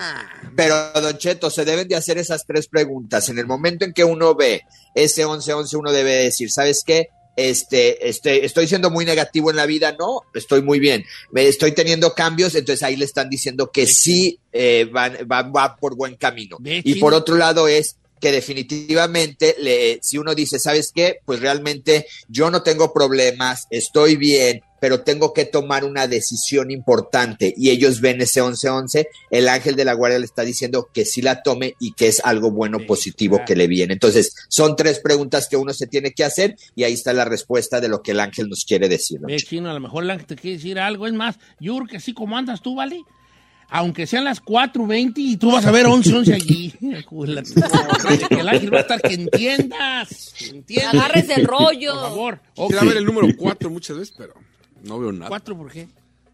Pero, 0.56 0.76
Don 1.02 1.18
Cheto, 1.18 1.50
se 1.50 1.63
deben 1.65 1.88
de 1.88 1.96
hacer 1.96 2.18
esas 2.18 2.46
tres 2.46 2.68
preguntas. 2.68 3.30
En 3.30 3.39
el 3.39 3.46
momento 3.48 3.86
en 3.86 3.94
que 3.94 4.04
uno 4.04 4.36
ve 4.36 4.63
ese 4.96 5.26
11-11, 5.26 5.74
uno 5.80 5.92
debe 5.92 6.12
decir, 6.15 6.52
¿sabes 6.52 6.84
qué? 6.86 7.08
Este, 7.38 8.10
este, 8.10 8.44
estoy 8.46 8.68
siendo 8.68 8.89
muy 8.89 9.06
negativo 9.06 9.50
en 9.50 9.56
la 9.56 9.65
vida, 9.65 9.96
no, 9.98 10.24
estoy 10.34 10.62
muy 10.62 10.78
bien. 10.80 11.06
Me 11.32 11.48
Estoy 11.48 11.72
teniendo 11.72 12.13
cambios, 12.13 12.54
entonces 12.54 12.84
ahí 12.84 12.98
le 12.98 13.06
están 13.06 13.30
diciendo 13.30 13.72
que 13.72 13.88
sí 13.88 14.39
eh, 14.52 14.89
van- 14.92 15.20
va, 15.32 15.44
va 15.44 15.78
por 15.78 15.96
buen 15.96 16.18
camino. 16.18 16.58
Ve, 16.60 16.80
Y 16.84 16.96
chino. 16.96 17.00
por 17.00 17.13
otro 17.13 17.38
lado 17.38 17.70
es 17.70 17.96
que 18.19 18.32
definitivamente, 18.32 19.55
le, 19.60 19.99
si 20.01 20.17
uno 20.17 20.36
dice, 20.36 20.60
¿sabes 20.60 20.91
qué? 20.93 21.19
Pues 21.25 21.39
realmente 21.39 22.05
yo 22.27 22.51
no 22.51 22.63
tengo 22.63 22.93
problemas, 22.93 23.67
estoy 23.69 24.15
bien, 24.15 24.62
pero 24.79 25.01
tengo 25.01 25.34
que 25.34 25.45
tomar 25.45 25.84
una 25.84 26.08
decisión 26.08 26.71
importante. 26.71 27.53
Y 27.55 27.69
ellos 27.69 28.01
ven 28.01 28.21
ese 28.21 28.41
11-11, 28.41 29.08
el 29.29 29.47
ángel 29.49 29.75
de 29.75 29.86
la 29.86 29.93
guardia 29.93 30.19
le 30.19 30.25
está 30.25 30.43
diciendo 30.43 30.89
que 30.93 31.05
sí 31.05 31.21
la 31.21 31.43
tome 31.43 31.75
y 31.79 31.93
que 31.93 32.08
es 32.08 32.21
algo 32.23 32.51
bueno, 32.51 32.79
positivo 32.88 33.41
que 33.45 33.55
le 33.55 33.67
viene. 33.67 33.93
Entonces, 33.93 34.34
son 34.47 34.75
tres 34.75 34.99
preguntas 34.99 35.47
que 35.49 35.58
uno 35.58 35.73
se 35.73 35.88
tiene 35.88 36.12
que 36.12 36.23
hacer 36.23 36.55
y 36.75 36.84
ahí 36.84 36.93
está 36.93 37.13
la 37.13 37.25
respuesta 37.25 37.82
de 37.82 37.89
lo 37.89 38.01
que 38.01 38.12
el 38.12 38.19
ángel 38.19 38.49
nos 38.49 38.65
quiere 38.65 38.89
decir. 38.89 39.19
chino, 39.38 39.69
a 39.69 39.73
lo 39.73 39.79
mejor 39.79 40.03
el 40.03 40.12
ángel 40.12 40.27
te 40.27 40.36
quiere 40.36 40.58
decir 40.58 40.79
algo. 40.79 41.08
Es 41.08 41.13
más, 41.13 41.38
creo 41.60 41.86
que 41.86 41.97
así 41.97 42.13
como 42.13 42.38
andas 42.38 42.62
tú, 42.62 42.75
¿vale? 42.75 43.03
Aunque 43.71 44.08
sean 44.08 44.23
las 44.23 44.43
4.20 44.43 45.13
y 45.17 45.38
tú 45.38 45.51
vas 45.51 45.65
a 45.65 45.71
ver 45.71 45.86
11, 45.86 46.15
11 46.15 46.34
allí. 46.34 46.73
Que 46.79 48.39
el 48.39 48.49
ángel 48.49 48.73
va 48.73 48.77
a 48.79 48.82
estar 48.82 49.01
que 49.01 49.13
entiendas. 49.13 50.34
que 50.38 50.47
entiendas. 50.47 50.93
Agarres 50.95 51.29
el 51.29 51.45
rollo. 51.45 51.93
Por 51.93 52.01
favor. 52.10 52.39
Quisiera 52.55 52.84
ver 52.84 52.97
el 52.97 53.05
número 53.05 53.27
4 53.38 53.69
muchas 53.69 53.97
veces, 53.97 54.13
pero 54.17 54.34
no 54.84 54.99
veo 54.99 55.12
nada. 55.12 55.27
¿Cuatro 55.27 55.55
por 55.58 55.71
qué? 55.71 55.88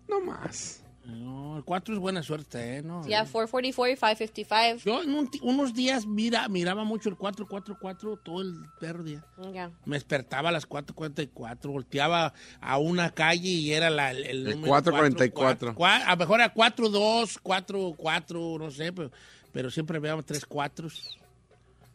No 0.08 0.22
más. 0.22 0.82
No, 1.06 1.58
el 1.58 1.64
4 1.64 1.94
es 1.94 2.00
buena 2.00 2.24
suerte, 2.24 2.78
¿eh? 2.78 2.82
No, 2.82 3.06
Ya, 3.08 3.26
444 3.26 4.26
y 4.26 4.28
555. 4.28 4.82
Yo 4.84 5.04
en 5.04 5.14
un 5.14 5.30
unos 5.44 5.74
días 5.76 6.06
mira, 6.08 6.48
miraba 6.50 6.84
mucho 6.84 7.10
el 7.10 7.16
444 7.16 8.18
todo 8.24 8.42
el 8.42 8.56
perro 8.80 9.04
día. 9.04 9.24
Ya. 9.54 9.70
Me 9.86 9.98
despertaba 9.98 10.50
a 10.50 10.52
las 10.52 10.68
4.44, 10.68 11.68
volteaba 11.72 12.34
a 12.60 12.78
una 12.80 13.12
calle 13.12 13.50
y 13.50 13.72
era 13.74 13.90
la, 13.90 14.12
el, 14.12 14.24
el 14.26 14.48
El 14.48 14.56
número 14.56 14.68
444. 14.70 15.76
4, 15.76 15.76
cua- 15.76 16.04
a 16.08 16.12
lo 16.12 16.18
mejor 16.18 16.40
era 16.40 16.50
42, 16.54 17.38
44, 17.40 18.58
no 18.58 18.72
sé, 18.72 18.92
pero, 18.92 19.12
pero 19.52 19.70
siempre 19.70 20.00
veíamos 20.00 20.26
tres 20.26 20.46
cuatros. 20.46 21.20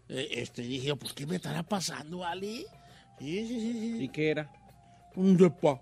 Eh, 0.09 0.29
este, 0.41 0.63
dije, 0.63 0.95
pues, 0.97 1.13
¿qué 1.13 1.27
me 1.27 1.37
estará 1.37 1.63
pasando, 1.63 2.25
Ali? 2.25 2.65
Sí, 3.19 3.47
sí, 3.47 3.61
sí, 3.61 3.73
sí. 3.73 4.05
¿Y 4.05 4.09
qué 4.09 4.31
era? 4.31 4.51
Un 5.17 5.37
depa. 5.37 5.81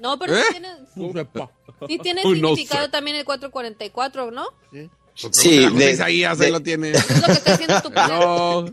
No, 0.00 0.18
pero 0.18 0.36
¿Eh? 0.36 0.42
sí 0.48 0.52
tiene, 0.52 0.68
sí 1.88 1.98
tiene 1.98 2.22
no 2.24 2.30
significado 2.30 2.84
sé. 2.86 2.90
también 2.90 3.16
el 3.16 3.24
444, 3.24 4.30
¿no? 4.30 4.46
Sí, 4.72 5.64
José 5.66 5.70
de- 5.78 5.92
Isaías, 5.92 6.38
de- 6.38 6.46
ahí 6.46 6.52
lo 6.52 6.60
tiene. 6.62 6.90
Es 6.92 7.20
lo 7.20 7.26
que 7.26 7.32
está 7.32 7.54
haciendo 7.54 7.82
tu 7.82 7.90
No. 7.90 8.64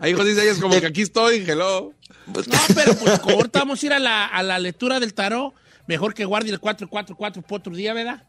Ahí 0.00 0.12
José 0.14 0.32
Isaías 0.32 0.58
como 0.58 0.80
que 0.80 0.86
aquí 0.86 1.02
estoy, 1.02 1.44
hello. 1.46 1.92
No, 2.26 2.42
pero 2.74 2.94
pues 2.94 3.18
como 3.20 3.36
ahorita 3.36 3.60
vamos 3.60 3.82
a 3.82 3.86
ir 3.86 3.92
a 3.92 3.98
la, 3.98 4.26
a 4.26 4.42
la 4.42 4.58
lectura 4.58 4.98
del 5.00 5.12
tarot, 5.14 5.54
mejor 5.86 6.14
que 6.14 6.24
guarde 6.24 6.50
el 6.50 6.58
444 6.60 7.42
por 7.42 7.60
otro 7.60 7.74
día, 7.74 7.92
¿verdad? 7.94 8.24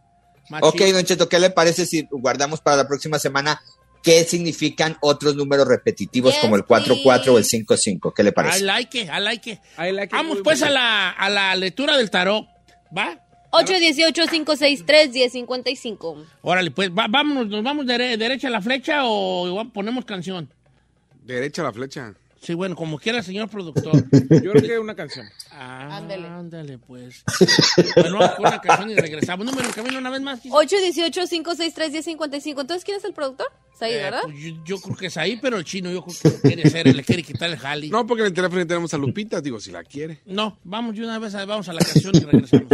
Machín. 0.49 0.67
Ok, 0.69 0.81
Don 0.93 1.03
Cheto, 1.05 1.29
¿qué 1.29 1.39
le 1.39 1.49
parece 1.51 1.85
si 1.85 2.05
guardamos 2.11 2.59
para 2.61 2.75
la 2.77 2.87
próxima 2.87 3.17
semana 3.17 3.61
qué 4.03 4.23
significan 4.25 4.97
otros 5.01 5.35
números 5.35 5.67
repetitivos 5.67 6.33
Yes, 6.33 6.41
como 6.41 6.55
el 6.57 6.63
4-4 6.63 7.27
o 7.29 7.37
el 7.39 7.45
5-5? 7.45 8.13
¿Qué 8.15 8.21
le 8.23 8.29
I 8.29 8.33
parece? 8.33 8.63
like 8.63 8.99
it, 9.01 9.07
I 9.09 9.19
like 9.21 9.49
it. 9.51 9.59
I 9.79 9.91
like 9.91 10.05
it 10.07 10.11
Vamos 10.11 10.35
muy 10.35 10.43
pues 10.43 10.61
a 10.61 10.69
la, 10.69 11.09
a 11.11 11.29
la 11.29 11.55
lectura 11.55 11.97
del 11.97 12.09
tarot, 12.11 12.45
¿va? 12.95 13.19
818-563-1055. 14.93 16.25
Órale, 16.41 16.71
pues, 16.71 16.89
va- 16.89 17.07
vámonos, 17.09 17.47
¿nos 17.47 17.63
vamos 17.63 17.85
dere- 17.85 18.17
derecha 18.17 18.47
a 18.47 18.51
la 18.51 18.61
flecha 18.61 19.01
o 19.05 19.47
igual 19.47 19.71
ponemos 19.71 20.05
canción? 20.05 20.49
Derecha 21.23 21.63
la 21.63 21.71
flecha. 21.71 22.13
Sí, 22.43 22.53
bueno, 22.55 22.75
como 22.75 22.99
quiera, 22.99 23.23
señor 23.23 23.47
productor. 23.49 23.93
Yo 24.11 24.51
creo 24.51 24.61
que 24.61 24.77
una 24.79 24.95
canción. 24.95 25.25
Ah, 25.49 25.95
Ándele. 25.97 26.27
ándale, 26.27 26.77
pues. 26.77 27.23
bueno, 27.95 28.17
vamos 28.19 28.35
con 28.35 28.47
una 28.47 28.59
canción 28.59 28.89
y 28.89 28.95
regresamos. 28.95 29.45
Número 29.45 29.65
en 29.65 29.71
camino 29.73 29.97
una 29.97 30.09
vez 30.09 30.21
más. 30.21 30.41
Giselle. 30.41 30.53
818-563-1055. 31.11 32.61
Entonces, 32.61 32.83
¿quién 32.83 32.97
es 32.97 33.05
el 33.05 33.13
productor? 33.13 33.47
Es 33.73 33.81
ahí, 33.81 33.93
Eh, 33.93 33.97
¿verdad? 34.03 34.19
pues, 34.23 34.35
yo, 34.37 34.55
yo 34.65 34.77
creo 34.81 34.95
que 34.97 35.05
es 35.07 35.15
ahí, 35.17 35.39
pero 35.41 35.57
el 35.57 35.63
chino 35.63 35.89
yo 35.89 36.03
creo 36.03 36.17
que 36.21 36.29
lo 36.29 36.41
quiere 36.41 36.63
hacer, 36.63 36.93
le 36.93 37.03
quiere 37.03 37.23
quitar 37.23 37.49
el 37.49 37.57
jali. 37.57 37.89
No, 37.89 38.05
porque 38.05 38.23
en 38.23 38.27
el 38.27 38.33
teléfono 38.33 38.67
tenemos 38.67 38.93
a 38.93 38.97
Lupita, 38.97 39.39
digo, 39.39 39.61
si 39.61 39.71
la 39.71 39.83
quiere. 39.85 40.19
No, 40.25 40.59
vamos 40.65 40.95
de 40.95 41.03
una 41.03 41.19
vez, 41.19 41.33
a- 41.35 41.45
vamos 41.45 41.69
a 41.69 41.73
la 41.73 41.79
canción 41.79 42.13
y 42.13 42.19
regresamos. 42.19 42.67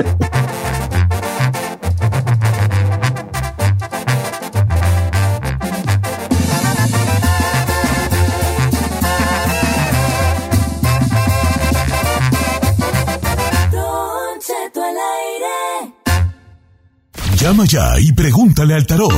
Llama 17.41 17.63
ya 17.63 17.97
y 17.97 18.11
pregúntale 18.11 18.73
al 18.73 18.85
tarot. 18.85 19.13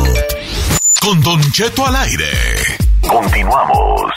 Con 1.01 1.21
Don 1.21 1.41
Cheto 1.51 1.87
al 1.87 1.95
aire. 1.95 2.27
Continuamos. 3.01 4.11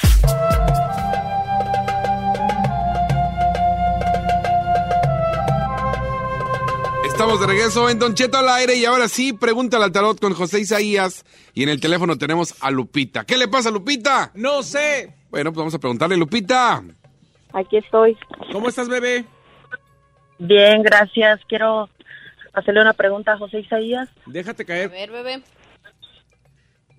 Estamos 7.07 7.41
de 7.41 7.47
regreso 7.47 7.89
en 7.89 7.99
Don 7.99 8.15
Cheto 8.15 8.37
al 8.37 8.51
aire 8.51 8.77
y 8.77 8.85
ahora 8.85 9.09
sí, 9.09 9.33
pregúntale 9.33 9.85
al 9.85 9.93
tarot 9.93 10.21
con 10.21 10.35
José 10.35 10.61
Isaías. 10.61 11.25
Y 11.55 11.63
en 11.63 11.71
el 11.71 11.81
teléfono 11.81 12.19
tenemos 12.19 12.63
a 12.63 12.71
Lupita. 12.71 13.25
¿Qué 13.25 13.39
le 13.39 13.49
pasa, 13.49 13.71
Lupita? 13.71 14.33
No 14.35 14.63
sé. 14.63 15.15
Bueno, 15.31 15.51
pues 15.51 15.61
vamos 15.61 15.75
a 15.75 15.79
preguntarle, 15.79 16.19
Lupita. 16.19 16.83
Aquí 17.55 17.79
estoy. 17.79 18.19
¿Cómo 18.53 18.69
estás, 18.69 18.87
bebé? 18.87 19.25
Bien, 20.39 20.83
gracias. 20.83 21.41
Quiero 21.49 21.89
hacerle 22.55 22.81
una 22.81 22.93
pregunta 22.93 23.33
a 23.33 23.39
José 23.39 23.61
Isaías. 23.61 24.09
Déjate 24.27 24.63
A 24.63 24.67
caer. 24.67 24.91
ver, 24.91 25.11
bebé. 25.11 25.43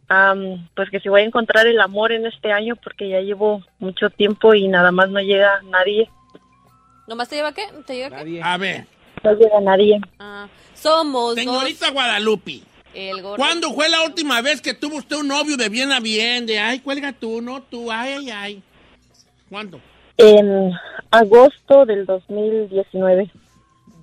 Am, 0.07 0.67
pues 0.75 0.89
que 0.91 0.99
si 0.99 1.09
voy 1.09 1.21
a 1.21 1.25
encontrar 1.25 1.65
el 1.65 1.79
amor 1.81 2.11
en 2.11 2.27
este 2.27 2.51
año 2.51 2.75
porque 2.75 3.09
ya 3.09 3.21
llevo 3.21 3.63
mucho 3.79 4.09
tiempo 4.11 4.53
y 4.53 4.67
nada 4.67 4.91
más 4.91 5.09
no 5.09 5.19
llega 5.19 5.61
nadie. 5.63 6.09
¿Nomás 7.07 7.27
te 7.29 7.37
lleva 7.37 7.53
qué? 7.53 7.63
¿Te 7.87 7.95
lleva 7.95 8.09
qué? 8.09 8.15
Nadie. 8.23 8.41
A 8.43 8.57
ver, 8.57 8.85
No 9.23 9.33
llega 9.33 9.59
nadie. 9.61 9.99
Ah, 10.19 10.47
somos 10.75 11.33
señorita 11.35 11.85
dos. 11.87 11.93
Guadalupe, 11.95 12.61
El. 12.93 13.23
¿cuándo 13.35 13.73
fue 13.73 13.89
la 13.89 14.03
última 14.03 14.41
vez 14.41 14.61
que 14.61 14.75
tuvo 14.75 14.97
usted 14.97 15.15
un 15.15 15.27
novio 15.27 15.57
de 15.57 15.69
bien 15.69 15.91
a 15.91 15.99
bien? 15.99 16.45
De, 16.45 16.59
ay, 16.59 16.79
cuelga 16.79 17.11
tú, 17.11 17.41
no 17.41 17.63
tú, 17.63 17.91
ay, 17.91 18.13
ay, 18.13 18.29
ay. 18.29 18.63
¿Cuándo? 19.49 19.79
En 20.17 20.71
agosto 21.09 21.85
del 21.87 22.05
2019. 22.05 23.31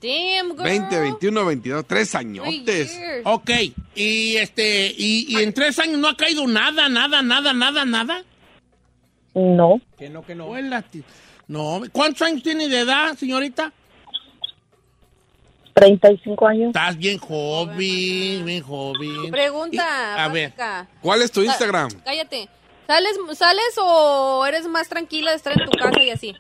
Damn, 0.03 0.51
girl. 0.57 0.65
20, 0.65 1.01
21, 1.01 1.45
22, 1.47 1.87
tres 1.87 2.15
añotes. 2.15 2.99
Ok, 3.25 3.51
y 3.95 4.37
este, 4.37 4.93
y, 4.97 5.27
y 5.29 5.43
en 5.43 5.53
tres 5.53 5.79
años 5.79 5.99
no 5.99 6.09
ha 6.09 6.17
caído 6.17 6.47
nada, 6.47 6.89
nada, 6.89 7.23
nada, 7.23 7.53
nada, 7.53 7.85
nada. 7.85 8.23
No, 9.35 9.81
Que 9.99 10.11
no, 10.11 10.25
que 10.27 10.35
no. 10.35 10.53
No, 11.49 11.83
¿cuántos 11.93 12.23
años 12.23 12.43
tiene 12.43 12.69
de 12.69 12.81
edad, 12.81 13.17
señorita? 13.17 13.73
35 15.75 16.47
años. 16.47 16.67
Estás 16.69 16.97
bien 16.97 17.19
joven, 17.19 17.77
bien 18.45 18.63
joven. 18.63 19.31
Pregunta. 19.31 20.15
Y- 20.17 20.21
a 20.21 20.29
ver. 20.29 20.53
¿Cuál 21.01 21.23
es 21.23 21.33
tu 21.33 21.43
Instagram? 21.43 21.89
Cállate. 22.05 22.49
¿Sales, 22.87 23.13
¿Sales 23.35 23.75
o 23.79 24.45
eres 24.47 24.67
más 24.67 24.89
tranquila 24.89 25.31
de 25.31 25.37
estar 25.37 25.53
en 25.59 25.65
tu 25.65 25.71
casa 25.79 26.03
y 26.03 26.11
así? 26.11 26.37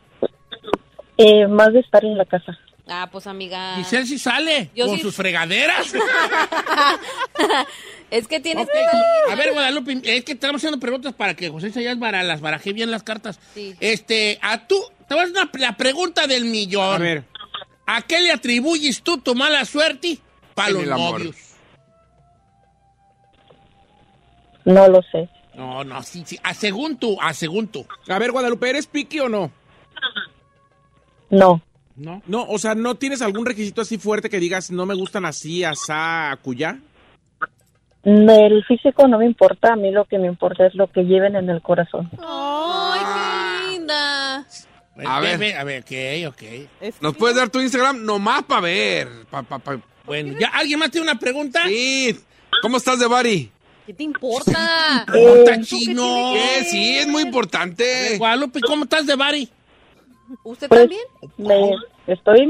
Eh, 1.17 1.47
más 1.47 1.73
de 1.73 1.81
estar 1.81 2.05
en 2.05 2.19
la 2.19 2.25
casa. 2.25 2.59
Ah, 2.89 3.09
pues 3.13 3.27
amiga. 3.29 3.77
Giselle 3.77 4.07
sí 4.07 4.19
sale 4.19 4.71
Yo 4.75 4.87
con 4.87 4.97
sí- 4.97 5.03
sus 5.03 5.15
fregaderas. 5.15 5.93
es 8.11 8.27
que 8.27 8.41
tienes 8.41 8.67
Ok. 8.67 8.73
que 8.73 8.85
salir. 8.85 9.05
A 9.31 9.35
ver, 9.37 9.53
Guadalupe, 9.53 10.01
es 10.05 10.25
que 10.25 10.33
estamos 10.33 10.57
haciendo 10.61 10.81
preguntas 10.81 11.15
para 11.15 11.35
que 11.35 11.49
José 11.49 11.71
Sayas 11.73 11.99
bara- 11.99 12.23
las 12.25 12.41
baraje 12.41 12.73
bien 12.73 12.91
las 12.91 13.03
cartas. 13.05 13.39
Sí. 13.55 13.75
Este, 13.81 14.39
a 14.43 14.67
tú, 14.67 14.83
te 15.09 15.15
vas 15.15 15.25
a 15.25 15.31
hacer 15.31 15.49
una- 15.55 15.67
la 15.69 15.77
pregunta 15.77 16.27
del 16.27 16.45
millón. 16.45 16.97
A 16.97 16.99
ver. 16.99 17.25
¿A 17.87 18.03
qué 18.03 18.21
le 18.21 18.33
atribuyes 18.33 19.03
tú 19.03 19.19
tu 19.19 19.35
mala 19.35 19.65
suerte 19.65 20.19
para 20.55 20.69
En 20.71 20.75
los 20.75 20.83
el 20.85 20.93
amor. 20.93 21.19
novios? 21.21 21.37
No 24.65 24.89
lo 24.89 25.03
sé. 25.03 25.29
No, 25.55 25.85
no, 25.85 26.03
sí, 26.03 26.23
sí. 26.27 26.39
A 26.43 26.55
según 26.55 26.97
tú, 26.97 27.17
a 27.21 27.33
según 27.35 27.69
tú. 27.69 27.87
A 28.09 28.19
ver, 28.19 28.33
Guadalupe, 28.33 28.71
¿eres 28.71 28.87
piqui 28.87 29.21
o 29.21 29.29
no? 29.29 29.51
No. 31.31 31.61
¿No? 32.03 32.23
No, 32.27 32.45
o 32.49 32.59
sea, 32.59 32.75
¿no 32.75 32.97
tienes 32.97 33.23
algún 33.23 33.47
requisito 33.47 33.81
así 33.83 33.97
fuerte 33.97 34.29
que 34.29 34.41
digas 34.41 34.71
no 34.71 34.87
me 34.87 34.95
gustan 34.95 35.25
así, 35.25 35.63
asá, 35.65 36.37
cuyá? 36.43 36.79
El 38.05 38.65
físico 38.65 39.07
no 39.07 39.19
me 39.19 39.27
importa, 39.27 39.75
a 39.75 39.77
mí 39.77 39.93
lo 39.93 40.05
que 40.07 40.19
me 40.19 40.27
importa 40.27 40.67
es 40.67 40.75
lo 40.75 40.91
que 40.91 41.03
lleven 41.05 41.37
en 41.37 41.49
el 41.49 41.63
corazón. 41.63 42.11
¡Ay, 42.21 43.01
qué 43.05 43.71
linda! 43.73 44.39
A 45.07 45.21
Ve, 45.21 45.29
ver. 45.29 45.39
ve, 45.39 45.55
a 45.55 45.65
ver, 45.65 45.83
ok, 45.83 46.33
ok. 46.35 46.93
¿Nos 47.01 47.17
puedes 47.17 47.37
dar 47.37 47.49
tu 47.49 47.61
Instagram 47.61 48.05
nomás 48.05 48.43
para 48.43 48.61
ver? 48.63 49.09
Pa, 49.31 49.43
pa, 49.45 49.59
pa- 49.61 49.81
Bueno, 50.05 50.37
¿ya 50.39 50.49
alguien 50.49 50.81
más 50.81 50.91
tiene 50.91 51.09
una 51.09 51.19
pregunta? 51.19 51.61
Sí. 51.67 52.19
¿Cómo 52.61 52.77
estás 52.77 52.99
de 52.99 53.07
Bari? 53.07 53.51
¿Qué 53.87 53.95
te 53.95 54.03
importa? 54.03 55.07
¿Cómo 55.11 55.35
está 55.37 55.61
chino? 55.63 56.33
¿Qué? 56.35 56.65
Sí, 56.65 56.99
es 56.99 57.07
muy 57.07 57.23
importante. 57.23 58.17
Guadalupe, 58.19 58.61
¿cómo 58.61 58.85
estás 58.85 59.07
de 59.07 59.15
Bari? 59.17 59.49
¿Usted 60.45 60.69
Pues, 60.69 60.81
también? 60.81 61.03
me- 61.39 61.77
estoy 62.07 62.47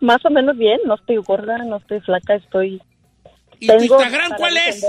más 0.00 0.24
o 0.24 0.30
menos 0.30 0.56
bien, 0.56 0.80
no 0.86 0.94
estoy 0.94 1.16
gorda, 1.16 1.58
no 1.58 1.76
estoy 1.76 2.00
flaca, 2.00 2.34
estoy... 2.34 2.80
¿Y 3.58 3.68
tu 3.68 3.78
Tengo 3.78 3.94
Instagram 3.94 4.32
cuál 4.36 4.54
es? 4.58 4.84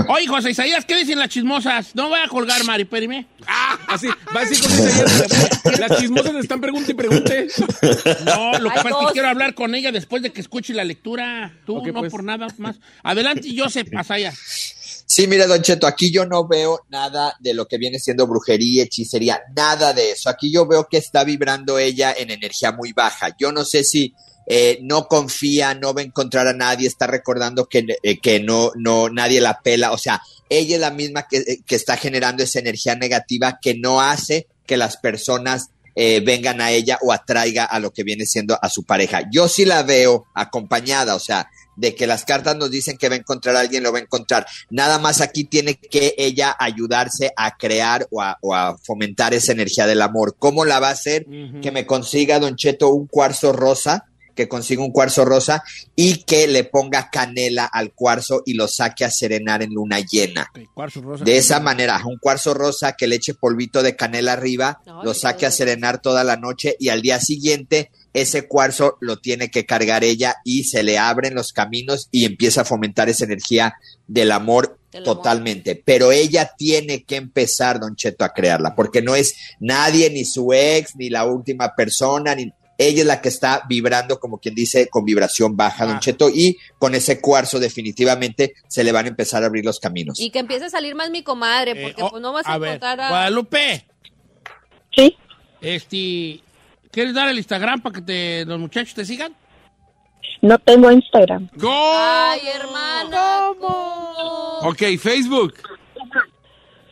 Oye, 0.08 0.26
José 0.26 0.50
Isaías, 0.50 0.84
¿qué 0.84 0.96
dicen 0.96 1.16
las 1.20 1.28
chismosas? 1.28 1.94
No 1.94 2.08
voy 2.08 2.18
a 2.18 2.26
colgar, 2.26 2.64
Mari, 2.64 2.82
espérame. 2.82 3.24
Así, 3.86 4.08
va 4.08 4.40
a 4.40 4.44
decir 4.44 4.60
con 4.60 4.72
Isaías, 4.72 5.78
Las 5.78 6.00
chismosas 6.00 6.34
le 6.34 6.40
están 6.40 6.60
pregunte 6.60 6.90
y 6.90 6.94
pregunte. 6.94 7.46
No, 8.24 8.58
lo 8.58 8.68
que 8.68 8.76
pasa 8.76 8.88
es 8.88 8.96
que 9.06 9.12
quiero 9.12 9.28
hablar 9.28 9.54
con 9.54 9.76
ella 9.76 9.92
después 9.92 10.22
de 10.22 10.32
que 10.32 10.40
escuche 10.40 10.74
la 10.74 10.82
lectura. 10.82 11.52
Tú, 11.64 11.80
no 11.86 12.00
pues. 12.00 12.10
por 12.10 12.24
nada 12.24 12.48
más. 12.58 12.80
Adelante, 13.04 13.48
Joseph 13.56 13.88
Asaya. 13.96 14.32
Sí, 15.16 15.28
mira, 15.28 15.46
Don 15.46 15.62
Cheto, 15.62 15.86
aquí 15.86 16.10
yo 16.10 16.26
no 16.26 16.48
veo 16.48 16.80
nada 16.88 17.36
de 17.38 17.54
lo 17.54 17.68
que 17.68 17.78
viene 17.78 18.00
siendo 18.00 18.26
brujería, 18.26 18.82
hechicería, 18.82 19.42
nada 19.54 19.92
de 19.92 20.10
eso. 20.10 20.28
Aquí 20.28 20.50
yo 20.50 20.66
veo 20.66 20.88
que 20.88 20.96
está 20.96 21.22
vibrando 21.22 21.78
ella 21.78 22.12
en 22.18 22.32
energía 22.32 22.72
muy 22.72 22.92
baja. 22.92 23.28
Yo 23.38 23.52
no 23.52 23.64
sé 23.64 23.84
si 23.84 24.12
eh, 24.48 24.80
no 24.82 25.06
confía, 25.06 25.72
no 25.76 25.94
va 25.94 26.00
a 26.00 26.04
encontrar 26.04 26.48
a 26.48 26.52
nadie, 26.52 26.88
está 26.88 27.06
recordando 27.06 27.66
que, 27.66 27.86
eh, 28.02 28.18
que 28.18 28.40
no, 28.40 28.72
no, 28.74 29.08
nadie 29.08 29.40
la 29.40 29.60
pela. 29.60 29.92
O 29.92 29.98
sea, 29.98 30.20
ella 30.48 30.74
es 30.74 30.80
la 30.80 30.90
misma 30.90 31.28
que, 31.28 31.36
eh, 31.36 31.60
que 31.64 31.76
está 31.76 31.96
generando 31.96 32.42
esa 32.42 32.58
energía 32.58 32.96
negativa 32.96 33.60
que 33.62 33.76
no 33.76 34.00
hace 34.00 34.48
que 34.66 34.76
las 34.76 34.96
personas 34.96 35.70
vengan 35.96 36.60
a 36.60 36.72
ella 36.72 36.98
o 37.02 37.12
atraiga 37.12 37.64
a 37.66 37.78
lo 37.78 37.92
que 37.92 38.02
viene 38.02 38.26
siendo 38.26 38.58
a 38.60 38.68
su 38.68 38.82
pareja. 38.82 39.30
Yo 39.30 39.46
sí 39.46 39.64
la 39.64 39.84
veo 39.84 40.26
acompañada, 40.34 41.14
o 41.14 41.20
sea, 41.20 41.48
de 41.76 41.94
que 41.94 42.06
las 42.06 42.24
cartas 42.24 42.56
nos 42.56 42.70
dicen 42.70 42.96
que 42.96 43.08
va 43.08 43.14
a 43.14 43.18
encontrar 43.18 43.56
a 43.56 43.60
alguien, 43.60 43.82
lo 43.82 43.92
va 43.92 43.98
a 43.98 44.02
encontrar. 44.02 44.46
Nada 44.70 44.98
más 44.98 45.20
aquí 45.20 45.44
tiene 45.44 45.74
que 45.74 46.14
ella 46.18 46.56
ayudarse 46.58 47.32
a 47.36 47.56
crear 47.56 48.06
o 48.10 48.22
a, 48.22 48.38
o 48.40 48.54
a 48.54 48.76
fomentar 48.78 49.34
esa 49.34 49.52
energía 49.52 49.86
del 49.86 50.02
amor. 50.02 50.36
¿Cómo 50.38 50.64
la 50.64 50.80
va 50.80 50.88
a 50.88 50.92
hacer? 50.92 51.26
Que 51.62 51.70
me 51.70 51.86
consiga, 51.86 52.38
Don 52.38 52.56
Cheto, 52.56 52.90
un 52.90 53.06
cuarzo 53.06 53.52
rosa, 53.52 54.06
que 54.34 54.48
consiga 54.48 54.82
un 54.82 54.90
cuarzo 54.90 55.24
rosa 55.24 55.62
y 55.96 56.24
que 56.24 56.46
le 56.46 56.64
ponga 56.64 57.10
canela 57.10 57.64
al 57.64 57.92
cuarzo 57.92 58.42
y 58.44 58.54
lo 58.54 58.68
saque 58.68 59.04
a 59.04 59.10
serenar 59.10 59.62
en 59.62 59.72
luna 59.72 60.00
llena. 60.00 60.50
Cuarzo 60.74 61.00
rosa. 61.00 61.24
De 61.24 61.36
esa 61.36 61.60
manera, 61.60 62.00
un 62.04 62.18
cuarzo 62.18 62.54
rosa 62.54 62.92
que 62.92 63.06
le 63.06 63.16
eche 63.16 63.34
polvito 63.34 63.82
de 63.82 63.96
canela 63.96 64.32
arriba, 64.32 64.80
lo 65.02 65.14
saque 65.14 65.46
a 65.46 65.50
serenar 65.50 66.00
toda 66.00 66.24
la 66.24 66.36
noche 66.36 66.76
y 66.78 66.88
al 66.88 67.02
día 67.02 67.20
siguiente 67.20 67.90
ese 68.14 68.48
cuarzo 68.48 68.96
lo 69.00 69.18
tiene 69.18 69.50
que 69.50 69.66
cargar 69.66 70.04
ella 70.04 70.36
y 70.44 70.64
se 70.64 70.82
le 70.82 70.96
abren 70.98 71.34
los 71.34 71.52
caminos 71.52 72.08
y 72.10 72.24
empieza 72.24 72.62
a 72.62 72.64
fomentar 72.64 73.08
esa 73.10 73.24
energía 73.24 73.74
del 74.06 74.32
amor 74.32 74.78
Del 74.92 75.02
amor. 75.02 75.16
totalmente. 75.16 75.82
Pero 75.84 76.12
ella 76.12 76.52
tiene 76.56 77.02
que 77.02 77.16
empezar, 77.16 77.80
Don 77.80 77.96
Cheto, 77.96 78.24
a 78.24 78.32
crearla, 78.32 78.74
porque 78.74 79.02
no 79.02 79.14
es 79.16 79.34
nadie, 79.60 80.08
ni 80.10 80.24
su 80.24 80.52
ex, 80.52 80.96
ni 80.96 81.10
la 81.10 81.26
última 81.26 81.74
persona, 81.74 82.34
ni... 82.34 82.50
Ella 82.76 83.02
es 83.02 83.06
la 83.06 83.20
que 83.20 83.28
está 83.28 83.62
vibrando, 83.68 84.18
como 84.18 84.38
quien 84.38 84.54
dice, 84.56 84.88
con 84.88 85.04
vibración 85.04 85.56
baja, 85.56 85.86
Don 85.86 85.96
Ah. 85.96 86.00
Cheto, 86.00 86.28
y 86.28 86.56
con 86.78 86.96
ese 86.96 87.20
cuarzo 87.20 87.60
definitivamente 87.60 88.54
se 88.68 88.82
le 88.82 88.90
van 88.90 89.04
a 89.06 89.08
empezar 89.10 89.44
a 89.44 89.46
abrir 89.46 89.64
los 89.64 89.78
caminos. 89.78 90.18
Y 90.18 90.30
que 90.30 90.40
empiece 90.40 90.64
a 90.64 90.70
salir 90.70 90.96
más 90.96 91.08
mi 91.10 91.22
comadre, 91.22 91.70
Eh, 91.72 91.82
porque 91.84 92.02
oh, 92.02 92.10
pues 92.10 92.20
no 92.22 92.32
vas 92.32 92.46
a, 92.46 92.54
a 92.54 92.58
ver, 92.58 92.70
encontrar 92.70 93.00
a... 93.00 93.08
Guadalupe, 93.10 93.86
Sí, 94.96 95.16
este, 95.60 96.40
¿quieres 96.94 97.12
dar 97.12 97.28
el 97.28 97.36
Instagram 97.36 97.82
para 97.82 97.96
que 97.96 98.00
te, 98.02 98.44
los 98.46 98.58
muchachos 98.58 98.94
te 98.94 99.04
sigan? 99.04 99.34
no 100.40 100.58
tengo 100.58 100.90
Instagram. 100.90 101.48
¡Go! 101.56 101.70
Ay, 101.72 102.40
hermana. 102.54 103.48
¿cómo? 103.58 104.58
Ok, 104.68 104.82
Facebook. 105.00 105.54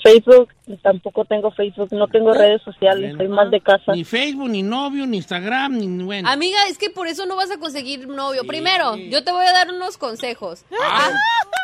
Facebook, 0.02 0.48
tampoco 0.82 1.24
tengo 1.24 1.52
Facebook, 1.52 1.88
no 1.92 2.08
tengo 2.08 2.34
redes 2.34 2.60
sociales, 2.62 3.14
Bueno. 3.14 3.18
soy 3.18 3.28
más 3.28 3.50
de 3.50 3.60
casa. 3.60 3.92
Ni 3.92 4.04
Facebook, 4.04 4.48
ni 4.48 4.62
novio, 4.62 5.06
ni 5.06 5.18
Instagram, 5.18 5.78
ni 5.78 6.02
bueno. 6.02 6.28
Amiga, 6.28 6.58
es 6.68 6.76
que 6.76 6.90
por 6.90 7.06
eso 7.06 7.24
no 7.26 7.36
vas 7.36 7.50
a 7.52 7.58
conseguir 7.58 8.08
novio. 8.08 8.44
Primero, 8.44 8.96
yo 8.96 9.22
te 9.22 9.30
voy 9.30 9.44
a 9.44 9.52
dar 9.52 9.70
unos 9.70 9.98
consejos. 9.98 10.64
Ah. 10.82 11.12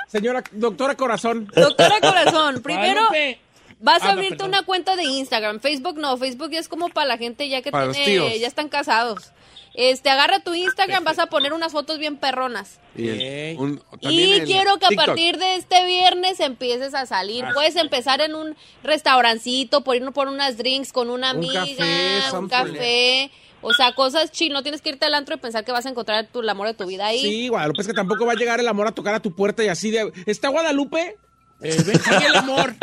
Señora, 0.06 0.44
doctora 0.52 0.94
Corazón. 0.94 1.50
Doctora 1.54 2.00
Corazón, 2.00 2.60
primero 2.62 3.08
Guadalupe. 3.08 3.40
Vas 3.80 4.02
a 4.02 4.08
Ah, 4.08 4.12
abrirte 4.12 4.44
una 4.44 4.62
cuenta 4.62 4.96
de 4.96 5.04
Instagram. 5.04 5.60
Facebook 5.60 5.98
no, 5.98 6.16
Facebook 6.16 6.50
ya 6.50 6.58
es 6.60 6.68
como 6.68 6.88
para 6.88 7.06
la 7.06 7.18
gente 7.18 7.48
ya 7.48 7.62
que 7.62 7.70
Para 7.70 7.92
tiene, 7.92 8.38
ya 8.38 8.46
están 8.46 8.68
casados. 8.68 9.32
Este, 9.74 10.10
agarra 10.10 10.40
tu 10.40 10.54
Instagram, 10.54 11.04
vas 11.04 11.20
a 11.20 11.26
poner 11.26 11.52
unas 11.52 11.70
fotos 11.70 11.98
bien 11.98 12.16
perronas. 12.16 12.80
Y, 12.96 13.10
Ok. 13.10 13.16
el- 13.20 13.56
un- 13.58 13.82
Y 13.92 14.04
también 14.06 14.32
el 14.40 14.44
quiero 14.44 14.78
que 14.78 14.86
a 14.86 14.90
partir 14.90 15.38
de 15.38 15.54
este 15.54 15.84
viernes 15.86 16.40
empieces 16.40 16.94
a 16.94 17.06
salir. 17.06 17.44
Ah. 17.44 17.50
Puedes 17.54 17.76
empezar 17.76 18.20
en 18.20 18.34
un 18.34 18.56
restaurancito, 18.82 19.82
por 19.84 19.94
ir 19.96 20.02
por 20.12 20.26
unas 20.28 20.56
drinks 20.56 20.92
con 20.92 21.10
una 21.10 21.30
Un 21.32 21.36
amiga, 21.38 21.60
café, 21.60 22.36
un 22.36 22.48
café. 22.48 23.30
O 23.60 23.72
sea, 23.72 23.92
cosas 23.94 24.30
chill. 24.32 24.52
No 24.52 24.62
tienes 24.62 24.82
que 24.82 24.88
irte 24.90 25.04
al 25.06 25.14
antro 25.14 25.34
y 25.34 25.38
pensar 25.38 25.64
que 25.64 25.72
vas 25.72 25.86
a 25.86 25.88
encontrar 25.90 26.26
tu, 26.26 26.40
el 26.40 26.48
amor 26.48 26.66
de 26.68 26.74
tu 26.74 26.86
vida 26.86 27.06
ahí. 27.06 27.20
Sí, 27.20 27.48
Guadalupe, 27.48 27.80
es 27.82 27.86
que 27.88 27.94
tampoco 27.94 28.24
va 28.26 28.32
a 28.32 28.36
llegar 28.36 28.58
el 28.60 28.68
amor 28.68 28.86
a 28.88 28.92
tocar 28.92 29.14
a 29.14 29.20
tu 29.20 29.34
puerta 29.34 29.62
y 29.64 29.68
así 29.68 29.90
de... 29.90 30.12
¿Está 30.26 30.48
Guadalupe? 30.48 31.16
Eh, 31.60 31.76
ven, 31.84 32.00
el 32.26 32.36
amor. 32.36 32.74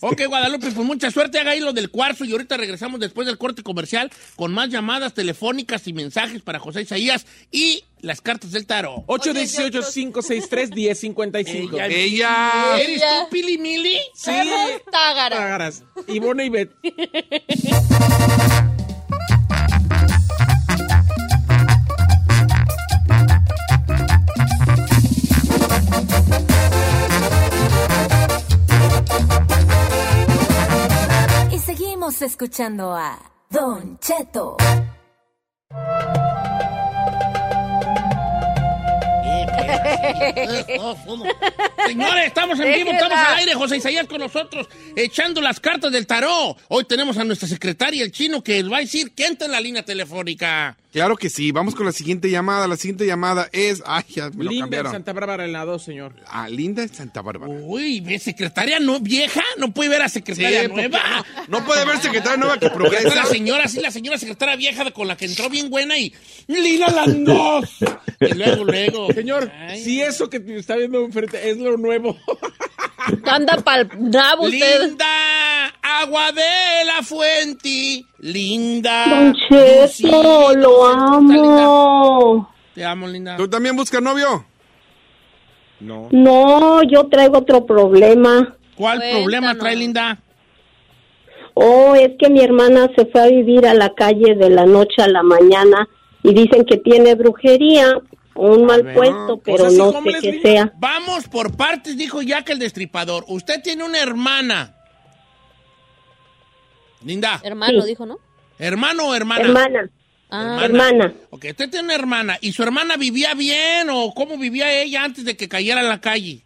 Ok, 0.00 0.22
Guadalupe, 0.28 0.70
pues 0.70 0.86
mucha 0.86 1.10
suerte. 1.10 1.38
Haga 1.40 1.50
ahí 1.52 1.60
lo 1.60 1.72
del 1.72 1.90
cuarzo 1.90 2.24
y 2.24 2.30
ahorita 2.32 2.56
regresamos 2.56 3.00
después 3.00 3.26
del 3.26 3.38
corte 3.38 3.62
comercial 3.64 4.10
con 4.36 4.52
más 4.52 4.68
llamadas 4.68 5.14
telefónicas 5.14 5.86
y 5.88 5.92
mensajes 5.92 6.42
para 6.42 6.60
José 6.60 6.82
Isaías 6.82 7.26
y 7.50 7.82
las 8.00 8.20
cartas 8.20 8.52
del 8.52 8.66
tarot. 8.66 9.04
818-563-1055. 9.06 11.74
Ella- 11.74 11.86
Ella. 11.88 12.52
¿Eres 12.80 12.98
Ella. 12.98 13.24
tú, 13.24 13.30
Pili 13.30 13.58
Mili? 13.58 13.98
Sí. 14.14 14.30
Tágara. 14.90 15.36
Págaras. 15.36 15.82
Ivonne 16.06 16.46
y 16.46 16.50
Bet. 16.50 16.70
Seguimos 32.02 32.22
escuchando 32.22 32.92
a 32.96 33.16
Don 33.48 33.96
Cheto. 34.00 34.56
Señores, 41.86 42.26
estamos 42.26 42.58
en 42.60 42.72
vivo, 42.74 42.90
estamos 42.92 43.18
al 43.18 43.34
aire. 43.38 43.54
José 43.54 43.76
Isaías 43.78 44.06
con 44.06 44.20
nosotros, 44.20 44.68
echando 44.96 45.40
las 45.40 45.60
cartas 45.60 45.92
del 45.92 46.06
tarot. 46.06 46.56
Hoy 46.68 46.84
tenemos 46.84 47.16
a 47.18 47.24
nuestra 47.24 47.48
secretaria, 47.48 48.02
el 48.04 48.12
chino, 48.12 48.42
que 48.42 48.62
va 48.62 48.78
a 48.78 48.80
decir 48.80 49.12
quién 49.14 49.32
está 49.32 49.46
en 49.46 49.52
la 49.52 49.60
línea 49.60 49.84
telefónica. 49.84 50.76
Claro 50.92 51.16
que 51.16 51.30
sí. 51.30 51.52
Vamos 51.52 51.74
con 51.74 51.86
la 51.86 51.92
siguiente 51.92 52.28
llamada. 52.30 52.68
La 52.68 52.76
siguiente 52.76 53.06
llamada 53.06 53.48
es. 53.52 53.82
Ay, 53.86 54.04
ya 54.10 54.28
me 54.28 54.44
lo 54.44 54.50
Linda 54.50 54.78
en. 54.80 54.90
Santa 54.90 55.14
Bárbara 55.14 55.46
en 55.46 55.52
la 55.52 55.64
2, 55.64 55.82
señor. 55.82 56.14
Ah, 56.26 56.50
Linda 56.50 56.82
en 56.82 56.92
Santa 56.92 57.22
Bárbara. 57.22 57.50
Uy, 57.50 58.00
¿ve 58.00 58.18
secretaria 58.18 58.78
no, 58.78 59.00
vieja? 59.00 59.42
No 59.56 59.72
puede 59.72 59.88
ver 59.88 60.02
a 60.02 60.10
secretaria 60.10 60.62
Sí, 60.64 60.68
nueva. 60.68 61.24
no, 61.48 61.60
no 61.60 61.64
puede 61.66 61.86
ver 61.86 61.98
secretaria 61.98 62.36
nueva 62.36 62.58
que 62.58 62.68
progresa. 62.68 63.14
la 63.14 63.24
señora, 63.24 63.68
sí, 63.68 63.80
la 63.80 63.90
señora 63.90 64.18
secretaria 64.18 64.54
vieja 64.56 64.90
con 64.90 65.08
la 65.08 65.16
que 65.16 65.24
entró 65.24 65.48
bien 65.48 65.70
buena 65.70 65.96
y 65.96 66.12
Lina 66.46 66.88
las 66.90 67.24
dos. 67.24 67.70
Y 68.20 68.34
luego, 68.34 68.64
luego. 68.64 69.12
Señor, 69.14 69.50
Ay. 69.50 69.82
si 69.82 70.02
eso 70.12 70.28
que 70.28 70.40
te 70.40 70.56
está 70.56 70.76
viendo 70.76 71.00
enfrente 71.04 71.50
es 71.50 71.56
lo 71.56 71.76
nuevo. 71.76 72.16
Anda 73.24 73.56
pa'l 73.64 73.88
nabo 73.98 74.44
usted. 74.44 74.82
Linda, 74.82 75.66
agua 75.82 76.32
de 76.32 76.84
la 76.86 77.02
fuente. 77.02 78.04
Linda. 78.18 79.06
Don 79.08 79.34
Cheto, 79.34 80.54
lo 80.54 80.86
amo. 80.86 82.48
Te 82.74 82.84
amo, 82.84 83.08
linda. 83.08 83.36
¿Tú 83.36 83.48
también 83.48 83.74
buscas 83.74 84.02
novio? 84.02 84.44
No. 85.80 86.08
No, 86.12 86.82
yo 86.84 87.08
traigo 87.08 87.38
otro 87.38 87.66
problema. 87.66 88.56
¿Cuál 88.76 88.98
Cuéntanos. 88.98 89.22
problema 89.22 89.54
trae 89.58 89.76
Linda? 89.76 90.18
Oh, 91.54 91.94
es 91.94 92.12
que 92.18 92.30
mi 92.30 92.40
hermana 92.40 92.88
se 92.96 93.06
fue 93.06 93.22
a 93.22 93.26
vivir 93.26 93.66
a 93.66 93.74
la 93.74 93.92
calle 93.94 94.34
de 94.36 94.48
la 94.48 94.64
noche 94.64 95.02
a 95.02 95.08
la 95.08 95.22
mañana 95.22 95.88
y 96.22 96.32
dicen 96.32 96.64
que 96.64 96.76
tiene 96.78 97.14
brujería 97.14 97.98
un 98.34 98.64
mal 98.66 98.82
ver. 98.82 98.94
puesto, 98.94 99.38
pero 99.44 99.56
Pues 99.58 99.74
no 99.74 99.92
sé 99.92 100.18
qué 100.20 100.40
sea. 100.42 100.72
Vamos 100.78 101.28
por 101.28 101.56
partes, 101.56 101.96
dijo 101.96 102.22
Jack 102.22 102.50
el 102.50 102.58
destripador. 102.58 103.24
Usted 103.28 103.62
tiene 103.62 103.84
una 103.84 103.98
hermana. 104.00 104.74
Linda. 107.04 107.40
Hermano, 107.42 107.82
Sí. 107.82 107.88
dijo, 107.88 108.06
¿no? 108.06 108.18
¿Hermano 108.58 109.08
o 109.08 109.14
hermana? 109.14 109.44
Hermana, 109.44 109.90
Ah, 110.34 110.60
hermana. 110.64 111.12
Ok, 111.30 111.44
usted 111.50 111.68
tiene 111.68 111.84
una 111.84 111.94
hermana. 111.94 112.38
¿Y 112.40 112.52
su 112.52 112.62
hermana 112.62 112.96
vivía 112.96 113.34
bien 113.34 113.90
o 113.90 114.14
cómo 114.14 114.38
vivía 114.38 114.72
ella 114.72 115.04
antes 115.04 115.24
de 115.26 115.36
que 115.36 115.46
cayera 115.48 115.80
en 115.82 115.88
la 115.88 116.00
calle? 116.00 116.42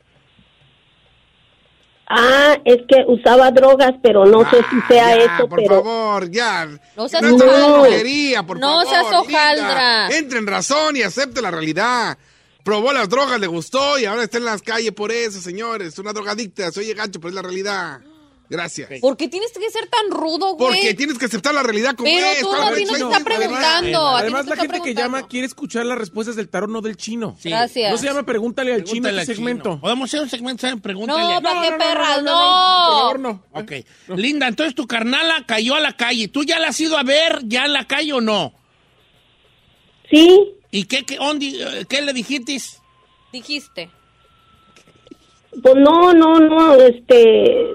Ah, 2.09 2.57
es 2.65 2.79
que 2.89 3.05
usaba 3.09 3.51
drogas, 3.51 3.93
pero 4.03 4.25
no 4.27 4.49
sé 4.49 4.59
si 4.71 4.81
sea 4.89 5.09
Ah, 5.09 5.17
Ya, 5.17 5.25
eso, 5.37 5.49
por 5.49 5.59
pero 5.61 5.83
favor, 5.83 6.31
ya. 6.31 6.69
No 6.97 7.09
seas 7.09 7.23
No 7.23 7.37
brujería, 7.37 8.43
por 8.45 8.61
No 8.61 8.85
favor. 8.85 8.87
seas 8.89 9.03
Linda. 9.05 9.21
hojaldra. 9.21 10.09
Entre 10.17 10.39
en 10.39 10.47
razón 10.47 10.97
y 10.97 11.03
acepte 11.03 11.43
la 11.43 11.51
realidad. 11.51 12.17
Probó 12.63 12.93
las 12.93 13.09
drogas, 13.09 13.39
le 13.41 13.47
gustó 13.47 13.99
y 13.99 14.05
ahora 14.07 14.25
está 14.25 14.39
en 14.39 14.45
las 14.45 14.63
calles 14.63 14.93
por 14.93 15.11
eso, 15.13 15.41
señores. 15.41 15.89
Es 15.95 15.99
una 15.99 16.13
drogadicta, 16.13 16.71
se 16.73 16.81
oye 16.81 16.95
gacho, 16.95 17.21
pero 17.21 17.29
es 17.31 17.35
la 17.35 17.43
realidad. 17.43 18.01
Gracias. 18.49 19.01
¿Por 19.01 19.17
qué 19.17 19.29
tienes 19.29 19.51
que 19.53 19.69
ser 19.71 19.89
tan 19.89 20.11
rudo, 20.11 20.55
güey? 20.55 20.75
Porque 20.81 20.95
tienes 20.95 21.19
que 21.19 21.25
aceptar 21.27 21.53
la 21.53 21.63
realidad 21.65 21.97
como 21.97 22.09
Pero 22.09 22.27
es. 22.29 22.41
tú 22.41 22.47
¿cuál 22.49 22.61
no 22.61 22.69
es? 22.69 22.75
tienes 22.77 22.93
que 22.95 22.99
Soy- 23.01 23.11
estar 23.13 23.25
preguntando. 23.25 24.09
a 24.09 24.13
ti 24.17 24.21
Además, 24.23 24.45
no 24.45 24.51
la 24.51 24.55
te 24.55 24.61
gente 24.63 24.77
está 24.77 24.85
que 24.85 24.95
llama 24.95 25.27
quiere 25.29 25.47
escuchar 25.47 25.85
las 25.87 25.99
respuestas 25.99 26.37
del 26.37 26.49
tarot, 26.49 26.71
no 26.71 26.81
del 26.81 26.97
chino. 26.97 27.37
Sí. 27.41 27.49
Gracias. 27.51 27.91
No 27.91 27.99
se 27.99 28.07
llama 28.07 28.23
Pregúntale 28.25 28.73
al 28.73 28.85
chino 28.85 29.03
Pregúntale 29.03 29.21
este 29.23 29.33
al 29.33 29.37
segmento. 29.37 29.65
chino. 29.71 29.81
Podemos 29.81 30.09
hacer 30.11 30.21
un 30.21 30.29
segmento, 30.31 30.61
¿saben? 30.61 30.81
Pregúntale. 30.81 31.21
No, 31.23 31.37
a- 31.37 31.41
¿para 31.41 31.61
qué 31.63 31.71
no, 31.71 31.77
no, 31.77 31.85
perras? 31.85 32.23
no, 32.23 32.25
No. 32.25 32.33
no, 32.33 32.45
no, 32.45 32.87
por 32.87 32.99
favor, 33.01 33.21
no. 33.21 33.43
Ok. 33.53 33.73
Linda, 34.19 34.47
entonces 34.49 34.75
tu 34.75 34.87
carnala 34.87 35.45
cayó 35.47 35.75
a 35.75 35.81
la 35.81 35.97
calle. 35.97 36.29
¿Tú 36.29 36.45
ya 36.45 36.59
la 36.61 36.69
has 36.69 36.81
ido 36.81 36.97
a 36.97 37.03
ver 37.03 37.41
ya 37.45 37.65
en 37.65 37.73
la 37.73 37.87
calle 37.87 38.13
o 38.13 38.21
no? 38.21 38.53
sí, 40.11 40.53
¿Y 40.71 40.85
qué, 40.85 41.05
qué, 41.05 41.19
ondi- 41.19 41.57
eh, 41.59 41.85
qué 41.89 42.03
le 42.03 42.13
dijiste? 42.13 42.59
Dijiste. 43.33 43.91
pues 45.63 45.75
no, 45.77 46.13
no, 46.13 46.39
no, 46.39 46.75
este, 46.75 47.67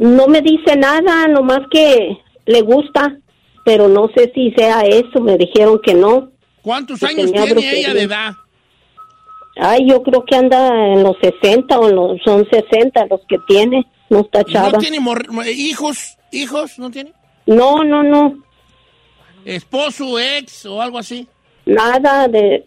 no 0.00 0.26
me 0.26 0.40
dice 0.40 0.76
nada, 0.76 1.28
nomás 1.28 1.60
que 1.70 2.18
le 2.46 2.62
gusta, 2.62 3.16
pero 3.64 3.86
no 3.88 4.08
sé 4.16 4.32
si 4.34 4.50
sea 4.52 4.80
eso, 4.80 5.20
me 5.20 5.36
dijeron 5.36 5.80
que 5.84 5.94
no. 5.94 6.30
¿Cuántos 6.62 6.98
Que 7.00 7.06
años 7.06 7.30
tiene 7.30 7.78
ella 7.78 7.94
de 7.94 8.02
edad? 8.02 8.32
Ay, 9.56 9.86
yo 9.88 10.02
creo 10.02 10.24
que 10.24 10.36
anda 10.36 10.68
en 10.86 11.02
los 11.02 11.16
60 11.20 11.78
o 11.78 11.88
los, 11.90 12.22
son 12.24 12.48
60 12.50 13.06
los 13.06 13.20
que 13.28 13.36
tiene, 13.46 13.86
no 14.08 14.20
está 14.20 14.40
¿Y 14.40 14.52
chava. 14.52 14.70
¿No 14.72 14.78
tiene 14.78 14.98
hijos? 15.54 16.16
¿Hijos? 16.32 16.78
¿No 16.78 16.90
tiene? 16.90 17.12
No, 17.46 17.84
no, 17.84 18.02
no, 18.02 18.34
¿Esposo, 19.44 20.18
ex 20.18 20.66
o 20.66 20.80
algo 20.80 20.98
así? 20.98 21.26
nada 21.66 22.26
de 22.28 22.64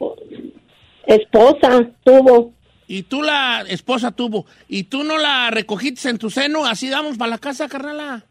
esposa 1.05 1.89
tuvo. 2.03 2.51
Y 2.93 3.01
tú 3.01 3.23
la 3.23 3.61
esposa 3.61 4.11
tuvo. 4.11 4.45
¿Y 4.67 4.83
tú 4.83 5.03
no 5.03 5.17
la 5.17 5.49
recogiste 5.49 6.09
en 6.09 6.19
tu 6.19 6.29
seno? 6.29 6.63
Así 6.63 6.89
damos 6.89 7.17
para 7.17 7.31
la 7.31 7.37
casa, 7.39 7.67
carnala. 7.67 8.23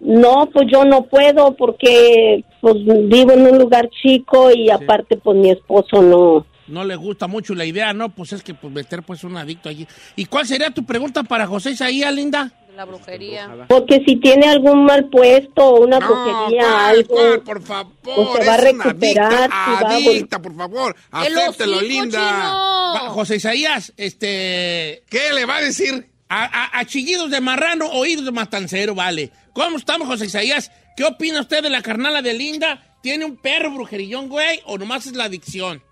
No, 0.00 0.50
pues 0.52 0.66
yo 0.68 0.84
no 0.84 1.04
puedo 1.04 1.54
porque 1.54 2.44
pues 2.60 2.74
vivo 2.84 3.30
en 3.30 3.46
un 3.46 3.58
lugar 3.58 3.88
chico 3.90 4.50
y 4.50 4.70
aparte 4.70 5.18
pues 5.18 5.38
mi 5.38 5.50
esposo 5.52 6.02
no. 6.02 6.44
No 6.66 6.82
le 6.82 6.96
gusta 6.96 7.28
mucho 7.28 7.54
la 7.54 7.64
idea, 7.64 7.92
¿no? 7.92 8.08
Pues 8.08 8.32
es 8.32 8.42
que 8.42 8.54
pues, 8.54 8.72
meter 8.72 9.04
pues 9.04 9.22
un 9.22 9.36
adicto 9.36 9.68
allí. 9.68 9.86
¿Y 10.16 10.24
cuál 10.24 10.44
sería 10.44 10.70
tu 10.72 10.84
pregunta 10.84 11.22
para 11.22 11.46
José 11.46 11.70
Isaías, 11.70 12.12
Linda? 12.12 12.50
La 12.76 12.84
brujería. 12.86 13.66
Porque 13.68 14.02
si 14.06 14.16
tiene 14.16 14.48
algún 14.48 14.84
mal 14.86 15.08
puesto 15.10 15.62
o 15.62 15.80
una 15.84 15.98
No, 15.98 16.06
brujería, 16.08 16.62
¿cuál, 16.62 16.74
algo, 16.96 17.14
cuál? 17.14 17.40
por 17.42 17.62
favor. 17.62 17.92
pues 18.02 18.28
se 18.38 18.46
va 18.46 18.54
a 18.54 18.56
recuperar, 18.56 19.32
adicta, 19.52 19.64
si 19.78 19.84
va 19.84 19.90
adicta, 20.10 20.42
por 20.42 20.56
favor. 20.56 20.96
El 21.26 21.38
Acéptelo, 21.38 21.80
linda. 21.82 22.20
Va. 22.20 23.10
José 23.10 23.36
Isaías, 23.36 23.92
este... 23.98 25.02
¿Qué 25.10 25.32
le 25.34 25.44
va 25.44 25.56
a 25.56 25.60
decir? 25.62 26.08
A, 26.28 26.44
a- 26.44 26.78
a 26.78 26.84
chillidos 26.86 27.30
de 27.30 27.40
marrano, 27.42 27.90
oídos 27.90 28.24
de 28.24 28.32
matancero, 28.32 28.94
vale. 28.94 29.30
¿Cómo 29.52 29.76
estamos, 29.76 30.08
José 30.08 30.26
Isaías? 30.26 30.70
¿Qué 30.96 31.04
opina 31.04 31.40
usted 31.42 31.62
de 31.62 31.68
la 31.70 31.82
carnala 31.82 32.22
de 32.22 32.32
Linda? 32.32 32.96
¿Tiene 33.02 33.26
un 33.26 33.36
perro 33.36 33.70
brujerillón, 33.72 34.28
güey? 34.30 34.62
¿O 34.64 34.78
nomás 34.78 35.04
es 35.06 35.12
la 35.14 35.24
adicción? 35.24 35.82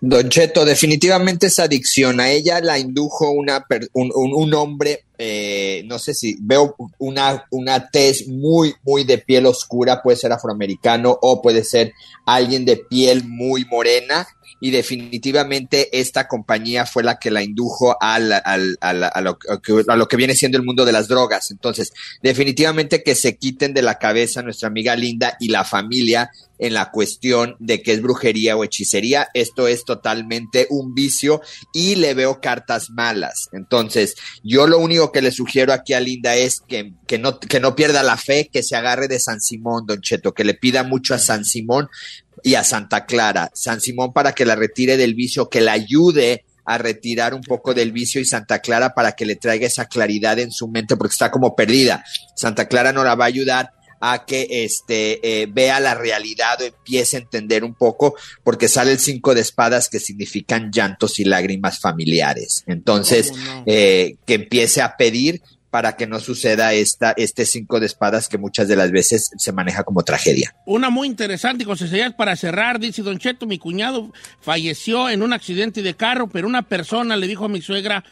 Don 0.00 0.28
Cheto, 0.28 0.64
definitivamente 0.64 1.46
es 1.48 1.58
adicción. 1.58 2.20
A 2.20 2.30
ella 2.30 2.60
la 2.60 2.78
indujo 2.78 3.30
una 3.30 3.64
per- 3.64 3.88
un, 3.92 4.10
un- 4.14 4.32
un 4.34 4.54
hombre, 4.54 5.04
eh, 5.18 5.82
no 5.86 5.98
sé 5.98 6.14
si 6.14 6.36
veo 6.40 6.74
una, 6.98 7.46
una 7.50 7.88
tez 7.90 8.26
muy, 8.28 8.74
muy 8.82 9.04
de 9.04 9.18
piel 9.18 9.46
oscura, 9.46 10.02
puede 10.02 10.16
ser 10.16 10.32
afroamericano 10.32 11.16
o 11.22 11.40
puede 11.42 11.64
ser 11.64 11.92
alguien 12.26 12.64
de 12.64 12.76
piel 12.76 13.24
muy 13.24 13.64
morena. 13.64 14.26
Y 14.60 14.70
definitivamente 14.70 15.98
esta 15.98 16.28
compañía 16.28 16.86
fue 16.86 17.02
la 17.02 17.18
que 17.18 17.30
la 17.30 17.42
indujo 17.42 17.96
a 18.00 18.18
lo 18.18 20.08
que 20.08 20.16
viene 20.16 20.34
siendo 20.34 20.58
el 20.58 20.64
mundo 20.64 20.84
de 20.84 20.92
las 20.92 21.08
drogas. 21.08 21.50
Entonces, 21.50 21.92
definitivamente 22.22 23.02
que 23.02 23.14
se 23.14 23.36
quiten 23.36 23.74
de 23.74 23.82
la 23.82 23.98
cabeza 23.98 24.42
nuestra 24.42 24.68
amiga 24.68 24.96
Linda 24.96 25.36
y 25.40 25.48
la 25.48 25.64
familia 25.64 26.30
en 26.58 26.74
la 26.74 26.90
cuestión 26.90 27.56
de 27.58 27.82
que 27.82 27.92
es 27.92 28.00
brujería 28.00 28.56
o 28.56 28.64
hechicería. 28.64 29.28
Esto 29.34 29.68
es 29.68 29.84
totalmente 29.84 30.66
un 30.70 30.94
vicio 30.94 31.42
y 31.72 31.96
le 31.96 32.14
veo 32.14 32.40
cartas 32.40 32.90
malas. 32.90 33.48
Entonces, 33.52 34.14
yo 34.42 34.66
lo 34.66 34.78
único 34.78 35.12
que 35.12 35.22
le 35.22 35.32
sugiero 35.32 35.72
aquí 35.72 35.92
a 35.92 36.00
Linda 36.00 36.36
es 36.36 36.60
que, 36.66 36.92
que, 37.06 37.18
no, 37.18 37.38
que 37.38 37.60
no 37.60 37.74
pierda 37.74 38.02
la 38.02 38.16
fe, 38.16 38.48
que 38.52 38.62
se 38.62 38.76
agarre 38.76 39.08
de 39.08 39.20
San 39.20 39.40
Simón, 39.40 39.86
don 39.86 40.00
Cheto, 40.00 40.32
que 40.32 40.44
le 40.44 40.54
pida 40.54 40.84
mucho 40.84 41.14
a 41.14 41.18
San 41.18 41.44
Simón 41.44 41.88
y 42.44 42.54
a 42.54 42.62
Santa 42.62 43.06
Clara. 43.06 43.50
San 43.54 43.80
Simón 43.80 44.12
para 44.12 44.32
que 44.32 44.44
la 44.44 44.54
retire 44.54 44.96
del 44.96 45.14
vicio, 45.14 45.48
que 45.48 45.62
la 45.62 45.72
ayude 45.72 46.44
a 46.66 46.78
retirar 46.78 47.34
un 47.34 47.40
poco 47.40 47.74
del 47.74 47.90
vicio 47.90 48.20
y 48.20 48.24
Santa 48.24 48.60
Clara 48.60 48.94
para 48.94 49.12
que 49.12 49.26
le 49.26 49.36
traiga 49.36 49.66
esa 49.66 49.86
claridad 49.86 50.38
en 50.38 50.52
su 50.52 50.68
mente 50.68 50.96
porque 50.96 51.12
está 51.12 51.30
como 51.30 51.56
perdida. 51.56 52.04
Santa 52.36 52.68
Clara 52.68 52.92
no 52.92 53.02
la 53.02 53.14
va 53.16 53.24
a 53.24 53.28
ayudar 53.28 53.70
a 54.00 54.26
que 54.26 54.46
este 54.50 55.42
eh, 55.42 55.46
vea 55.46 55.80
la 55.80 55.94
realidad 55.94 56.60
o 56.60 56.64
empiece 56.64 57.16
a 57.16 57.20
entender 57.20 57.64
un 57.64 57.74
poco 57.74 58.14
porque 58.42 58.68
sale 58.68 58.92
el 58.92 58.98
cinco 58.98 59.34
de 59.34 59.40
espadas 59.40 59.88
que 59.88 59.98
significan 59.98 60.70
llantos 60.70 61.18
y 61.20 61.24
lágrimas 61.24 61.80
familiares. 61.80 62.62
Entonces, 62.66 63.32
eh, 63.64 64.16
que 64.26 64.34
empiece 64.34 64.82
a 64.82 64.98
pedir 64.98 65.40
para 65.74 65.96
que 65.96 66.06
no 66.06 66.20
suceda 66.20 66.72
esta, 66.72 67.14
este 67.16 67.44
cinco 67.44 67.80
de 67.80 67.86
espadas 67.86 68.28
que 68.28 68.38
muchas 68.38 68.68
de 68.68 68.76
las 68.76 68.92
veces 68.92 69.32
se 69.36 69.50
maneja 69.50 69.82
como 69.82 70.04
tragedia. 70.04 70.54
Una 70.66 70.88
muy 70.88 71.08
interesante, 71.08 71.64
José 71.64 71.86
Isaías, 71.86 72.14
para 72.14 72.36
cerrar, 72.36 72.78
dice 72.78 73.02
Don 73.02 73.18
Cheto, 73.18 73.44
mi 73.44 73.58
cuñado 73.58 74.12
falleció 74.40 75.08
en 75.08 75.20
un 75.20 75.32
accidente 75.32 75.82
de 75.82 75.94
carro, 75.94 76.28
pero 76.28 76.46
una 76.46 76.62
persona 76.62 77.16
le 77.16 77.26
dijo 77.26 77.46
a 77.46 77.48
mi 77.48 77.60
suegra 77.60 78.04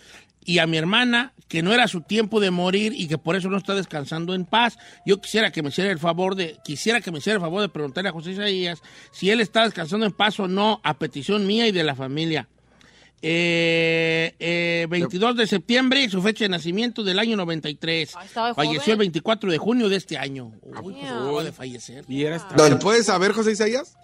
y 0.45 0.59
a 0.59 0.67
mi 0.67 0.77
hermana 0.77 1.35
que 1.47 1.63
no 1.63 1.73
era 1.73 1.87
su 1.87 2.01
tiempo 2.01 2.41
de 2.41 2.51
morir 2.51 2.95
y 2.97 3.07
que 3.07 3.17
por 3.17 3.37
eso 3.37 3.49
no 3.49 3.59
está 3.59 3.77
descansando 3.77 4.35
en 4.35 4.45
paz. 4.45 4.77
Yo 5.07 5.21
quisiera 5.21 5.53
que 5.53 5.63
me 5.63 5.69
hiciera 5.69 5.93
el 5.93 6.01
favor 6.01 6.35
de, 6.35 6.57
quisiera 6.65 7.01
que 7.01 7.13
me 7.13 7.19
hiciera 7.19 7.37
el 7.37 7.43
favor 7.43 7.61
de 7.61 7.69
preguntarle 7.69 8.09
a 8.09 8.13
José 8.13 8.33
Isaías 8.33 8.83
si 9.13 9.31
él 9.31 9.41
está 9.41 9.63
descansando 9.63 10.05
en 10.05 10.11
paz 10.11 10.41
o 10.41 10.49
no, 10.49 10.81
a 10.83 10.99
petición 10.99 11.47
mía 11.47 11.69
y 11.69 11.71
de 11.71 11.85
la 11.85 11.95
familia. 11.95 12.49
Eh, 13.25 14.35
eh, 14.41 14.87
22 14.91 15.37
de 15.37 15.47
septiembre, 15.47 16.11
su 16.11 16.21
fecha 16.21 16.45
de 16.45 16.49
nacimiento 16.49 17.05
del 17.05 17.21
año 17.21 17.37
93. 17.37 18.15
estaba 18.25 18.53
Falleció 18.53 18.81
joven. 18.81 18.93
el 18.93 18.99
24 18.99 19.53
de 19.53 19.59
junio 19.59 19.89
de 19.89 19.97
este 19.97 20.19
año. 20.19 20.53
Uy, 20.83 20.95
pues 20.95 21.05
acaba 21.05 21.45
de 21.45 21.53
fallecer. 21.53 22.05
¿Se 22.05 22.77
puede 22.77 23.05
saber, 23.05 23.33
José 23.33 23.53
Isaías? 23.53 23.95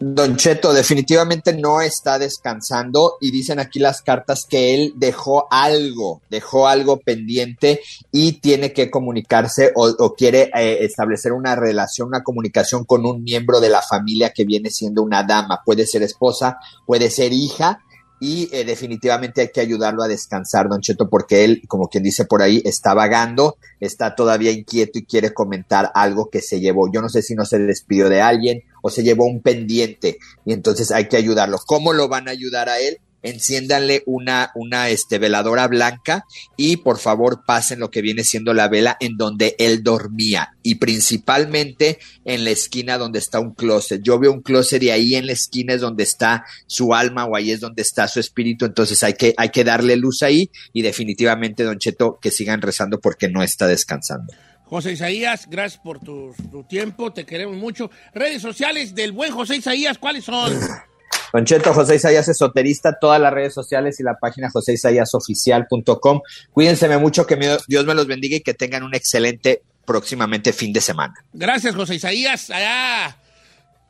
Don 0.00 0.36
Cheto, 0.36 0.72
definitivamente 0.72 1.56
no 1.56 1.80
está 1.80 2.18
descansando 2.18 3.14
y 3.20 3.30
dicen 3.30 3.60
aquí 3.60 3.78
las 3.78 4.02
cartas 4.02 4.44
que 4.44 4.74
él 4.74 4.92
dejó 4.96 5.46
algo, 5.52 6.20
dejó 6.28 6.66
algo 6.66 6.98
pendiente 6.98 7.80
y 8.10 8.40
tiene 8.40 8.72
que 8.72 8.90
comunicarse 8.90 9.70
o, 9.76 9.86
o 9.86 10.14
quiere 10.14 10.50
eh, 10.54 10.78
establecer 10.80 11.32
una 11.32 11.54
relación, 11.54 12.08
una 12.08 12.24
comunicación 12.24 12.84
con 12.84 13.06
un 13.06 13.22
miembro 13.22 13.60
de 13.60 13.68
la 13.68 13.82
familia 13.82 14.30
que 14.30 14.44
viene 14.44 14.68
siendo 14.70 15.00
una 15.00 15.22
dama, 15.22 15.62
puede 15.64 15.86
ser 15.86 16.02
esposa, 16.02 16.58
puede 16.86 17.08
ser 17.08 17.32
hija 17.32 17.80
y 18.24 18.48
eh, 18.52 18.64
definitivamente 18.64 19.42
hay 19.42 19.48
que 19.48 19.60
ayudarlo 19.60 20.02
a 20.02 20.08
descansar, 20.08 20.70
don 20.70 20.80
Cheto, 20.80 21.10
porque 21.10 21.44
él, 21.44 21.60
como 21.68 21.88
quien 21.88 22.02
dice 22.02 22.24
por 22.24 22.40
ahí, 22.40 22.62
está 22.64 22.94
vagando, 22.94 23.58
está 23.80 24.14
todavía 24.14 24.50
inquieto 24.50 24.98
y 24.98 25.04
quiere 25.04 25.34
comentar 25.34 25.92
algo 25.94 26.30
que 26.30 26.40
se 26.40 26.58
llevó. 26.58 26.90
Yo 26.90 27.02
no 27.02 27.10
sé 27.10 27.20
si 27.20 27.34
no 27.34 27.44
se 27.44 27.58
despidió 27.58 28.08
de 28.08 28.22
alguien 28.22 28.62
o 28.80 28.88
se 28.88 29.02
llevó 29.02 29.26
un 29.26 29.42
pendiente 29.42 30.16
y 30.46 30.54
entonces 30.54 30.90
hay 30.90 31.06
que 31.06 31.18
ayudarlo. 31.18 31.58
¿Cómo 31.66 31.92
lo 31.92 32.08
van 32.08 32.26
a 32.26 32.30
ayudar 32.30 32.70
a 32.70 32.80
él? 32.80 32.98
Enciéndanle 33.24 34.04
una, 34.06 34.52
una 34.54 34.88
este, 34.90 35.18
veladora 35.18 35.66
blanca 35.66 36.24
y 36.56 36.76
por 36.76 36.98
favor 36.98 37.42
pasen 37.44 37.80
lo 37.80 37.90
que 37.90 38.02
viene 38.02 38.22
siendo 38.22 38.54
la 38.54 38.68
vela 38.68 38.96
en 39.00 39.16
donde 39.16 39.56
él 39.58 39.82
dormía 39.82 40.54
y 40.62 40.76
principalmente 40.76 41.98
en 42.24 42.44
la 42.44 42.50
esquina 42.50 42.98
donde 42.98 43.18
está 43.18 43.40
un 43.40 43.54
closet. 43.54 44.00
Yo 44.02 44.18
veo 44.18 44.32
un 44.32 44.42
closet 44.42 44.82
y 44.82 44.90
ahí 44.90 45.14
en 45.14 45.26
la 45.26 45.32
esquina 45.32 45.74
es 45.74 45.80
donde 45.80 46.04
está 46.04 46.44
su 46.66 46.94
alma 46.94 47.24
o 47.24 47.34
ahí 47.34 47.50
es 47.50 47.60
donde 47.60 47.82
está 47.82 48.06
su 48.06 48.20
espíritu. 48.20 48.64
Entonces 48.64 49.02
hay 49.02 49.14
que, 49.14 49.34
hay 49.36 49.48
que 49.48 49.64
darle 49.64 49.96
luz 49.96 50.22
ahí 50.22 50.50
y 50.72 50.82
definitivamente, 50.82 51.64
Don 51.64 51.78
Cheto, 51.78 52.18
que 52.20 52.30
sigan 52.30 52.62
rezando 52.62 53.00
porque 53.00 53.28
no 53.28 53.42
está 53.42 53.66
descansando. 53.66 54.32
José 54.64 54.92
Isaías, 54.92 55.46
gracias 55.48 55.80
por 55.82 56.00
tu, 56.00 56.34
tu 56.50 56.64
tiempo, 56.64 57.12
te 57.12 57.24
queremos 57.24 57.56
mucho. 57.56 57.90
Redes 58.14 58.42
sociales 58.42 58.94
del 58.94 59.12
buen 59.12 59.32
José 59.32 59.56
Isaías, 59.56 59.98
¿cuáles 59.98 60.24
son? 60.24 60.52
Don 61.32 61.44
Cheto, 61.44 61.74
José 61.74 61.96
Isaías 61.96 62.28
Esoterista, 62.28 62.96
todas 63.00 63.20
las 63.20 63.32
redes 63.32 63.52
sociales 63.54 63.98
y 64.00 64.02
la 64.02 64.14
página 64.18 64.50
joséisaiasoficial.com. 64.50 66.20
Cuídense 66.52 66.96
mucho, 66.98 67.26
que 67.26 67.36
me- 67.36 67.56
Dios 67.66 67.84
me 67.84 67.94
los 67.94 68.06
bendiga 68.06 68.36
y 68.36 68.40
que 68.40 68.54
tengan 68.54 68.82
un 68.82 68.94
excelente 68.94 69.62
próximamente 69.84 70.52
fin 70.52 70.72
de 70.72 70.80
semana. 70.80 71.14
Gracias, 71.32 71.74
José 71.74 71.96
Isaías. 71.96 72.50
Allá 72.50 73.16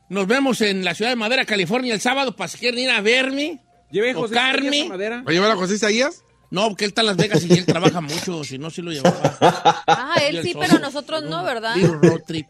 nos 0.09 0.27
vemos 0.27 0.61
en 0.61 0.85
la 0.85 0.95
ciudad 0.95 1.11
de 1.11 1.17
Madera, 1.17 1.45
California, 1.45 1.95
el 1.95 2.01
sábado 2.01 2.35
para 2.35 2.49
si 2.49 2.59
quieren 2.59 2.81
ir 2.81 2.91
a 2.91 3.01
verme. 3.01 3.61
Lleve 3.91 4.15
o 4.15 4.21
José 4.23 4.35
Isaías 4.35 4.55
Carme. 4.55 4.81
a 4.83 4.89
Madera. 4.89 5.23
¿Va 5.27 5.31
a 5.31 5.33
llevar 5.35 5.51
a 5.53 5.57
José 5.57 5.75
Isaías? 5.75 6.23
No, 6.51 6.69
porque 6.69 6.85
él 6.85 6.91
está 6.91 7.01
en 7.03 7.07
Las 7.09 7.17
Vegas 7.17 7.45
y 7.45 7.53
él 7.53 7.65
trabaja 7.67 8.01
mucho, 8.01 8.43
si 8.45 8.59
no, 8.59 8.71
sí 8.71 8.81
lo 8.83 8.91
llevaba. 8.93 9.37
Ah, 9.87 10.15
él 10.29 10.41
sí, 10.43 10.55
pero 10.59 10.79
nosotros 10.79 11.23
no, 11.25 11.43
¿verdad? 11.45 11.75
Road 12.03 12.23
trip. 12.27 12.47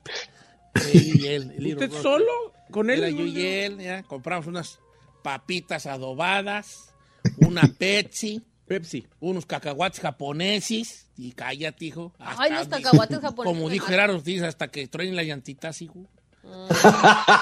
Él 0.93 1.20
y 1.20 1.27
él, 1.27 1.53
el 1.59 1.66
¿Usted 1.75 1.93
solo? 2.03 2.27
¿Con 2.70 2.91
él? 2.91 3.01
Era 3.01 3.11
yo 3.11 3.25
y 3.27 3.41
él, 3.47 3.79
ya, 3.79 4.03
compramos 4.03 4.47
unas 4.47 4.79
papitas 5.22 5.87
adobadas, 5.87 6.93
una 7.39 7.62
Pepsi, 7.79 8.43
Pepsi. 8.66 9.07
unos 9.20 9.47
cacahuates 9.47 10.01
japoneses, 10.01 11.07
y 11.16 11.33
cállate, 11.33 11.85
hijo. 11.85 12.12
Ay, 12.18 12.51
los 12.53 12.66
cacahuates 12.68 13.20
japoneses. 13.20 13.57
Como 13.59 13.70
dijo 13.70 13.87
Gerardo 13.87 14.16
Ortiz, 14.16 14.43
hasta 14.43 14.68
que 14.68 14.87
truenen 14.89 15.14
las 15.16 15.27
llantitas, 15.27 15.81
hijo. 15.83 16.09
matan. 16.43 16.77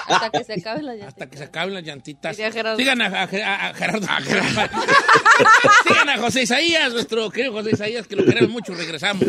Hasta 0.07 0.29
que 0.29 0.43
se 0.43 0.53
acabe 0.53 0.83
la 0.83 1.07
Hasta 1.07 1.29
que 1.29 1.37
se 1.37 1.43
acaben 1.45 1.73
las 1.73 1.83
llantitas. 1.83 2.37
Gerardo. 2.37 2.77
Sigan 2.77 3.01
a, 3.01 3.07
a- 3.07 3.23
a- 3.23 3.69
a 3.69 3.73
Gerardo. 3.73 4.07
Sigan 5.87 6.09
a 6.09 6.17
José 6.19 6.43
Isaías, 6.43 6.93
nuestro 6.93 7.29
querido 7.31 7.53
José 7.53 7.71
Isaías, 7.71 8.07
que 8.07 8.15
lo 8.15 8.25
queremos 8.25 8.51
mucho. 8.51 8.73
Regresamos. 8.75 9.25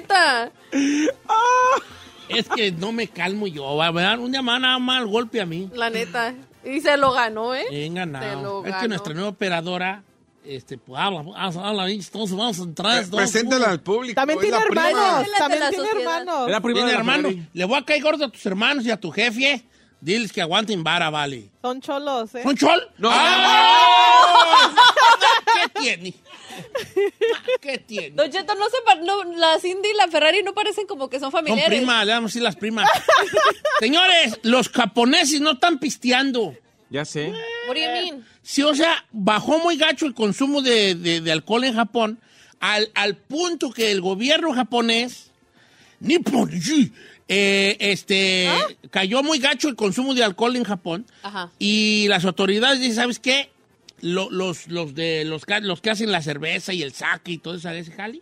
Neta. 0.00 0.52
Es 2.28 2.48
que 2.48 2.72
no 2.72 2.92
me 2.92 3.08
calmo 3.08 3.46
yo. 3.46 3.76
Va 3.76 3.88
a 3.88 3.92
dar 3.92 4.18
un 4.18 4.32
llamado 4.32 4.58
nada 4.60 4.78
más 4.78 4.98
al 4.98 5.06
golpe 5.06 5.40
a 5.40 5.46
mí. 5.46 5.70
La 5.74 5.90
neta. 5.90 6.34
Y 6.64 6.80
se 6.80 6.96
lo 6.96 7.12
ganó, 7.12 7.54
¿eh? 7.54 7.66
Bien 7.70 7.92
Se 7.92 7.98
ganado. 7.98 8.64
Es 8.64 8.74
que 8.76 8.88
nuestra 8.88 9.12
nueva 9.12 9.28
operadora, 9.28 10.02
este, 10.44 10.78
pues 10.78 11.00
habla, 11.00 11.22
habla, 11.36 11.90
entonces 11.90 12.36
vamos 12.36 12.58
a 12.58 12.62
entrar. 12.62 13.06
Preséntala 13.10 13.70
al 13.70 13.80
público. 13.80 14.14
También 14.14 14.40
tiene 14.40 14.56
hermanos. 14.56 15.26
También 15.38 15.60
la 15.60 15.70
tiene 15.70 15.88
hermanos. 16.00 16.48
Era 16.48 16.60
prima 16.60 16.74
Bien, 16.76 16.86
de 16.86 16.92
la 16.92 16.98
hermano, 16.98 17.28
Ferrari. 17.28 17.48
le 17.52 17.64
voy 17.66 17.78
a 17.78 17.84
caer 17.84 18.02
gordo 18.02 18.24
a 18.24 18.28
tus 18.30 18.44
hermanos 18.46 18.84
y 18.86 18.90
a 18.90 18.98
tu 18.98 19.10
jefe. 19.10 19.62
Diles 20.00 20.32
que 20.32 20.42
aguanten 20.42 20.84
vara, 20.84 21.08
vale. 21.08 21.48
Son 21.62 21.80
cholos, 21.80 22.34
¿eh? 22.34 22.42
¿Son 22.42 22.54
chol? 22.56 22.90
No. 22.98 23.08
¡Ah! 23.10 24.74
¿Qué 25.74 25.80
tiene? 25.80 26.14
¿Qué 27.60 27.78
tiene? 27.78 28.10
Don 28.10 28.30
Cheto, 28.30 28.54
no 28.54 28.64
se 28.68 29.02
no, 29.04 29.24
la 29.36 29.58
Cindy 29.60 29.88
y 29.92 29.96
la 29.96 30.08
Ferrari 30.08 30.42
no 30.42 30.54
parecen 30.54 30.86
como 30.86 31.08
que 31.08 31.18
son 31.18 31.30
Son 31.30 31.44
familiares. 31.44 31.78
primas, 31.78 32.06
le 32.06 32.12
vamos 32.12 32.28
a 32.28 32.30
decir 32.30 32.42
las 32.42 32.56
primas. 32.56 32.88
Señores, 33.80 34.38
los 34.42 34.68
japoneses 34.68 35.40
no 35.40 35.52
están 35.52 35.78
pisteando. 35.78 36.54
Ya 36.90 37.04
sé. 37.04 37.28
What 37.68 37.74
do 37.74 37.80
you 37.80 37.90
mean? 37.90 38.26
Sí, 38.42 38.62
o 38.62 38.74
sea, 38.74 39.04
bajó 39.10 39.58
muy 39.58 39.76
gacho 39.76 40.06
el 40.06 40.14
consumo 40.14 40.62
de, 40.62 40.94
de- 40.94 41.20
de 41.20 41.32
alcohol 41.32 41.64
en 41.64 41.74
Japón 41.74 42.18
al, 42.60 42.90
al 42.94 43.16
punto 43.16 43.70
que 43.72 43.90
el 43.90 44.00
gobierno 44.00 44.52
japonés, 44.52 45.30
Nippon, 46.00 46.50
sí, 46.60 46.92
eh, 47.26 47.76
este, 47.80 48.48
cayó 48.90 49.22
muy 49.22 49.38
gacho 49.38 49.68
el 49.68 49.76
consumo 49.76 50.14
de 50.14 50.22
alcohol 50.22 50.54
en 50.56 50.64
Japón 50.64 51.06
Ajá. 51.22 51.50
y 51.58 52.06
las 52.08 52.24
autoridades 52.26 52.80
dicen, 52.80 52.96
¿sabes 52.96 53.18
qué? 53.18 53.50
Lo- 54.00 54.30
los, 54.30 54.66
los, 54.68 54.94
de, 54.94 55.24
los, 55.24 55.46
que- 55.46 55.60
los 55.60 55.80
que 55.80 55.90
hacen 55.90 56.12
la 56.12 56.20
cerveza 56.20 56.72
y 56.74 56.82
el 56.82 56.92
sake 56.92 57.28
y 57.32 57.38
todo 57.38 57.54
eso, 57.54 57.70
ese 57.70 57.92
jali, 57.92 58.20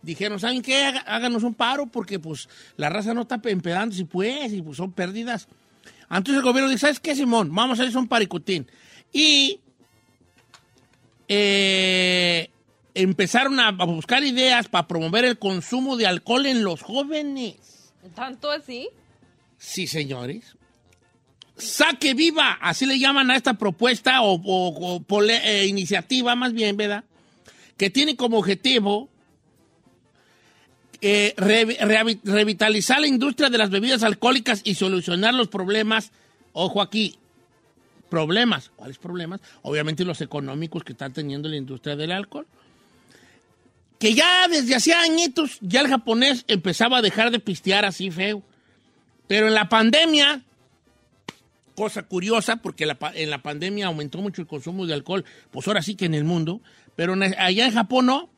dijeron, 0.00 0.40
¿saben 0.40 0.62
qué? 0.62 0.84
Háganos 1.06 1.42
un 1.42 1.54
paro 1.54 1.86
porque 1.86 2.18
pues 2.18 2.48
la 2.76 2.88
raza 2.88 3.12
no 3.14 3.22
está 3.22 3.40
empedando 3.44 3.94
si 3.94 4.04
pues, 4.04 4.52
y 4.52 4.62
pues 4.62 4.76
son 4.78 4.92
pérdidas. 4.92 5.48
Entonces 6.10 6.36
el 6.36 6.42
gobierno 6.42 6.70
dice, 6.70 6.80
¿sabes 6.82 7.00
qué, 7.00 7.14
Simón? 7.14 7.54
Vamos 7.54 7.78
a 7.78 7.82
hacer 7.82 7.96
un 7.98 8.08
paricutín. 8.08 8.66
Y 9.12 9.60
eh, 11.28 12.50
empezaron 12.94 13.60
a, 13.60 13.68
a 13.68 13.84
buscar 13.84 14.24
ideas 14.24 14.68
para 14.68 14.88
promover 14.88 15.24
el 15.24 15.38
consumo 15.38 15.96
de 15.96 16.06
alcohol 16.06 16.46
en 16.46 16.64
los 16.64 16.82
jóvenes. 16.82 17.92
¿Tanto 18.14 18.50
así? 18.50 18.88
Sí, 19.58 19.86
señores. 19.86 20.56
Saque 21.58 22.14
viva, 22.14 22.58
así 22.60 22.86
le 22.86 22.98
llaman 22.98 23.30
a 23.30 23.36
esta 23.36 23.54
propuesta 23.54 24.22
o, 24.22 25.02
eh, 25.28 25.66
iniciativa, 25.66 26.36
más 26.36 26.52
bien, 26.52 26.76
¿verdad? 26.76 27.04
Que 27.76 27.90
tiene 27.90 28.16
como 28.16 28.38
objetivo 28.38 29.08
eh, 31.00 31.34
revitalizar 31.36 33.00
la 33.00 33.06
industria 33.06 33.50
de 33.50 33.58
las 33.58 33.70
bebidas 33.70 34.02
alcohólicas 34.02 34.62
y 34.64 34.74
solucionar 34.74 35.34
los 35.34 35.48
problemas. 35.48 36.10
Ojo 36.52 36.82
aquí, 36.82 37.18
problemas. 38.08 38.70
¿Cuáles 38.74 38.98
problemas? 38.98 39.40
Obviamente 39.62 40.04
los 40.04 40.20
económicos 40.20 40.82
que 40.82 40.92
está 40.92 41.10
teniendo 41.10 41.48
la 41.48 41.56
industria 41.56 41.96
del 41.96 42.12
alcohol. 42.12 42.46
Que 43.98 44.14
ya 44.14 44.46
desde 44.48 44.74
hacía 44.74 45.00
añitos, 45.00 45.58
ya 45.60 45.80
el 45.80 45.88
japonés 45.88 46.44
empezaba 46.48 46.98
a 46.98 47.02
dejar 47.02 47.30
de 47.30 47.40
pistear 47.40 47.84
así 47.84 48.10
feo. 48.10 48.42
Pero 49.26 49.48
en 49.48 49.54
la 49.54 49.68
pandemia, 49.68 50.42
cosa 51.78 52.02
curiosa, 52.02 52.56
porque 52.56 52.86
la 52.86 52.98
en 53.14 53.30
la 53.30 53.40
pandemia 53.40 53.86
aumentó 53.86 54.18
mucho 54.18 54.42
el 54.42 54.48
consumo 54.48 54.84
de 54.84 54.94
alcohol, 54.94 55.24
pues 55.52 55.64
ahora 55.68 55.80
sí 55.80 55.94
que 55.94 56.06
en 56.06 56.14
el 56.14 56.24
mundo, 56.24 56.60
pero 56.96 57.12
en- 57.14 57.22
allá 57.38 57.66
en 57.66 57.72
Japón 57.72 58.06
no. 58.06 58.30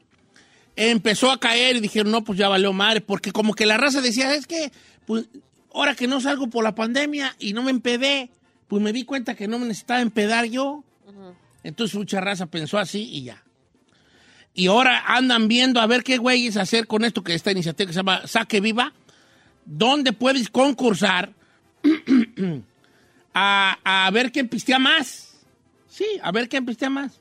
Empezó 0.76 1.30
a 1.32 1.40
caer 1.40 1.76
y 1.76 1.80
dijeron, 1.80 2.12
no, 2.12 2.22
pues 2.22 2.38
ya 2.38 2.48
valió 2.48 2.72
madre, 2.74 3.00
porque 3.00 3.32
como 3.32 3.54
que 3.54 3.64
la 3.64 3.78
raza 3.78 4.02
decía, 4.02 4.34
es 4.34 4.46
que, 4.46 4.70
pues, 5.06 5.26
ahora 5.72 5.94
que 5.94 6.06
no 6.06 6.20
salgo 6.20 6.48
por 6.48 6.62
la 6.62 6.74
pandemia 6.74 7.34
y 7.38 7.54
no 7.54 7.62
me 7.62 7.70
empedé, 7.70 8.30
pues 8.68 8.82
me 8.82 8.92
di 8.92 9.04
cuenta 9.04 9.34
que 9.34 9.48
no 9.48 9.58
me 9.58 9.66
necesitaba 9.66 10.00
empedar 10.02 10.44
yo. 10.44 10.84
Entonces 11.64 11.96
mucha 11.96 12.20
raza 12.20 12.46
pensó 12.46 12.76
así 12.78 13.08
y 13.10 13.24
ya. 13.24 13.42
Y 14.54 14.66
ahora 14.66 15.02
andan 15.06 15.48
viendo 15.48 15.80
a 15.80 15.86
ver 15.86 16.02
qué 16.02 16.18
güeyes 16.18 16.56
hacer 16.58 16.86
con 16.86 17.04
esto 17.04 17.22
que 17.24 17.34
esta 17.34 17.52
iniciativa 17.52 17.86
que 17.86 17.92
se 17.94 17.98
llama 18.00 18.26
Saque 18.26 18.60
Viva, 18.60 18.92
donde 19.64 20.12
puedes 20.12 20.50
concursar 20.50 21.32
a, 23.34 23.78
a 24.06 24.10
ver 24.10 24.32
quién 24.32 24.48
pistea 24.48 24.78
más. 24.78 25.34
Sí, 25.88 26.06
a 26.22 26.32
ver 26.32 26.48
quién 26.48 26.64
pistea 26.64 26.90
más. 26.90 27.20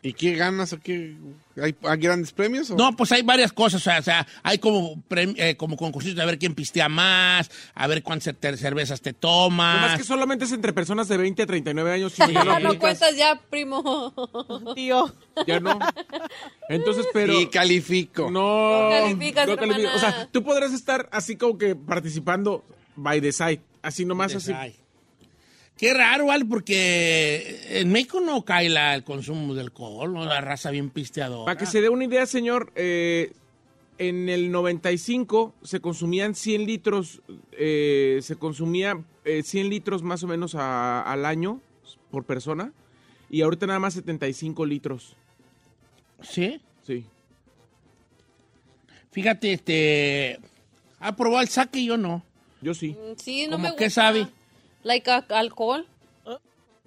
¿Y 0.00 0.12
qué 0.12 0.36
ganas 0.36 0.72
o 0.72 0.78
qué? 0.78 1.16
¿Hay, 1.60 1.74
hay 1.82 1.98
grandes 1.98 2.30
premios? 2.30 2.70
O? 2.70 2.76
No, 2.76 2.94
pues 2.94 3.10
hay 3.10 3.22
varias 3.22 3.52
cosas, 3.52 3.80
o 3.80 3.84
sea, 3.84 3.98
o 3.98 4.02
sea, 4.02 4.26
hay 4.44 4.58
como, 4.58 5.02
eh, 5.10 5.56
como 5.56 5.76
concursos 5.76 6.14
de 6.14 6.22
a 6.22 6.24
ver 6.24 6.38
quién 6.38 6.54
pistea 6.54 6.88
más, 6.88 7.50
a 7.74 7.86
ver 7.88 8.04
cuántas 8.04 8.32
cer- 8.36 8.56
cervezas 8.56 9.00
te 9.00 9.10
Nomás 9.10 9.20
tomas. 9.20 9.98
que 9.98 10.04
solamente 10.04 10.44
es 10.44 10.52
entre 10.52 10.72
personas 10.72 11.08
de 11.08 11.16
20 11.16 11.42
a 11.42 11.46
39 11.46 11.92
años. 11.92 12.14
y 12.28 12.32
ya 12.32 12.44
no 12.44 12.60
No 12.60 12.78
cuentas 12.78 13.16
ya, 13.16 13.40
primo. 13.50 14.14
Tío. 14.76 15.12
ya 15.48 15.58
no. 15.58 15.76
Entonces, 16.68 17.04
pero... 17.12 17.32
Y 17.40 17.48
califico. 17.48 18.30
No, 18.30 18.88
calificas, 18.90 19.48
no 19.48 19.56
califico. 19.56 19.90
O 19.96 19.98
sea, 19.98 20.28
tú 20.30 20.44
podrás 20.44 20.72
estar 20.72 21.08
así 21.10 21.34
como 21.34 21.58
que 21.58 21.74
participando 21.74 22.64
by 22.94 23.20
the 23.20 23.32
side. 23.32 23.60
Así 23.82 24.04
nomás 24.04 24.32
así. 24.36 24.52
Qué 25.78 25.94
raro, 25.94 26.26
¿vale? 26.26 26.44
Porque 26.44 27.60
en 27.80 27.90
México 27.92 28.20
no 28.20 28.44
cae 28.44 28.68
la- 28.68 28.94
el 28.96 29.04
consumo 29.04 29.54
de 29.54 29.60
alcohol, 29.62 30.12
¿no? 30.12 30.24
La 30.24 30.40
raza 30.40 30.70
bien 30.72 30.90
pisteadora. 30.90 31.44
Para 31.44 31.56
que 31.58 31.66
se 31.66 31.80
dé 31.80 31.88
una 31.88 32.04
idea, 32.04 32.26
señor, 32.26 32.72
eh, 32.74 33.32
en 33.98 34.28
el 34.28 34.50
95 34.50 35.54
se 35.62 35.80
consumían 35.80 36.34
100 36.34 36.66
litros, 36.66 37.20
eh, 37.52 38.18
se 38.22 38.36
consumía 38.36 39.00
eh, 39.24 39.42
100 39.42 39.68
litros 39.70 40.02
más 40.02 40.22
o 40.22 40.26
menos 40.26 40.54
a- 40.54 41.02
al 41.02 41.24
año 41.26 41.60
por 42.10 42.24
persona. 42.24 42.72
Y 43.30 43.42
ahorita 43.42 43.66
nada 43.66 43.78
más 43.78 43.94
75 43.94 44.64
litros. 44.66 45.14
¿Sí? 46.22 46.60
Sí. 46.86 47.04
Fíjate, 49.12 49.52
este... 49.52 50.38
¿Ha 51.00 51.14
probado 51.14 51.42
el 51.42 51.48
saque? 51.48 51.84
Yo 51.84 51.96
no. 51.96 52.24
Yo 52.62 52.74
sí. 52.74 52.96
Sí, 53.16 53.44
no 53.46 53.52
¿Cómo 53.52 53.62
me 53.64 53.68
gusta. 53.70 53.84
qué 53.84 53.90
sabe? 53.90 54.26
Like 54.82 55.10
a- 55.10 55.24
alcohol. 55.30 55.86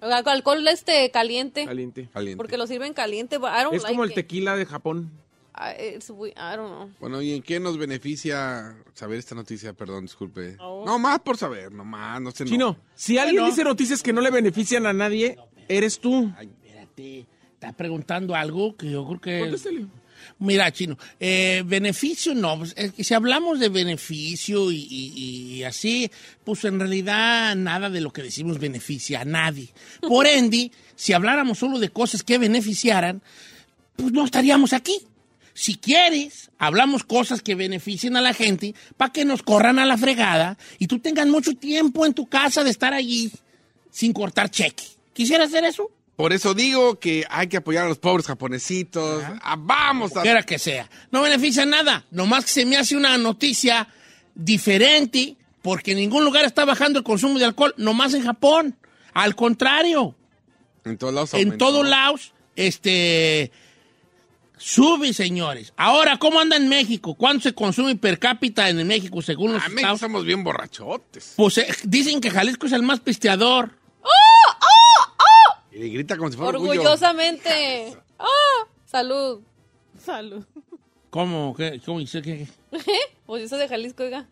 Al- 0.00 0.12
Alcohol 0.28 0.66
este 0.66 1.10
caliente. 1.12 1.64
Caliente. 1.64 2.08
Caliente. 2.12 2.36
Porque 2.36 2.56
lo 2.56 2.66
sirven 2.66 2.92
caliente. 2.92 3.38
but 3.38 3.50
I 3.50 3.62
don't 3.62 3.74
Es 3.74 3.82
like 3.82 3.92
como 3.94 4.04
el 4.04 4.10
it. 4.10 4.16
tequila 4.16 4.56
de 4.56 4.66
Japón. 4.66 5.10
I, 5.54 5.96
it's 5.96 6.10
we- 6.10 6.30
I 6.30 6.56
don't 6.56 6.68
know. 6.72 6.90
Bueno, 6.98 7.20
¿y 7.22 7.34
en 7.34 7.42
qué 7.42 7.60
nos 7.60 7.76
beneficia 7.78 8.74
saber 8.94 9.18
esta 9.18 9.34
noticia? 9.34 9.74
Perdón, 9.74 10.06
disculpe. 10.06 10.56
Oh. 10.58 10.84
No, 10.84 10.98
más 10.98 11.20
por 11.20 11.36
saber, 11.36 11.70
no 11.72 11.84
más, 11.84 12.20
no 12.20 12.30
sé. 12.32 12.44
Chino, 12.46 12.76
si 12.94 13.18
alguien 13.18 13.44
dice 13.44 13.62
noticias 13.62 14.02
que 14.02 14.12
no 14.12 14.20
le 14.22 14.30
benefician 14.30 14.86
a 14.86 14.92
nadie, 14.92 15.36
eres 15.68 16.00
tú. 16.00 16.32
Espérate, 16.40 17.26
está 17.54 17.72
preguntando 17.74 18.34
algo 18.34 18.74
que 18.76 18.90
yo 18.90 19.06
creo 19.06 19.20
que... 19.20 19.40
Contéstale. 19.40 19.86
Mira, 20.38 20.70
Chino, 20.72 20.98
eh, 21.20 21.62
beneficio 21.66 22.34
no, 22.34 22.58
pues, 22.58 22.74
es 22.76 22.92
que 22.92 23.04
si 23.04 23.14
hablamos 23.14 23.60
de 23.60 23.68
beneficio 23.68 24.70
y, 24.72 24.86
y- 24.90 25.54
y 25.56 25.62
así, 25.64 26.10
pues 26.44 26.64
en 26.64 26.78
realidad 26.80 27.54
nada 27.56 27.90
de 27.90 28.00
lo 28.00 28.12
que 28.12 28.22
decimos 28.22 28.58
beneficia 28.58 29.20
a 29.20 29.24
nadie. 29.24 29.68
Por 30.00 30.26
ende, 30.28 30.70
si 30.96 31.12
habláramos 31.12 31.58
solo 31.58 31.78
de 31.78 31.88
cosas 31.90 32.22
que 32.22 32.38
beneficiaran, 32.38 33.22
pues 33.96 34.12
no 34.12 34.24
estaríamos 34.24 34.72
aquí. 34.72 34.98
Si 35.54 35.74
quieres, 35.74 36.50
hablamos 36.58 37.04
cosas 37.04 37.42
que 37.42 37.54
beneficien 37.54 38.16
a 38.16 38.22
la 38.22 38.32
gente 38.32 38.74
para 38.96 39.12
que 39.12 39.24
nos 39.26 39.42
corran 39.42 39.78
a 39.78 39.84
la 39.84 39.98
fregada 39.98 40.56
y 40.78 40.86
tú 40.86 40.98
tengas 40.98 41.26
mucho 41.26 41.52
tiempo 41.54 42.06
en 42.06 42.14
tu 42.14 42.26
casa 42.26 42.64
de 42.64 42.70
estar 42.70 42.94
allí 42.94 43.30
sin 43.90 44.14
cortar 44.14 44.50
cheque. 44.50 44.84
¿Quisiera 45.12 45.44
hacer 45.44 45.64
eso? 45.64 45.90
Por 46.22 46.32
eso 46.32 46.54
digo 46.54 47.00
que 47.00 47.26
hay 47.28 47.48
que 47.48 47.56
apoyar 47.56 47.84
a 47.84 47.88
los 47.88 47.98
pobres 47.98 48.28
japonesitos. 48.28 49.24
Ah, 49.42 49.56
vamos 49.58 50.16
a... 50.16 50.22
Quiera 50.22 50.44
que 50.44 50.56
sea. 50.56 50.88
No 51.10 51.20
beneficia 51.20 51.66
nada. 51.66 52.04
Nomás 52.12 52.44
que 52.44 52.50
se 52.52 52.64
me 52.64 52.76
hace 52.76 52.96
una 52.96 53.18
noticia 53.18 53.88
diferente 54.32 55.36
porque 55.62 55.90
en 55.90 55.96
ningún 55.96 56.24
lugar 56.24 56.44
está 56.44 56.64
bajando 56.64 57.00
el 57.00 57.04
consumo 57.04 57.40
de 57.40 57.46
alcohol, 57.46 57.74
nomás 57.76 58.14
en 58.14 58.22
Japón. 58.22 58.76
Al 59.12 59.34
contrario, 59.34 60.14
En 60.84 60.96
todos 60.96 61.12
lados 61.12 61.34
en 61.34 61.58
todos 61.58 61.88
lados, 61.88 62.32
este, 62.54 63.50
sube, 64.56 65.12
señores. 65.14 65.72
Ahora, 65.76 66.18
¿cómo 66.18 66.38
anda 66.38 66.56
en 66.56 66.68
México? 66.68 67.16
¿Cuánto 67.16 67.48
se 67.48 67.52
consume 67.52 67.96
per 67.96 68.20
cápita 68.20 68.68
en 68.68 68.86
México 68.86 69.22
según 69.22 69.54
los 69.54 69.60
A 69.60 69.64
México 69.64 69.80
estados? 69.80 69.96
estamos 69.96 70.24
bien 70.24 70.44
borrachotes. 70.44 71.32
Pues 71.34 71.58
eh, 71.58 71.66
dicen 71.82 72.20
que 72.20 72.30
Jalisco 72.30 72.66
es 72.66 72.72
el 72.74 72.84
más 72.84 73.00
pisteador. 73.00 73.81
Y 75.74 75.88
grita 75.90 76.16
como 76.16 76.30
si 76.30 76.36
fuera 76.36 76.50
orgullo. 76.50 76.72
Orgullosamente. 76.82 77.96
¡Ah! 78.18 78.66
Salud. 78.86 79.40
Salud. 79.98 80.44
¿Cómo? 81.10 81.54
¿Qué? 81.56 81.80
¿Cómo 81.84 81.98
dice? 82.00 82.20
¿Qué? 82.22 82.46
qué? 82.70 82.94
Pues 83.26 83.44
eso 83.44 83.56
de 83.56 83.68
Jalisco, 83.68 84.02
oiga. 84.02 84.26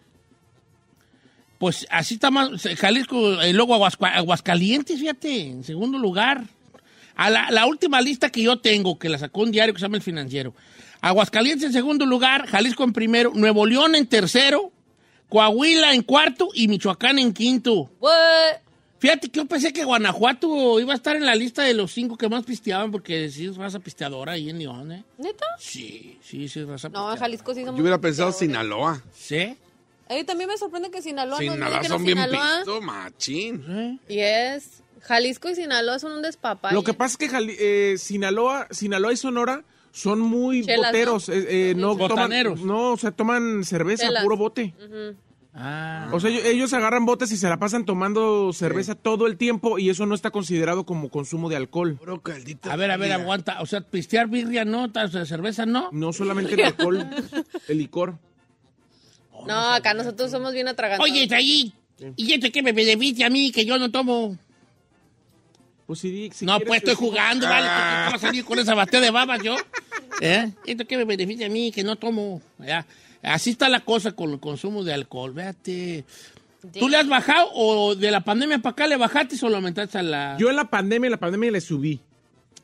Pues 1.59 1.87
así 1.91 2.15
está 2.15 2.31
más. 2.31 2.51
Jalisco, 2.79 3.43
y 3.45 3.53
luego 3.53 3.75
Aguasca- 3.75 4.15
Aguascalientes, 4.15 4.99
fíjate, 4.99 5.43
en 5.49 5.65
segundo 5.65 5.99
lugar. 5.99 6.45
A 7.17 7.29
la, 7.29 7.51
la 7.51 7.67
última 7.67 8.01
lista 8.01 8.31
que 8.31 8.43
yo 8.43 8.59
tengo, 8.61 8.99
que 8.99 9.11
la 9.11 9.19
sacó 9.19 9.43
un 9.43 9.51
diario 9.53 9.75
que 9.75 9.81
se 9.81 9.85
llama 9.85 9.97
El 9.99 10.03
Financiero. 10.03 10.55
Aguascalientes 11.03 11.67
en 11.67 11.73
segundo 11.75 12.07
lugar, 12.07 12.47
Jalisco 12.47 12.83
en 12.85 12.95
primero, 12.95 13.33
Nuevo 13.35 13.67
León 13.67 13.95
en 13.95 14.07
tercero, 14.07 14.73
Coahuila 15.29 15.93
en 15.95 16.03
cuarto 16.03 16.49
y 16.55 16.69
Michoacán 16.69 17.19
en 17.19 17.35
quinto. 17.35 17.91
What? 18.01 18.11
Fíjate 19.01 19.31
que 19.31 19.39
yo 19.41 19.47
pensé 19.47 19.73
que 19.73 19.83
Guanajuato 19.85 20.79
iba 20.79 20.93
a 20.93 20.97
estar 20.97 21.17
en 21.17 21.25
la 21.25 21.35
lista 21.35 21.63
de 21.63 21.73
los 21.75 21.91
cinco 21.91 22.17
que 22.19 22.29
más 22.29 22.45
pisteaban, 22.45 22.91
porque 22.93 23.31
sí 23.31 23.47
es 23.47 23.57
raza 23.57 23.79
pisteadora 23.81 24.33
ahí 24.33 24.51
en 24.51 24.59
León, 24.59 24.93
¿eh? 24.93 25.05
¿Neta? 25.19 25.47
Sí, 25.59 26.19
sí, 26.23 26.49
sí 26.49 26.61
es 26.61 26.67
raza 26.69 26.89
No, 26.91 27.11
en 27.11 27.19
Jalisco 27.19 27.55
sí 27.55 27.61
somos. 27.65 27.77
Yo 27.77 27.83
hubiera 27.83 27.99
pensado 27.99 28.31
Sinaloa. 28.31 29.03
¿Sí? 29.15 29.57
A 30.09 30.15
mí 30.15 30.25
también 30.25 30.49
me 30.51 30.59
sorprende 30.59 30.91
que 30.91 31.01
Sinaloa 31.01 31.41
no 31.41 31.53
Sinaloa 31.53 31.79
no 31.83 31.89
son 31.89 32.05
bien 32.05 32.19
Sinaloa. 32.19 32.57
pisto, 32.59 32.81
machín. 32.83 34.01
Yes. 34.09 34.83
Jalisco 35.01 35.49
y 35.49 35.55
Sinaloa 35.55 35.99
son 35.99 36.13
un 36.13 36.23
despapalle. 36.23 36.75
Lo 36.75 36.83
que 36.85 36.93
pasa 36.93 37.13
es 37.13 37.17
que 37.17 37.29
Jali- 37.35 37.57
eh, 37.59 37.95
Sinaloa, 37.97 38.67
Sinaloa 38.71 39.13
y 39.15 39.17
Sonora 39.17 39.65
son 39.93 40.21
muy 40.21 40.63
Chelas, 40.63 40.91
boteros. 40.93 41.29
¿no? 41.29 41.35
eh, 41.35 41.71
eh, 41.71 41.75
no 41.75 41.93
toman, 41.97 42.09
Botaneros. 42.09 42.61
no, 42.61 42.93
o 42.93 42.97
sea, 42.99 43.13
toman 43.13 43.65
cerveza, 43.65 44.05
Chelas. 44.09 44.23
puro 44.25 44.37
bote. 44.37 44.75
Ujú. 44.79 45.17
Ah. 45.53 46.09
O 46.13 46.21
sea, 46.21 46.31
ellos, 46.31 46.45
ellos 46.45 46.73
agarran 46.75 47.05
botes 47.07 47.33
y 47.33 47.37
se 47.37 47.49
la 47.49 47.59
pasan 47.59 47.85
tomando 47.85 48.53
cerveza 48.53 48.95
todo 48.95 49.27
el 49.27 49.37
tiempo 49.37 49.79
y 49.81 49.91
eso 49.91 50.07
no 50.07 50.15
está 50.15 50.31
considerado 50.31 50.87
como 50.87 51.09
consumo 51.11 51.49
de 51.49 51.57
alcohol. 51.57 51.99
A 52.63 52.77
ver, 52.77 52.91
a 52.93 52.97
ver, 52.97 53.13
aguanta. 53.13 53.61
O 53.61 53.67
sea, 53.67 53.81
pistear 53.81 54.29
birria 54.29 54.65
no, 54.65 54.93
ta- 54.93 55.05
o 55.07 55.09
sea, 55.09 55.27
cerveza 55.27 55.67
no. 55.67 55.89
No 55.93 56.13
solamente 56.13 56.55
el 56.55 56.61
alcohol, 56.67 57.05
el 57.69 57.79
licor. 57.79 58.17
No, 59.47 59.73
acá 59.73 59.93
nosotros 59.95 60.31
somos 60.31 60.53
bien 60.53 60.69
atragantados. 60.69 61.11
Oye, 61.11 61.29
ahí. 61.35 61.73
¿Y 62.17 62.33
esto 62.33 62.47
qué 62.53 62.63
me 62.63 62.73
beneficia 62.73 63.27
a 63.27 63.31
mí 63.31 63.51
que 63.51 63.65
yo 63.65 63.79
no 63.79 63.91
tomo? 63.91 64.37
Pues 65.87 65.99
si, 65.99 66.31
si 66.33 66.47
no, 66.47 66.61
pues 66.61 66.79
estoy 66.79 66.95
decir- 66.95 67.09
jugando, 67.09 67.47
¿vale? 67.49 67.67
¿Qué 67.67 68.05
voy 68.11 68.15
a 68.15 68.19
salir 68.19 68.45
con 68.45 68.59
esa 68.61 68.75
bateo 68.77 69.01
de 69.01 69.11
babas 69.11 69.43
yo? 69.43 69.57
¿Eh? 70.21 70.53
¿Esto 70.65 70.87
qué 70.87 70.97
me 70.97 71.05
beneficia 71.05 71.47
a 71.47 71.51
mí 71.51 71.73
que 71.73 71.83
no 71.83 71.97
tomo? 71.97 72.41
Ya. 72.59 72.87
Así 73.23 73.51
está 73.51 73.69
la 73.69 73.81
cosa 73.81 74.13
con 74.13 74.31
el 74.31 74.41
consumo 74.41 74.83
de 74.85 74.95
alcohol, 74.95 75.33
véate. 75.33 76.05
¿Tú 76.79 76.89
le 76.89 76.97
has 76.97 77.09
bajado 77.09 77.51
o 77.55 77.95
de 77.95 78.11
la 78.11 78.21
pandemia 78.21 78.59
para 78.59 78.73
acá 78.73 78.87
le 78.87 78.97
bajaste 78.97 79.37
o 79.43 79.49
lo 79.49 79.57
aumentaste 79.57 79.99
a 79.99 80.03
la...? 80.03 80.37
Yo 80.39 80.51
en 80.51 80.57
la 80.57 80.67
pandemia, 80.69 81.07
en 81.07 81.13
la 81.13 81.17
pandemia 81.19 81.51
le 81.51 81.61
subí. 81.61 82.01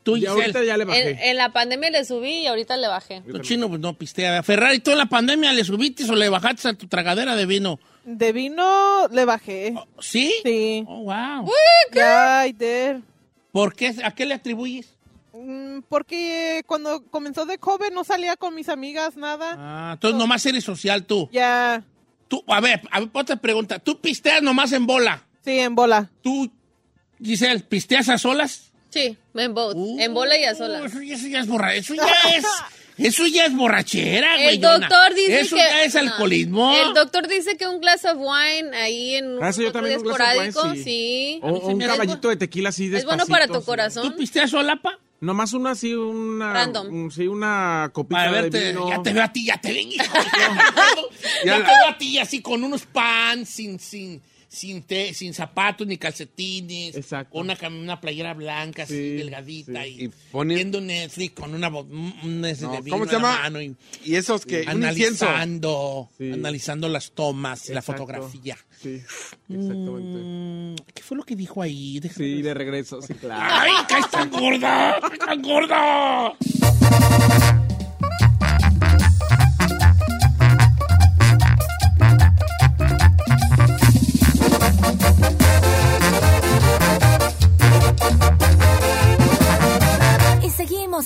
Tú, 0.02 0.16
y 0.16 0.20
Giselle. 0.20 0.40
ahorita 0.40 0.64
ya 0.64 0.76
le 0.76 0.84
bajé. 0.84 1.30
en 1.30 1.36
la 1.36 1.52
pandemia 1.52 1.90
le 1.90 2.04
subí 2.04 2.42
y 2.42 2.46
ahorita 2.46 2.76
le 2.76 2.86
bajé. 2.86 3.22
Tu 3.22 3.38
chino 3.40 3.68
pues 3.68 3.80
no 3.80 3.98
pistea. 3.98 4.42
Ferrari, 4.42 4.78
¿tú 4.78 4.92
en 4.92 4.98
la 4.98 5.06
pandemia 5.06 5.52
le 5.52 5.64
subiste 5.64 6.08
o 6.08 6.14
le 6.14 6.28
bajaste 6.28 6.68
a 6.68 6.74
tu 6.74 6.86
tragadera 6.86 7.34
de 7.34 7.44
vino? 7.44 7.80
De 8.04 8.32
vino 8.32 9.08
le 9.08 9.24
bajé. 9.24 9.74
¿Sí? 9.98 10.32
Sí. 10.44 10.84
Oh, 10.86 11.02
wow. 11.04 11.50
Did. 11.92 13.02
¿Por 13.50 13.74
qué? 13.74 13.96
¿A 14.04 14.12
qué 14.12 14.26
le 14.26 14.34
atribuyes? 14.34 14.95
Mm, 15.46 15.82
Porque 15.88 16.62
cuando 16.66 17.04
comenzó 17.06 17.46
de 17.46 17.56
joven 17.60 17.94
no 17.94 18.02
salía 18.04 18.36
con 18.36 18.54
mis 18.54 18.68
amigas, 18.68 19.16
nada. 19.16 19.54
Ah, 19.58 19.90
entonces 19.94 20.18
nomás 20.18 20.44
eres 20.46 20.64
social 20.64 21.04
tú. 21.06 21.28
Ya. 21.32 21.84
Tú, 22.28 22.42
a 22.48 22.60
ver, 22.60 22.82
a 22.90 23.00
ver, 23.00 23.08
otra 23.12 23.36
pregunta. 23.36 23.78
¿Tú 23.78 24.00
pisteas 24.00 24.42
nomás 24.42 24.72
en 24.72 24.86
bola? 24.86 25.22
Sí, 25.44 25.58
en 25.60 25.76
bola. 25.76 26.10
¿Tú, 26.22 26.50
Giselle, 27.22 27.60
pisteas 27.60 28.08
a 28.08 28.18
solas? 28.18 28.72
Sí, 28.90 29.16
en 29.34 29.54
both. 29.54 29.76
en 29.76 30.12
bola 30.14 30.36
y 30.38 30.44
a 30.44 30.54
solas. 30.54 30.86
Eso, 30.86 31.00
ya- 31.02 31.14
eso 31.14 31.26
ya 31.28 31.38
es 31.40 31.46
borra, 31.46 31.74
eso 31.74 31.94
ya 31.94 32.02
es, 32.34 32.44
eso 32.98 33.26
ya 33.26 33.44
es 33.46 33.54
borrachera, 33.54 34.34
güey. 34.36 34.54
El 34.56 34.60
doctor 34.60 35.14
dice 35.14 35.40
Eso 35.40 35.54
que... 35.56 35.62
ya 35.62 35.82
es 35.84 35.94
no. 35.94 36.00
alcoholismo. 36.00 36.74
El 36.74 36.94
doctor 36.94 37.28
dice 37.28 37.56
que 37.56 37.66
un 37.68 37.80
glass 37.80 38.04
of 38.06 38.16
wine 38.18 38.74
ahí 38.76 39.16
en 39.16 39.36
un 39.36 39.44
Ah, 39.44 39.50
yo 39.52 39.70
también 39.70 39.98
un 39.98 40.02
glass 40.04 40.18
of 40.20 40.26
wine, 40.36 40.48
esporádico, 40.48 40.74
sí. 40.76 40.82
sí. 40.82 41.40
O, 41.42 41.48
o 41.50 41.68
un 41.68 41.82
Es 41.82 41.88
caballito 41.88 42.28
de 42.30 42.36
tequila 42.36 42.70
así 42.70 42.86
Es 42.86 42.90
despacito. 42.92 43.24
bueno 43.26 43.26
para 43.26 43.46
tu 43.46 43.62
corazón. 43.64 44.10
¿Tú 44.10 44.16
pisteas 44.16 44.50
solapa? 44.50 44.98
Nomás 45.20 45.52
una 45.54 45.70
así, 45.70 45.94
una... 45.94 46.52
Random. 46.52 46.86
un- 46.92 47.10
sí, 47.10 47.26
una 47.26 47.90
copita 47.92 48.26
Para 48.26 48.42
de 48.42 48.72
vino. 48.72 48.88
ya 48.88 49.02
te 49.02 49.12
veo 49.14 49.22
a 49.24 49.32
ti, 49.32 49.46
ya 49.46 49.58
te 49.60 49.72
ven, 49.72 49.88
hijo. 49.92 50.04
ya 51.44 51.58
Ya- 51.58 51.64
te 51.64 51.70
veo 51.72 51.88
a 51.88 51.98
ti 51.98 52.18
así 52.18 52.42
con 52.42 52.62
unos 52.62 52.84
pants, 52.84 53.48
sin, 53.48 53.78
sin, 53.78 54.20
sin, 54.56 54.82
te- 54.82 55.12
sin 55.14 55.34
zapatos 55.34 55.86
ni 55.86 55.96
calcetines. 55.98 56.96
Exacto. 56.96 57.38
Una, 57.38 57.56
una 57.68 58.00
playera 58.00 58.34
blanca, 58.34 58.84
así, 58.84 58.94
Sí, 58.94 59.08
delgadita. 59.16 59.82
sí. 59.84 59.96
Y, 59.98 60.04
Y 60.04 60.10
pone- 60.32 60.54
viendo 60.54 60.80
Netflix 60.80 61.34
con 61.34 61.54
una, 61.54 61.68
bo- 61.68 61.82
un- 61.82 62.14
un 62.22 62.44
ese 62.44 62.64
No, 62.64 62.80
de 62.80 62.90
¿cómo 62.90 63.04
se 63.04 63.12
la 63.12 63.18
llama? 63.18 63.38
mano 63.42 63.60
y 63.60 63.76
Y 64.04 64.14
esos 64.14 64.46
que... 64.46 64.64
Analizando, 64.66 66.08
Sí. 66.18 66.32
analizando 66.32 66.88
las 66.88 67.10
tomas, 67.12 67.68
la 67.68 67.80
Exacto. 67.80 68.02
fotografía. 68.04 68.56
Sí, 68.82 69.00
exactamente. 69.48 70.18
Mm, 70.22 70.74
¿Qué 70.94 71.02
fue 71.02 71.16
lo 71.16 71.22
que 71.24 71.34
dijo 71.36 71.62
ahí? 71.62 71.98
Déjame 72.00 72.26
Sí, 72.26 72.34
ver. 72.36 72.44
de 72.44 72.54
regreso, 72.54 73.02
sí, 73.02 73.14
claro. 73.14 73.42
¡Ay, 73.48 73.72
que 73.88 73.98
está 73.98 74.24
gorda! 74.26 75.00
¡Que 75.08 75.14
está 75.14 75.34
gorda! 75.36 77.35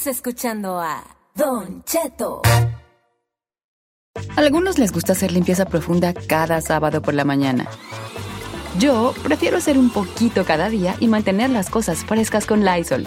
Escuchando 0.07 0.80
a 0.80 1.05
Don 1.34 1.82
Cheto. 1.84 2.42
A 4.36 4.40
algunos 4.40 4.78
les 4.78 4.92
gusta 4.92 5.12
hacer 5.12 5.32
limpieza 5.32 5.66
profunda 5.66 6.14
cada 6.14 6.61
sábado 6.61 7.03
por 7.03 7.14
la 7.14 7.24
mañana. 7.24 7.68
Yo 8.78 9.14
prefiero 9.22 9.59
hacer 9.59 9.78
un 9.78 9.90
poquito 9.90 10.44
cada 10.44 10.68
día 10.68 10.96
y 11.01 11.09
mantener 11.09 11.51
las 11.51 11.70
cosas 11.70 12.05
frescas 12.05 12.46
con 12.46 12.64
Lysol. 12.64 13.07